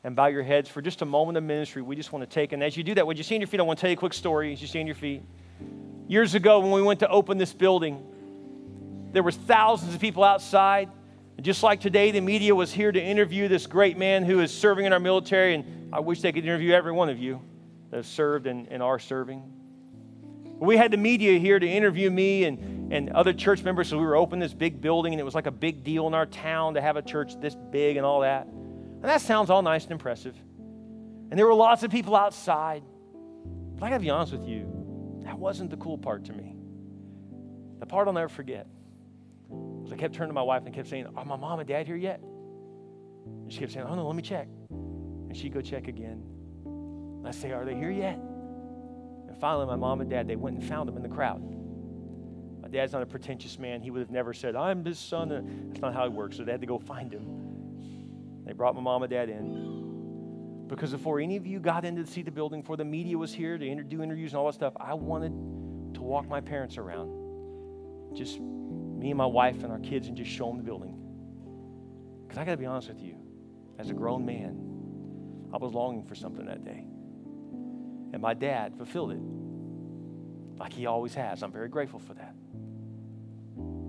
and 0.03 0.15
bow 0.15 0.27
your 0.27 0.41
heads 0.41 0.67
for 0.67 0.81
just 0.81 1.03
a 1.03 1.05
moment 1.05 1.37
of 1.37 1.43
ministry? 1.43 1.83
We 1.83 1.95
just 1.95 2.11
want 2.11 2.27
to 2.27 2.33
take, 2.33 2.53
and 2.53 2.63
as 2.63 2.75
you 2.75 2.83
do 2.83 2.95
that, 2.95 3.05
would 3.05 3.17
you 3.17 3.23
stand 3.23 3.41
your 3.41 3.47
feet? 3.47 3.59
I 3.59 3.63
want 3.63 3.77
to 3.77 3.81
tell 3.81 3.89
you 3.91 3.97
a 3.97 3.99
quick 3.99 4.13
story 4.13 4.51
as 4.51 4.61
you 4.61 4.67
stand 4.67 4.87
your 4.87 4.95
feet. 4.95 5.21
Years 6.07 6.33
ago, 6.33 6.59
when 6.59 6.71
we 6.71 6.81
went 6.81 7.01
to 7.01 7.09
open 7.09 7.37
this 7.37 7.53
building, 7.53 8.03
there 9.11 9.21
was 9.21 9.35
thousands 9.35 9.93
of 9.93 10.01
people 10.01 10.23
outside. 10.23 10.89
And 11.37 11.45
just 11.45 11.61
like 11.61 11.81
today, 11.81 12.09
the 12.09 12.21
media 12.21 12.55
was 12.55 12.73
here 12.73 12.91
to 12.91 13.01
interview 13.01 13.47
this 13.47 13.67
great 13.67 13.95
man 13.95 14.23
who 14.23 14.39
is 14.39 14.51
serving 14.51 14.87
in 14.87 14.93
our 14.93 14.99
military, 14.99 15.53
and 15.53 15.93
I 15.93 15.99
wish 15.99 16.21
they 16.21 16.31
could 16.31 16.43
interview 16.43 16.73
every 16.73 16.91
one 16.91 17.09
of 17.09 17.19
you 17.19 17.41
that 17.91 17.97
have 17.97 18.07
served 18.07 18.47
and, 18.47 18.67
and 18.71 18.81
are 18.81 18.97
serving. 18.97 19.43
We 20.57 20.77
had 20.77 20.91
the 20.91 20.97
media 20.97 21.37
here 21.37 21.59
to 21.59 21.67
interview 21.67 22.09
me 22.09 22.45
and, 22.45 22.78
and 22.91 23.09
other 23.11 23.33
church 23.33 23.63
members, 23.63 23.89
so 23.89 23.97
we 23.97 24.05
were 24.05 24.15
opening 24.15 24.39
this 24.39 24.53
big 24.53 24.81
building, 24.81 25.13
and 25.13 25.19
it 25.19 25.23
was 25.23 25.35
like 25.35 25.45
a 25.45 25.51
big 25.51 25.83
deal 25.83 26.07
in 26.07 26.13
our 26.13 26.25
town 26.25 26.73
to 26.73 26.81
have 26.81 26.97
a 26.97 27.01
church 27.01 27.39
this 27.39 27.55
big 27.55 27.97
and 27.97 28.05
all 28.05 28.21
that. 28.21 28.47
And 28.47 29.03
that 29.03 29.21
sounds 29.21 29.49
all 29.49 29.61
nice 29.61 29.83
and 29.83 29.91
impressive. 29.91 30.35
And 31.29 31.37
there 31.37 31.45
were 31.45 31.53
lots 31.53 31.83
of 31.83 31.91
people 31.91 32.15
outside. 32.15 32.83
But 33.75 33.85
I 33.85 33.89
gotta 33.89 34.01
be 34.01 34.09
honest 34.09 34.31
with 34.31 34.45
you, 34.45 35.21
that 35.23 35.37
wasn't 35.37 35.69
the 35.69 35.77
cool 35.77 35.97
part 35.97 36.25
to 36.25 36.33
me. 36.33 36.55
The 37.79 37.85
part 37.85 38.07
I'll 38.07 38.13
never 38.13 38.29
forget 38.29 38.67
was 39.47 39.93
I 39.93 39.95
kept 39.95 40.15
turning 40.15 40.29
to 40.29 40.33
my 40.33 40.41
wife 40.41 40.63
and 40.65 40.73
kept 40.73 40.89
saying, 40.89 41.07
Are 41.15 41.25
my 41.25 41.37
mom 41.37 41.59
and 41.59 41.67
dad 41.67 41.85
here 41.85 41.95
yet? 41.95 42.19
And 42.19 43.53
she 43.53 43.59
kept 43.59 43.71
saying, 43.71 43.85
Oh 43.87 43.95
no, 43.95 44.05
let 44.05 44.15
me 44.15 44.21
check. 44.21 44.47
And 44.69 45.37
she'd 45.37 45.53
go 45.53 45.61
check 45.61 45.87
again. 45.87 46.23
And 46.65 47.27
I 47.27 47.31
say, 47.31 47.51
Are 47.51 47.63
they 47.63 47.75
here 47.75 47.91
yet? 47.91 48.15
And 49.27 49.37
finally, 49.39 49.67
my 49.67 49.75
mom 49.75 50.01
and 50.01 50.09
dad, 50.09 50.27
they 50.27 50.35
went 50.35 50.57
and 50.57 50.67
found 50.67 50.89
them 50.89 50.97
in 50.97 51.03
the 51.03 51.09
crowd. 51.09 51.41
My 52.69 52.77
dad's 52.77 52.93
not 52.93 53.01
a 53.01 53.07
pretentious 53.07 53.57
man. 53.57 53.81
He 53.81 53.89
would 53.89 53.99
have 53.99 54.11
never 54.11 54.31
said, 54.31 54.55
I'm 54.55 54.85
his 54.85 54.99
son. 54.99 55.29
That's 55.69 55.81
not 55.81 55.91
how 55.91 56.05
it 56.05 56.11
works. 56.11 56.37
So 56.37 56.43
they 56.43 56.51
had 56.51 56.61
to 56.61 56.67
go 56.67 56.77
find 56.77 57.11
him. 57.11 58.43
They 58.45 58.53
brought 58.53 58.75
my 58.75 58.81
mom 58.81 59.01
and 59.01 59.09
dad 59.09 59.27
in. 59.27 60.67
Because 60.67 60.91
before 60.91 61.19
any 61.19 61.35
of 61.35 61.47
you 61.47 61.59
got 61.59 61.83
in 61.83 61.95
to 61.95 62.05
see 62.05 62.21
the 62.21 62.29
building, 62.29 62.61
before 62.61 62.77
the 62.77 62.85
media 62.85 63.17
was 63.17 63.33
here 63.33 63.57
to 63.57 63.83
do 63.83 64.03
interviews 64.03 64.33
and 64.33 64.39
all 64.39 64.45
that 64.45 64.53
stuff, 64.53 64.73
I 64.79 64.93
wanted 64.93 65.31
to 65.95 66.01
walk 66.03 66.27
my 66.27 66.41
parents 66.41 66.77
around. 66.77 68.15
Just 68.15 68.39
me 68.39 69.09
and 69.09 69.17
my 69.17 69.25
wife 69.25 69.63
and 69.63 69.71
our 69.71 69.79
kids 69.79 70.07
and 70.07 70.15
just 70.15 70.29
show 70.29 70.45
them 70.45 70.57
the 70.57 70.63
building. 70.63 70.95
Because 72.27 72.37
I 72.37 72.45
got 72.45 72.51
to 72.51 72.57
be 72.57 72.67
honest 72.67 72.89
with 72.89 73.01
you, 73.01 73.15
as 73.79 73.89
a 73.89 73.95
grown 73.95 74.27
man, 74.27 75.49
I 75.51 75.57
was 75.57 75.73
longing 75.73 76.03
for 76.03 76.13
something 76.13 76.45
that 76.45 76.63
day. 76.63 76.85
And 78.13 78.21
my 78.21 78.35
dad 78.35 78.75
fulfilled 78.77 79.13
it 79.13 80.59
like 80.59 80.71
he 80.71 80.85
always 80.85 81.15
has. 81.15 81.41
I'm 81.41 81.51
very 81.51 81.69
grateful 81.69 81.97
for 81.97 82.13
that. 82.13 82.35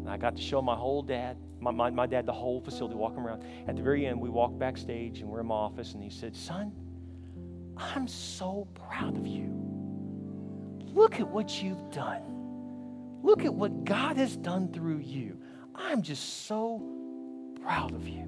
And 0.01 0.09
I 0.09 0.17
got 0.17 0.37
to 0.37 0.43
show 0.43 0.63
my 0.63 0.75
whole 0.75 1.03
dad, 1.03 1.37
my, 1.61 1.71
my, 1.71 1.91
my 1.91 2.07
dad, 2.07 2.27
the 2.27 2.33
whole 2.33 2.61
facility, 2.61 2.95
walking 2.95 3.21
around. 3.21 3.45
At 3.69 3.77
the 3.77 3.83
very 3.83 4.07
end, 4.07 4.21
we 4.21 4.31
walked 4.31 4.59
backstage 4.59 5.21
and 5.21 5.29
we're 5.29 5.41
in 5.41 5.47
my 5.47 5.55
office, 5.55 5.93
and 5.95 6.03
he 6.03 6.11
said, 6.11 6.35
Son, 6.35 6.73
I'm 7.77 8.09
so 8.09 8.67
proud 8.75 9.17
of 9.17 9.27
you. 9.27 9.51
Look 10.95 11.21
at 11.21 11.29
what 11.29 11.63
you've 11.63 11.91
done. 11.93 12.23
Look 13.23 13.45
at 13.45 13.53
what 13.53 13.85
God 13.85 14.17
has 14.17 14.37
done 14.37 14.73
through 14.73 14.99
you. 14.99 15.39
I'm 15.75 16.03
just 16.03 16.47
so 16.47 16.83
proud 17.63 17.95
of 17.95 18.09
you. 18.09 18.27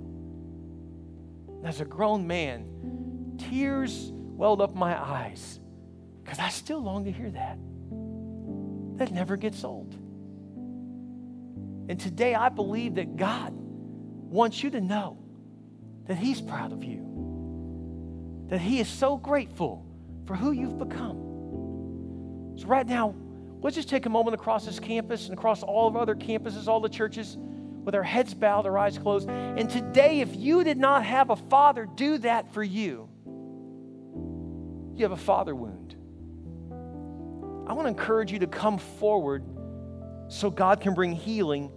As 1.64 1.80
a 1.80 1.84
grown 1.84 2.26
man, 2.26 3.36
tears 3.38 4.10
welled 4.12 4.60
up 4.60 4.74
my 4.74 5.00
eyes 5.00 5.60
because 6.22 6.38
I 6.38 6.48
still 6.48 6.80
long 6.80 7.04
to 7.04 7.12
hear 7.12 7.30
that. 7.30 7.58
That 8.98 9.12
never 9.12 9.36
gets 9.36 9.64
old. 9.64 9.96
And 11.92 12.00
today 12.00 12.34
I 12.34 12.48
believe 12.48 12.94
that 12.94 13.18
God 13.18 13.52
wants 13.52 14.62
you 14.62 14.70
to 14.70 14.80
know 14.80 15.18
that 16.06 16.16
He's 16.16 16.40
proud 16.40 16.72
of 16.72 16.82
you, 16.82 18.46
that 18.48 18.62
He 18.62 18.80
is 18.80 18.88
so 18.88 19.18
grateful 19.18 19.84
for 20.24 20.34
who 20.34 20.52
you've 20.52 20.78
become. 20.78 21.18
So, 22.56 22.66
right 22.66 22.86
now, 22.86 23.14
let's 23.60 23.76
just 23.76 23.90
take 23.90 24.06
a 24.06 24.08
moment 24.08 24.32
across 24.32 24.64
this 24.64 24.80
campus 24.80 25.26
and 25.26 25.36
across 25.36 25.62
all 25.62 25.86
of 25.86 25.94
other 25.94 26.14
campuses, 26.14 26.66
all 26.66 26.80
the 26.80 26.88
churches, 26.88 27.36
with 27.84 27.94
our 27.94 28.02
heads 28.02 28.32
bowed, 28.32 28.64
our 28.64 28.78
eyes 28.78 28.96
closed. 28.96 29.28
And 29.28 29.68
today, 29.68 30.20
if 30.20 30.34
you 30.34 30.64
did 30.64 30.78
not 30.78 31.04
have 31.04 31.28
a 31.28 31.36
father 31.36 31.86
do 31.94 32.16
that 32.16 32.54
for 32.54 32.62
you, 32.62 33.06
you 34.94 35.04
have 35.04 35.12
a 35.12 35.16
father 35.18 35.54
wound. 35.54 35.94
I 37.68 37.74
want 37.74 37.84
to 37.84 37.88
encourage 37.88 38.32
you 38.32 38.38
to 38.38 38.46
come 38.46 38.78
forward 38.78 39.44
so 40.28 40.48
God 40.48 40.80
can 40.80 40.94
bring 40.94 41.12
healing 41.12 41.70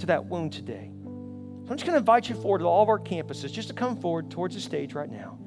to 0.00 0.06
that 0.06 0.26
wound 0.26 0.52
today. 0.52 0.90
So 0.92 1.70
I'm 1.70 1.76
just 1.76 1.84
going 1.84 1.94
to 1.94 1.98
invite 1.98 2.28
you 2.28 2.34
forward 2.34 2.60
to 2.60 2.64
all 2.64 2.82
of 2.82 2.88
our 2.88 2.98
campuses 2.98 3.52
just 3.52 3.68
to 3.68 3.74
come 3.74 3.96
forward 3.96 4.30
towards 4.30 4.54
the 4.54 4.60
stage 4.60 4.92
right 4.94 5.10
now 5.10 5.38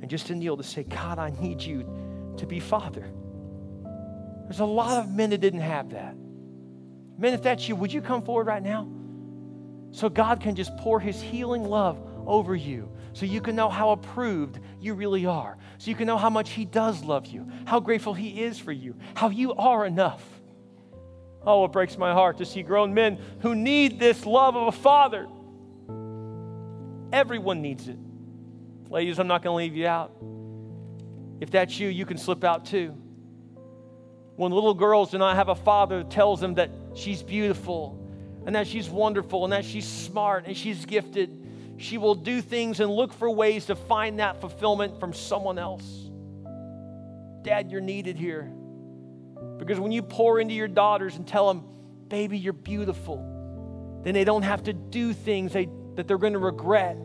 and 0.00 0.10
just 0.10 0.26
to 0.28 0.34
kneel 0.34 0.56
to 0.56 0.62
say, 0.62 0.84
God, 0.84 1.18
I 1.18 1.30
need 1.40 1.60
you 1.60 2.34
to 2.38 2.46
be 2.46 2.60
Father. 2.60 3.10
There's 4.44 4.60
a 4.60 4.64
lot 4.64 4.98
of 4.98 5.10
men 5.10 5.30
that 5.30 5.40
didn't 5.40 5.60
have 5.60 5.90
that. 5.90 6.16
Men, 7.18 7.34
if 7.34 7.42
that's 7.42 7.68
you, 7.68 7.76
would 7.76 7.92
you 7.92 8.00
come 8.00 8.22
forward 8.22 8.46
right 8.46 8.62
now? 8.62 8.88
So 9.90 10.08
God 10.08 10.40
can 10.40 10.54
just 10.54 10.76
pour 10.78 11.00
his 11.00 11.20
healing 11.20 11.64
love 11.64 12.00
over 12.26 12.54
you 12.54 12.90
so 13.12 13.26
you 13.26 13.40
can 13.40 13.56
know 13.56 13.68
how 13.68 13.90
approved 13.90 14.60
you 14.80 14.94
really 14.94 15.26
are, 15.26 15.58
so 15.78 15.90
you 15.90 15.96
can 15.96 16.06
know 16.06 16.16
how 16.16 16.30
much 16.30 16.50
He 16.50 16.64
does 16.64 17.02
love 17.02 17.26
you, 17.26 17.50
how 17.64 17.80
grateful 17.80 18.14
He 18.14 18.42
is 18.42 18.60
for 18.60 18.70
you, 18.70 18.94
how 19.14 19.28
you 19.28 19.54
are 19.54 19.84
enough. 19.84 20.22
Oh, 21.48 21.64
it 21.64 21.72
breaks 21.72 21.96
my 21.96 22.12
heart 22.12 22.36
to 22.38 22.44
see 22.44 22.62
grown 22.62 22.92
men 22.92 23.18
who 23.40 23.54
need 23.54 23.98
this 23.98 24.26
love 24.26 24.54
of 24.54 24.68
a 24.68 24.72
father. 24.72 25.26
Everyone 27.10 27.62
needs 27.62 27.88
it. 27.88 27.96
Ladies, 28.90 29.18
I'm 29.18 29.28
not 29.28 29.42
going 29.42 29.54
to 29.54 29.56
leave 29.56 29.74
you 29.74 29.86
out. 29.86 30.12
If 31.40 31.50
that's 31.50 31.80
you, 31.80 31.88
you 31.88 32.04
can 32.04 32.18
slip 32.18 32.44
out 32.44 32.66
too. 32.66 32.94
When 34.36 34.52
little 34.52 34.74
girls 34.74 35.10
do 35.10 35.16
not 35.16 35.36
have 35.36 35.48
a 35.48 35.54
father 35.54 36.02
that 36.02 36.10
tells 36.10 36.38
them 36.38 36.52
that 36.56 36.70
she's 36.94 37.22
beautiful 37.22 37.98
and 38.44 38.54
that 38.54 38.66
she's 38.66 38.90
wonderful 38.90 39.44
and 39.44 39.52
that 39.54 39.64
she's 39.64 39.88
smart 39.88 40.44
and 40.46 40.54
she's 40.54 40.84
gifted, 40.84 41.30
she 41.78 41.96
will 41.96 42.14
do 42.14 42.42
things 42.42 42.80
and 42.80 42.90
look 42.90 43.10
for 43.14 43.30
ways 43.30 43.64
to 43.66 43.74
find 43.74 44.18
that 44.18 44.38
fulfillment 44.42 45.00
from 45.00 45.14
someone 45.14 45.58
else. 45.58 46.10
Dad, 47.40 47.70
you're 47.70 47.80
needed 47.80 48.18
here. 48.18 48.52
Because 49.68 49.80
when 49.80 49.92
you 49.92 50.00
pour 50.00 50.40
into 50.40 50.54
your 50.54 50.66
daughters 50.66 51.16
and 51.16 51.28
tell 51.28 51.46
them, 51.46 51.62
baby, 52.08 52.38
you're 52.38 52.54
beautiful, 52.54 54.00
then 54.02 54.14
they 54.14 54.24
don't 54.24 54.40
have 54.40 54.62
to 54.62 54.72
do 54.72 55.12
things 55.12 55.52
they, 55.52 55.68
that 55.94 56.08
they're 56.08 56.16
going 56.16 56.32
to 56.32 56.38
regret 56.38 56.96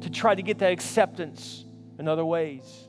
to 0.00 0.08
try 0.08 0.34
to 0.34 0.40
get 0.40 0.60
that 0.60 0.72
acceptance 0.72 1.66
in 1.98 2.08
other 2.08 2.24
ways. 2.24 2.88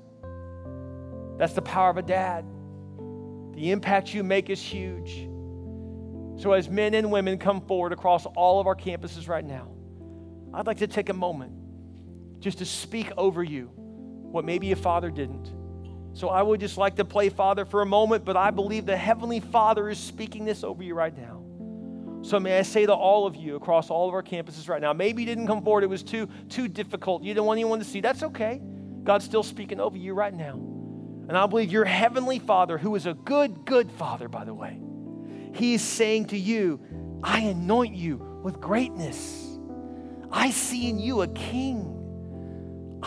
That's 1.38 1.52
the 1.52 1.62
power 1.62 1.90
of 1.90 1.98
a 1.98 2.04
dad. 2.04 2.46
The 3.56 3.72
impact 3.72 4.14
you 4.14 4.24
make 4.24 4.50
is 4.50 4.62
huge. 4.62 5.28
So, 6.42 6.54
as 6.54 6.70
men 6.70 6.94
and 6.94 7.12
women 7.12 7.38
come 7.38 7.60
forward 7.60 7.92
across 7.92 8.26
all 8.26 8.62
of 8.62 8.68
our 8.68 8.78
campuses 8.78 9.28
right 9.28 9.44
now, 9.44 9.74
I'd 10.54 10.68
like 10.68 10.78
to 10.78 10.88
take 10.88 11.10
a 11.10 11.14
moment 11.14 11.52
just 12.40 12.60
to 12.60 12.66
speak 12.66 13.12
over 13.18 13.44
you 13.44 13.66
what 13.76 14.46
maybe 14.46 14.68
your 14.68 14.78
father 14.78 15.10
didn't. 15.10 15.65
So 16.16 16.30
I 16.30 16.42
would 16.42 16.62
just 16.62 16.78
like 16.78 16.96
to 16.96 17.04
play 17.04 17.28
Father 17.28 17.66
for 17.66 17.82
a 17.82 17.86
moment, 17.86 18.24
but 18.24 18.38
I 18.38 18.50
believe 18.50 18.86
the 18.86 18.96
Heavenly 18.96 19.42
Father 19.42 19.90
is 19.90 20.00
speaking 20.00 20.46
this 20.46 20.64
over 20.64 20.82
you 20.82 20.96
right 20.96 21.16
now. 21.16 21.44
So 22.22 22.40
may 22.40 22.58
I 22.58 22.62
say 22.62 22.86
to 22.86 22.94
all 22.94 23.28
of 23.28 23.36
you 23.36 23.58
across 23.58 23.90
all 23.90 24.08
of 24.08 24.14
our 24.14 24.24
campuses 24.24 24.70
right 24.70 24.82
now, 24.82 24.94
maybe 24.94 25.24
you 25.24 25.26
didn't 25.26 25.46
come 25.46 25.62
forward, 25.62 25.84
it 25.84 25.88
was 25.88 26.04
too, 26.04 26.30
too 26.48 26.70
difficult. 26.70 27.22
You 27.22 27.34
didn't 27.34 27.46
want 27.46 27.58
anyone 27.58 27.80
to 27.80 27.86
see. 27.86 28.00
That's 28.00 28.24
okay. 28.24 28.62
God's 29.04 29.26
still 29.26 29.44
speaking 29.44 29.82
over 29.82 29.98
you 29.98 30.14
right 30.14 30.34
now. 30.34 30.54
And 30.54 31.38
I 31.38 31.48
believe 31.48 31.70
your 31.70 31.84
Heavenly 31.84 32.40
Father, 32.40 32.78
who 32.78 32.96
is 32.96 33.06
a 33.06 33.14
good, 33.14 33.66
good 33.66 33.92
Father, 33.92 34.30
by 34.30 34.46
the 34.46 34.54
way, 34.54 34.80
He's 35.54 35.82
saying 35.82 36.28
to 36.28 36.38
you, 36.38 36.80
I 37.24 37.42
anoint 37.42 37.94
you 37.94 38.40
with 38.42 38.62
greatness. 38.62 39.60
I 40.32 40.52
see 40.52 40.90
in 40.90 40.98
you 40.98 41.24
a 41.24 41.28
king. 41.28 41.95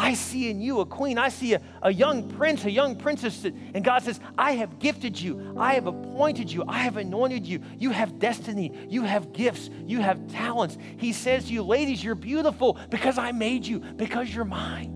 I 0.01 0.15
see 0.15 0.49
in 0.49 0.61
you 0.61 0.79
a 0.79 0.87
queen. 0.87 1.19
I 1.19 1.29
see 1.29 1.55
a, 1.55 1.61
a 1.83 1.93
young 1.93 2.29
prince, 2.29 2.65
a 2.65 2.71
young 2.71 2.95
princess. 2.95 3.45
And 3.45 3.83
God 3.83 4.05
says, 4.05 4.21
I 4.39 4.53
have 4.53 4.79
gifted 4.79 5.21
you. 5.21 5.57
I 5.59 5.75
have 5.75 5.89
appointed 5.89 6.53
you. 6.53 6.63
I 6.69 6.79
have 6.79 6.97
anointed 6.97 7.45
you. 7.45 7.61
You 7.77 7.91
have 7.91 8.21
destiny. 8.21 8.73
You 8.89 9.03
have 9.03 9.33
gifts. 9.33 9.69
You 9.87 9.99
have 9.99 10.29
talents. 10.29 10.79
He 10.99 11.13
says 11.13 11.47
to 11.47 11.53
you, 11.53 11.65
ladies, 11.65 12.03
you're 12.03 12.15
beautiful 12.15 12.79
because 12.91 13.19
I 13.19 13.33
made 13.33 13.67
you, 13.67 13.81
because 13.81 14.33
you're 14.33 14.45
mine. 14.45 14.95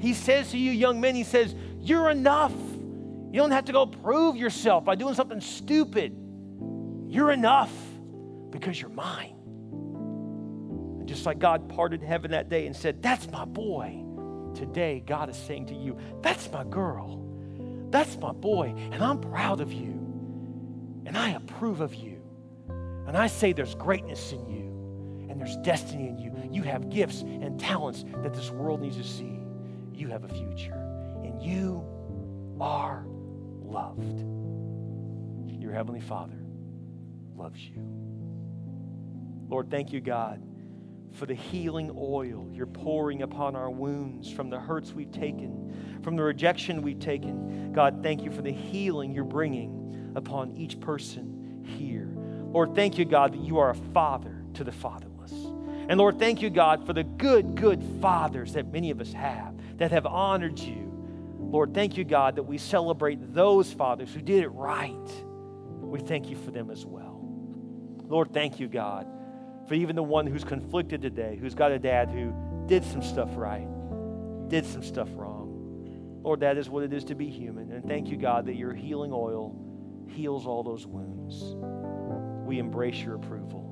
He 0.00 0.14
says 0.14 0.50
to 0.52 0.58
you, 0.58 0.70
young 0.70 0.98
men, 0.98 1.14
He 1.14 1.24
says, 1.24 1.54
You're 1.80 2.08
enough. 2.08 2.52
You 2.52 3.42
don't 3.42 3.50
have 3.50 3.66
to 3.66 3.72
go 3.72 3.84
prove 3.86 4.36
yourself 4.36 4.86
by 4.86 4.94
doing 4.94 5.14
something 5.14 5.42
stupid. 5.42 6.16
You're 7.08 7.30
enough 7.30 7.72
because 8.50 8.80
you're 8.80 8.90
mine. 8.90 9.35
Just 11.06 11.24
like 11.24 11.38
God 11.38 11.68
parted 11.68 12.02
heaven 12.02 12.32
that 12.32 12.48
day 12.48 12.66
and 12.66 12.74
said, 12.74 13.02
That's 13.02 13.30
my 13.30 13.44
boy. 13.44 14.02
Today, 14.54 15.02
God 15.06 15.30
is 15.30 15.36
saying 15.36 15.66
to 15.66 15.74
you, 15.74 15.96
That's 16.20 16.50
my 16.50 16.64
girl. 16.64 17.22
That's 17.90 18.16
my 18.18 18.32
boy. 18.32 18.74
And 18.76 19.02
I'm 19.02 19.20
proud 19.20 19.60
of 19.60 19.72
you. 19.72 19.92
And 21.06 21.16
I 21.16 21.30
approve 21.30 21.80
of 21.80 21.94
you. 21.94 22.20
And 23.06 23.16
I 23.16 23.28
say 23.28 23.52
there's 23.52 23.76
greatness 23.76 24.32
in 24.32 24.44
you. 24.48 25.28
And 25.30 25.40
there's 25.40 25.56
destiny 25.58 26.08
in 26.08 26.18
you. 26.18 26.32
You 26.50 26.62
have 26.62 26.90
gifts 26.90 27.20
and 27.20 27.60
talents 27.60 28.04
that 28.22 28.34
this 28.34 28.50
world 28.50 28.80
needs 28.80 28.96
to 28.96 29.04
see. 29.04 29.38
You 29.94 30.08
have 30.08 30.24
a 30.24 30.28
future. 30.28 30.74
And 31.22 31.40
you 31.40 31.84
are 32.60 33.04
loved. 33.62 34.24
Your 35.62 35.72
Heavenly 35.72 36.00
Father 36.00 36.38
loves 37.36 37.60
you. 37.60 37.76
Lord, 39.48 39.70
thank 39.70 39.92
you, 39.92 40.00
God 40.00 40.42
for 41.16 41.26
the 41.26 41.34
healing 41.34 41.90
oil 41.96 42.48
you're 42.52 42.66
pouring 42.66 43.22
upon 43.22 43.56
our 43.56 43.70
wounds 43.70 44.30
from 44.30 44.50
the 44.50 44.60
hurts 44.60 44.92
we've 44.92 45.10
taken, 45.10 46.00
from 46.02 46.16
the 46.16 46.22
rejection 46.22 46.82
we've 46.82 47.00
taken. 47.00 47.72
God, 47.72 48.02
thank 48.02 48.22
you 48.22 48.30
for 48.30 48.42
the 48.42 48.52
healing 48.52 49.12
you're 49.12 49.24
bringing 49.24 50.12
upon 50.14 50.56
each 50.56 50.78
person 50.78 51.64
here. 51.64 52.12
Lord, 52.52 52.74
thank 52.74 52.98
you, 52.98 53.04
God, 53.04 53.32
that 53.32 53.40
you 53.40 53.58
are 53.58 53.70
a 53.70 53.74
father 53.74 54.44
to 54.54 54.64
the 54.64 54.72
fatherless. 54.72 55.32
And 55.88 55.98
Lord, 55.98 56.18
thank 56.18 56.42
you, 56.42 56.50
God, 56.50 56.86
for 56.86 56.92
the 56.92 57.04
good, 57.04 57.54
good 57.54 57.82
fathers 58.00 58.52
that 58.52 58.70
many 58.72 58.90
of 58.90 59.00
us 59.00 59.12
have 59.12 59.54
that 59.78 59.92
have 59.92 60.06
honored 60.06 60.58
you. 60.58 60.92
Lord, 61.38 61.74
thank 61.74 61.96
you, 61.96 62.04
God, 62.04 62.36
that 62.36 62.42
we 62.42 62.58
celebrate 62.58 63.34
those 63.34 63.72
fathers 63.72 64.12
who 64.12 64.20
did 64.20 64.42
it 64.42 64.48
right. 64.48 64.92
We 65.80 66.00
thank 66.00 66.28
you 66.28 66.36
for 66.36 66.50
them 66.50 66.70
as 66.70 66.84
well. 66.84 67.20
Lord, 68.08 68.32
thank 68.32 68.60
you, 68.60 68.68
God, 68.68 69.06
for 69.66 69.74
even 69.74 69.96
the 69.96 70.02
one 70.02 70.26
who's 70.26 70.44
conflicted 70.44 71.02
today, 71.02 71.38
who's 71.40 71.54
got 71.54 71.72
a 71.72 71.78
dad 71.78 72.10
who 72.10 72.32
did 72.66 72.84
some 72.84 73.02
stuff 73.02 73.30
right, 73.36 73.66
did 74.48 74.64
some 74.64 74.82
stuff 74.82 75.08
wrong. 75.14 76.20
Lord, 76.22 76.40
that 76.40 76.56
is 76.56 76.68
what 76.68 76.82
it 76.82 76.92
is 76.92 77.04
to 77.04 77.14
be 77.14 77.28
human. 77.30 77.70
And 77.72 77.84
thank 77.86 78.08
you, 78.08 78.16
God, 78.16 78.46
that 78.46 78.56
your 78.56 78.72
healing 78.74 79.12
oil 79.12 79.56
heals 80.08 80.46
all 80.46 80.62
those 80.62 80.86
wounds. 80.86 81.54
We 82.46 82.58
embrace 82.58 82.98
your 82.98 83.14
approval. 83.14 83.62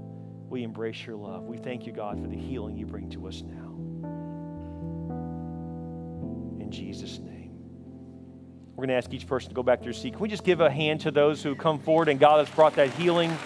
We 0.49 0.63
embrace 0.63 1.05
your 1.05 1.17
love. 1.17 1.45
We 1.45 1.57
thank 1.59 1.87
you, 1.87 1.93
God, 1.93 2.21
for 2.21 2.29
the 2.29 2.37
healing 2.37 2.77
you 2.77 2.87
bring 2.87 3.11
to 3.11 3.27
us 3.27 3.43
now. 3.43 3.73
In 6.61 6.71
Jesus' 6.71 7.19
name. 7.19 7.34
We're 8.77 8.87
going 8.87 8.89
to 8.89 8.95
ask 8.95 9.13
each 9.13 9.27
person 9.27 9.51
to 9.51 9.55
go 9.55 9.63
back 9.63 9.79
to 9.81 9.85
their 9.85 9.93
seat. 9.93 10.15
Can 10.15 10.21
we 10.21 10.29
just 10.29 10.45
give 10.45 10.61
a 10.61 10.71
hand 10.71 11.01
to 11.03 11.11
those 11.11 11.43
who 11.43 11.55
come 11.55 11.79
forward 11.79 12.09
and 12.09 12.19
God 12.19 12.45
has 12.45 12.55
brought 12.55 12.75
that 12.77 12.91
healing? 12.91 13.37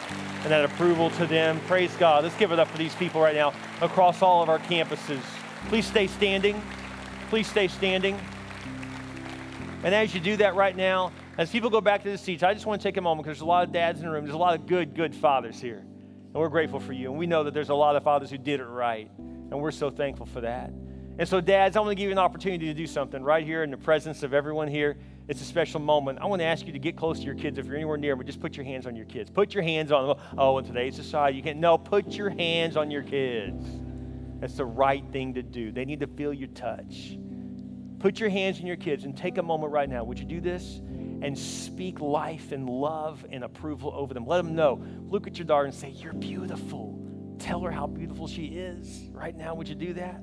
and 0.43 0.53
that 0.53 0.65
approval 0.65 1.11
to 1.11 1.27
them. 1.27 1.61
Praise 1.67 1.95
God. 1.97 2.23
Let's 2.23 2.37
give 2.37 2.53
it 2.53 2.59
up 2.59 2.69
for 2.69 2.79
these 2.79 2.95
people 2.95 3.21
right 3.21 3.35
now 3.35 3.53
across 3.81 4.23
all 4.23 4.43
of 4.43 4.49
our 4.49 4.59
campuses. 4.61 5.21
Please 5.69 5.87
stay 5.87 6.07
standing. 6.07 6.63
Please 7.29 7.47
stay 7.47 7.69
standing. 7.69 8.19
And 9.83 9.95
as 9.95 10.15
you 10.15 10.21
do 10.21 10.37
that 10.37 10.55
right 10.55 10.77
now, 10.77 11.13
as 11.37 11.51
people 11.51 11.71
go 11.71 11.81
back 11.81 12.03
to 12.05 12.11
the 12.11 12.19
seats, 12.19 12.43
I 12.43 12.55
just 12.55 12.67
want 12.67 12.81
to 12.81 12.89
take 12.89 12.97
a 12.97 13.01
moment 13.01 13.25
because 13.25 13.39
there's 13.39 13.45
a 13.45 13.47
lot 13.47 13.65
of 13.65 13.73
dads 13.73 14.01
in 14.01 14.07
the 14.07 14.13
room. 14.13 14.25
There's 14.25 14.35
a 14.35 14.39
lot 14.39 14.59
of 14.59 14.67
good, 14.67 14.95
good 14.95 15.15
fathers 15.15 15.61
here. 15.61 15.79
And 15.79 16.35
we're 16.35 16.49
grateful 16.49 16.81
for 16.81 16.93
you. 16.93 17.11
And 17.11 17.19
we 17.19 17.27
know 17.27 17.45
that 17.45 17.55
there's 17.55 17.69
a 17.69 17.75
lot 17.75 17.97
of 17.97 18.03
fathers 18.03 18.31
who 18.31 18.39
did 18.39 18.61
it 18.61 18.65
right. 18.65 19.11
And 19.19 19.61
we're 19.61 19.71
so 19.71 19.91
thankful 19.91 20.27
for 20.27 20.41
that. 20.43 20.71
And 21.19 21.29
so, 21.29 21.41
dads, 21.41 21.77
I 21.77 21.81
want 21.81 21.91
to 21.91 21.95
give 21.97 22.07
you 22.07 22.13
an 22.13 22.19
opportunity 22.19 22.67
to 22.67 22.75
do 22.75 22.87
something 22.87 23.23
right 23.23 23.45
here 23.45 23.65
in 23.65 23.71
the 23.73 23.77
presence 23.77 24.23
of 24.23 24.33
everyone 24.33 24.69
here. 24.69 24.97
It's 25.29 25.43
a 25.43 25.45
special 25.45 25.79
moment. 25.79 26.21
I 26.23 26.27
want 26.27 26.41
to 26.41 26.47
ask 26.47 26.67
you 26.67 26.73
to 26.73 26.79
get 26.79 26.97
close 26.97 27.19
to 27.19 27.27
your 27.27 27.35
kids. 27.35 27.59
If 27.59 27.67
you're 27.67 27.77
anywhere 27.77 27.99
near 27.99 28.17
them, 28.17 28.25
just 28.25 28.41
put 28.41 28.57
your 28.57 28.65
hands 28.65 28.87
on 28.87 28.97
your 28.97 29.05
kids. 29.05 29.29
Put 29.29 29.53
your 29.53 29.63
hands 29.63 29.93
on 29.93 30.09
them. 30.09 30.17
Oh, 30.39 30.57
in 30.57 30.65
today's 30.65 30.97
society, 30.97 31.37
you 31.37 31.43
can't. 31.43 31.59
No, 31.59 31.77
put 31.77 32.15
your 32.15 32.31
hands 32.31 32.79
on 32.79 32.91
your 32.91 33.03
kids. 33.03 33.63
That's 34.41 34.55
the 34.55 34.65
right 34.65 35.05
thing 35.13 35.35
to 35.35 35.43
do. 35.43 35.71
They 35.71 35.85
need 35.85 36.01
to 36.01 36.07
feel 36.07 36.33
your 36.33 36.49
touch. 36.49 37.19
Put 37.99 38.19
your 38.19 38.31
hands 38.31 38.59
on 38.61 38.67
your 38.67 38.77
kids 38.77 39.05
and 39.05 39.15
take 39.15 39.37
a 39.37 39.43
moment 39.43 39.71
right 39.71 39.89
now. 39.89 40.03
Would 40.03 40.19
you 40.19 40.25
do 40.25 40.41
this? 40.41 40.81
And 41.21 41.37
speak 41.37 42.01
life 42.01 42.53
and 42.53 42.67
love 42.67 43.27
and 43.31 43.45
approval 43.45 43.93
over 43.95 44.15
them. 44.15 44.25
Let 44.25 44.39
them 44.39 44.55
know. 44.55 44.83
Look 45.11 45.27
at 45.27 45.37
your 45.37 45.45
daughter 45.45 45.67
and 45.67 45.75
say, 45.75 45.91
You're 45.91 46.15
beautiful. 46.15 46.99
Tell 47.39 47.61
her 47.61 47.71
how 47.71 47.87
beautiful 47.87 48.29
she 48.29 48.47
is. 48.47 49.11
Right 49.11 49.37
now, 49.37 49.55
would 49.55 49.69
you 49.69 49.75
do 49.75 49.93
that? 49.95 50.23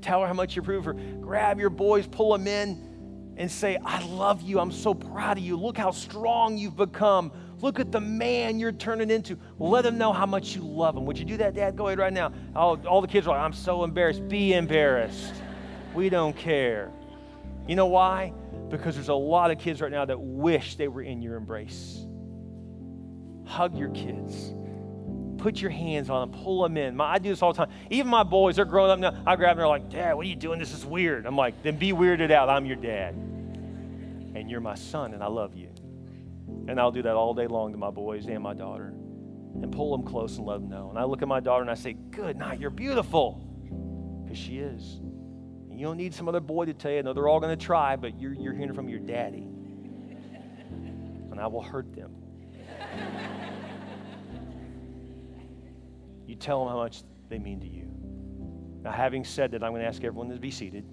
Tell 0.00 0.22
her 0.22 0.26
how 0.26 0.32
much 0.32 0.56
you 0.56 0.62
approve 0.62 0.86
her. 0.86 0.94
Grab 0.94 1.60
your 1.60 1.70
boys, 1.70 2.06
pull 2.06 2.32
them 2.32 2.46
in 2.46 2.91
and 3.36 3.50
say, 3.50 3.78
I 3.84 4.04
love 4.06 4.42
you. 4.42 4.60
I'm 4.60 4.72
so 4.72 4.94
proud 4.94 5.38
of 5.38 5.44
you. 5.44 5.56
Look 5.56 5.78
how 5.78 5.90
strong 5.90 6.58
you've 6.58 6.76
become. 6.76 7.32
Look 7.60 7.80
at 7.80 7.92
the 7.92 8.00
man 8.00 8.58
you're 8.58 8.72
turning 8.72 9.10
into. 9.10 9.38
Let 9.58 9.84
them 9.84 9.98
know 9.98 10.12
how 10.12 10.26
much 10.26 10.54
you 10.56 10.62
love 10.62 10.94
them. 10.94 11.06
Would 11.06 11.18
you 11.18 11.24
do 11.24 11.36
that, 11.38 11.54
Dad? 11.54 11.76
Go 11.76 11.86
ahead 11.86 11.98
right 11.98 12.12
now. 12.12 12.32
All, 12.56 12.78
all 12.86 13.00
the 13.00 13.08
kids 13.08 13.26
are 13.26 13.30
like, 13.30 13.40
I'm 13.40 13.52
so 13.52 13.84
embarrassed. 13.84 14.28
Be 14.28 14.54
embarrassed. 14.54 15.34
We 15.94 16.08
don't 16.08 16.36
care. 16.36 16.90
You 17.68 17.76
know 17.76 17.86
why? 17.86 18.32
Because 18.68 18.94
there's 18.96 19.08
a 19.08 19.14
lot 19.14 19.50
of 19.50 19.58
kids 19.58 19.80
right 19.80 19.92
now 19.92 20.04
that 20.04 20.20
wish 20.20 20.76
they 20.76 20.88
were 20.88 21.02
in 21.02 21.22
your 21.22 21.36
embrace. 21.36 22.06
hug 23.44 23.76
your 23.76 23.90
kids. 23.90 24.54
Put 25.42 25.60
your 25.60 25.72
hands 25.72 26.08
on 26.08 26.30
them, 26.30 26.40
pull 26.40 26.62
them 26.62 26.76
in. 26.76 26.94
My, 26.94 27.14
I 27.14 27.18
do 27.18 27.28
this 27.28 27.42
all 27.42 27.52
the 27.52 27.66
time. 27.66 27.74
Even 27.90 28.08
my 28.08 28.22
boys, 28.22 28.54
they're 28.54 28.64
growing 28.64 28.92
up 28.92 29.00
now. 29.00 29.22
I 29.26 29.34
grab 29.34 29.56
them, 29.56 29.58
they're 29.58 29.66
like, 29.66 29.90
Dad, 29.90 30.14
what 30.14 30.24
are 30.24 30.28
you 30.28 30.36
doing? 30.36 30.60
This 30.60 30.72
is 30.72 30.86
weird. 30.86 31.26
I'm 31.26 31.34
like, 31.34 31.64
then 31.64 31.78
be 31.78 31.92
weirded 31.92 32.30
out. 32.30 32.48
I'm 32.48 32.64
your 32.64 32.76
dad. 32.76 33.16
And 33.16 34.48
you're 34.48 34.60
my 34.60 34.76
son, 34.76 35.14
and 35.14 35.22
I 35.22 35.26
love 35.26 35.56
you. 35.56 35.68
And 36.68 36.78
I'll 36.78 36.92
do 36.92 37.02
that 37.02 37.14
all 37.14 37.34
day 37.34 37.48
long 37.48 37.72
to 37.72 37.76
my 37.76 37.90
boys 37.90 38.26
and 38.26 38.40
my 38.40 38.54
daughter 38.54 38.94
and 39.60 39.72
pull 39.72 39.90
them 39.90 40.06
close 40.06 40.38
and 40.38 40.46
let 40.46 40.60
them 40.60 40.68
know. 40.68 40.90
And 40.90 40.98
I 40.98 41.02
look 41.02 41.22
at 41.22 41.28
my 41.28 41.40
daughter 41.40 41.62
and 41.62 41.70
I 41.72 41.74
say, 41.74 41.94
Good 41.94 42.36
night, 42.36 42.60
you're 42.60 42.70
beautiful. 42.70 43.44
Because 44.22 44.38
she 44.38 44.58
is. 44.58 45.00
And 45.70 45.80
you 45.80 45.86
don't 45.86 45.96
need 45.96 46.14
some 46.14 46.28
other 46.28 46.38
boy 46.38 46.66
to 46.66 46.72
tell 46.72 46.92
you. 46.92 47.02
No, 47.02 47.14
they're 47.14 47.26
all 47.26 47.40
going 47.40 47.58
to 47.58 47.64
try, 47.64 47.96
but 47.96 48.20
you're, 48.20 48.32
you're 48.32 48.54
hearing 48.54 48.74
from 48.74 48.88
your 48.88 49.00
daddy. 49.00 49.48
And 51.32 51.40
I 51.40 51.48
will 51.48 51.62
hurt 51.62 51.92
them. 51.96 52.14
You 56.32 56.36
tell 56.36 56.60
them 56.60 56.68
how 56.68 56.78
much 56.78 57.02
they 57.28 57.38
mean 57.38 57.60
to 57.60 57.68
you. 57.68 57.86
Now, 58.82 58.90
having 58.90 59.22
said 59.22 59.52
that, 59.52 59.62
I'm 59.62 59.70
going 59.72 59.82
to 59.82 59.86
ask 59.86 60.02
everyone 60.02 60.30
to 60.30 60.36
be 60.36 60.50
seated. 60.50 60.84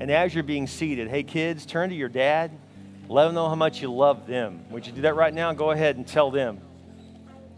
And 0.00 0.10
as 0.10 0.32
you're 0.32 0.44
being 0.44 0.68
seated, 0.68 1.08
hey 1.08 1.24
kids, 1.24 1.66
turn 1.66 1.90
to 1.90 1.94
your 1.94 2.08
dad. 2.08 2.52
Let 3.08 3.26
them 3.26 3.34
know 3.34 3.48
how 3.48 3.56
much 3.56 3.82
you 3.82 3.92
love 3.92 4.26
them. 4.26 4.64
Would 4.70 4.86
you 4.86 4.92
do 4.92 5.02
that 5.02 5.16
right 5.16 5.34
now? 5.34 5.52
Go 5.52 5.72
ahead 5.72 5.96
and 5.96 6.06
tell 6.06 6.30
them. 6.30 6.60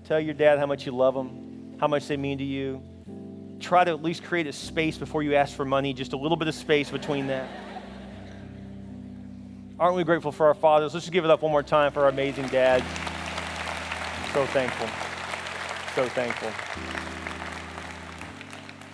Tell 0.05 0.19
your 0.19 0.35
dad 0.35 0.59
how 0.59 0.67
much 0.67 0.87
you 0.87 0.93
love 0.93 1.14
them, 1.14 1.77
how 1.79 1.87
much 1.87 2.09
they 2.09 2.17
mean 2.17 2.39
to 2.39 2.45
you. 2.45 2.83
Try 3.61 3.85
to 3.85 3.91
at 3.91 4.03
least 4.03 4.25
create 4.25 4.47
a 4.47 4.53
space 4.53 4.97
before 4.97 5.23
you 5.23 5.35
ask 5.35 5.55
for 5.55 5.64
money, 5.64 5.93
just 5.93 6.14
a 6.14 6.17
little 6.17 6.37
bit 6.37 6.49
of 6.49 6.55
space 6.55 6.91
between 6.91 7.27
that. 7.27 7.49
Aren't 9.79 9.97
we 9.97 10.05
grateful 10.05 10.33
for 10.33 10.47
our 10.47 10.55
fathers? 10.55 10.95
Let's 10.95 11.05
just 11.05 11.12
give 11.12 11.25
it 11.25 11.31
up 11.31 11.43
one 11.43 11.53
more 11.53 11.62
time 11.62 11.93
for 11.93 12.05
our 12.05 12.09
amazing 12.09 12.49
dad. 12.49 12.83
So 14.33 14.47
thankful. 14.47 15.05
So 15.97 16.07
thankful. 16.09 16.51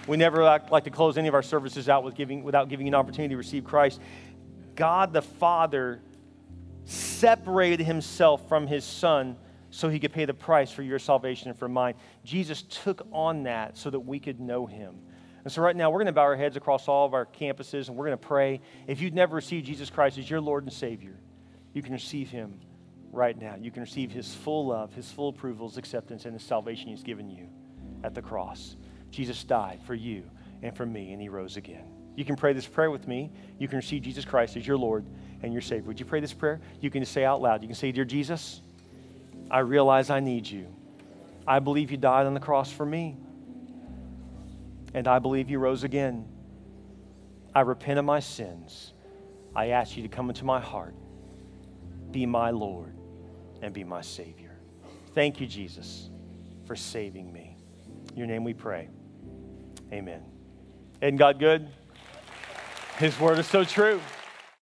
We 0.07 0.17
never 0.17 0.45
like 0.45 0.85
to 0.85 0.91
close 0.91 1.19
any 1.19 1.27
of 1.27 1.35
our 1.35 1.43
services 1.43 1.89
out 1.89 2.05
with 2.05 2.15
giving, 2.15 2.45
without 2.45 2.69
giving 2.69 2.87
you 2.87 2.91
an 2.91 2.95
opportunity 2.95 3.33
to 3.33 3.37
receive 3.37 3.65
Christ. 3.65 4.01
God 4.77 5.13
the 5.13 5.21
Father 5.21 6.01
separated 6.85 7.85
himself 7.85 8.49
from 8.49 8.69
his 8.69 8.85
Son 8.85 9.37
so 9.71 9.89
he 9.89 9.99
could 9.99 10.13
pay 10.13 10.27
the 10.27 10.33
price 10.33 10.71
for 10.71 10.85
your 10.85 11.01
salvation 11.01 11.49
and 11.49 11.59
for 11.59 11.69
mine. 11.69 11.95
Jesus 12.23 12.63
took 12.63 13.05
on 13.11 13.43
that 13.43 13.77
so 13.77 13.91
that 13.91 13.99
we 13.99 14.21
could 14.21 14.39
know 14.39 14.65
him. 14.67 14.95
And 15.43 15.53
so, 15.53 15.61
right 15.61 15.75
now, 15.75 15.91
we're 15.91 15.99
going 15.99 16.07
to 16.07 16.13
bow 16.13 16.21
our 16.21 16.37
heads 16.37 16.57
across 16.57 16.87
all 16.87 17.05
of 17.05 17.15
our 17.15 17.27
campuses 17.27 17.89
and 17.89 17.97
we're 17.97 18.07
going 18.07 18.17
to 18.17 18.29
pray. 18.29 18.61
If 18.87 19.01
you've 19.01 19.13
never 19.13 19.35
received 19.35 19.67
Jesus 19.67 19.91
Christ 19.91 20.19
as 20.19 20.31
your 20.31 20.41
Lord 20.41 20.63
and 20.63 20.73
Savior, 20.73 21.19
you 21.73 21.83
can 21.83 21.95
receive 21.95 22.31
him 22.31 22.61
right 23.13 23.39
now. 23.39 23.55
You 23.61 23.71
can 23.71 23.83
receive 23.83 24.11
his 24.11 24.35
full 24.35 24.67
love, 24.67 24.93
his 24.95 25.11
full 25.11 25.29
approval, 25.29 25.69
his 25.69 25.79
acceptance, 25.79 26.25
and 26.25 26.35
the 26.35 26.41
salvation 26.41 26.89
he's 26.89 27.03
given 27.03 27.31
you 27.31 27.49
at 28.03 28.15
the 28.15 28.23
cross. 28.23 28.77
Jesus 29.11 29.45
died 29.45 29.81
for 29.87 29.95
you 29.95 30.25
and 30.63 30.77
for 30.77 30.87
me, 30.87 31.13
and 31.13 31.21
he 31.21 31.29
rose 31.29 31.57
again. 31.57 31.85
You 32.17 32.25
can 32.25 32.37
pray 32.37 32.53
this 32.53 32.67
prayer 32.67 32.91
with 32.91 33.07
me. 33.07 33.31
You 33.59 33.69
can 33.69 33.77
receive 33.77 34.03
Jesus 34.03 34.25
Christ 34.25 34.57
as 34.57 34.67
your 34.67 34.77
Lord 34.77 35.07
and 35.43 35.53
your 35.53 35.63
Savior. 35.63 35.87
Would 35.89 36.01
you 36.01 36.07
pray 36.07 36.21
this 36.21 36.33
prayer? 36.33 36.61
You 36.81 36.91
can 36.91 37.05
say 37.05 37.25
out 37.25 37.41
loud. 37.41 37.63
You 37.63 37.69
can 37.69 37.75
say, 37.75 37.93
Dear 37.93 38.05
Jesus, 38.05 38.61
I 39.51 39.61
realize 39.61 40.11
I 40.11 40.21
need 40.21 40.47
you. 40.47 40.67
I 41.47 41.59
believe 41.59 41.91
you 41.91 41.97
died 41.97 42.27
on 42.27 42.35
the 42.35 42.41
cross 42.41 42.71
for 42.71 42.85
me. 42.85 43.17
And 44.95 45.09
I 45.09 45.19
believe 45.19 45.49
you 45.49 45.59
rose 45.59 45.85
again. 45.85 46.27
I 47.55 47.63
repent 47.63 47.99
of 47.99 48.05
my 48.05 48.21
sins. 48.21 48.93
I 49.55 49.69
ask 49.69 49.97
you 49.97 50.03
to 50.03 50.09
come 50.09 50.31
into 50.31 50.45
my 50.45 50.61
heart, 50.61 50.95
be 52.11 52.25
my 52.25 52.51
Lord, 52.51 52.95
and 53.63 53.73
be 53.73 53.85
my 53.85 54.01
Savior. 54.01 54.59
Thank 55.15 55.41
you, 55.41 55.47
Jesus, 55.47 56.11
for 56.67 56.77
saving 56.77 57.33
me. 57.33 57.57
In 58.11 58.19
your 58.19 58.27
name 58.27 58.45
we 58.45 58.53
pray. 58.53 58.89
Amen. 59.93 60.23
Isn't 61.01 61.17
God 61.17 61.39
good? 61.39 61.69
His 62.99 63.19
word 63.19 63.39
is 63.39 63.47
so 63.47 63.65
true. 63.65 64.01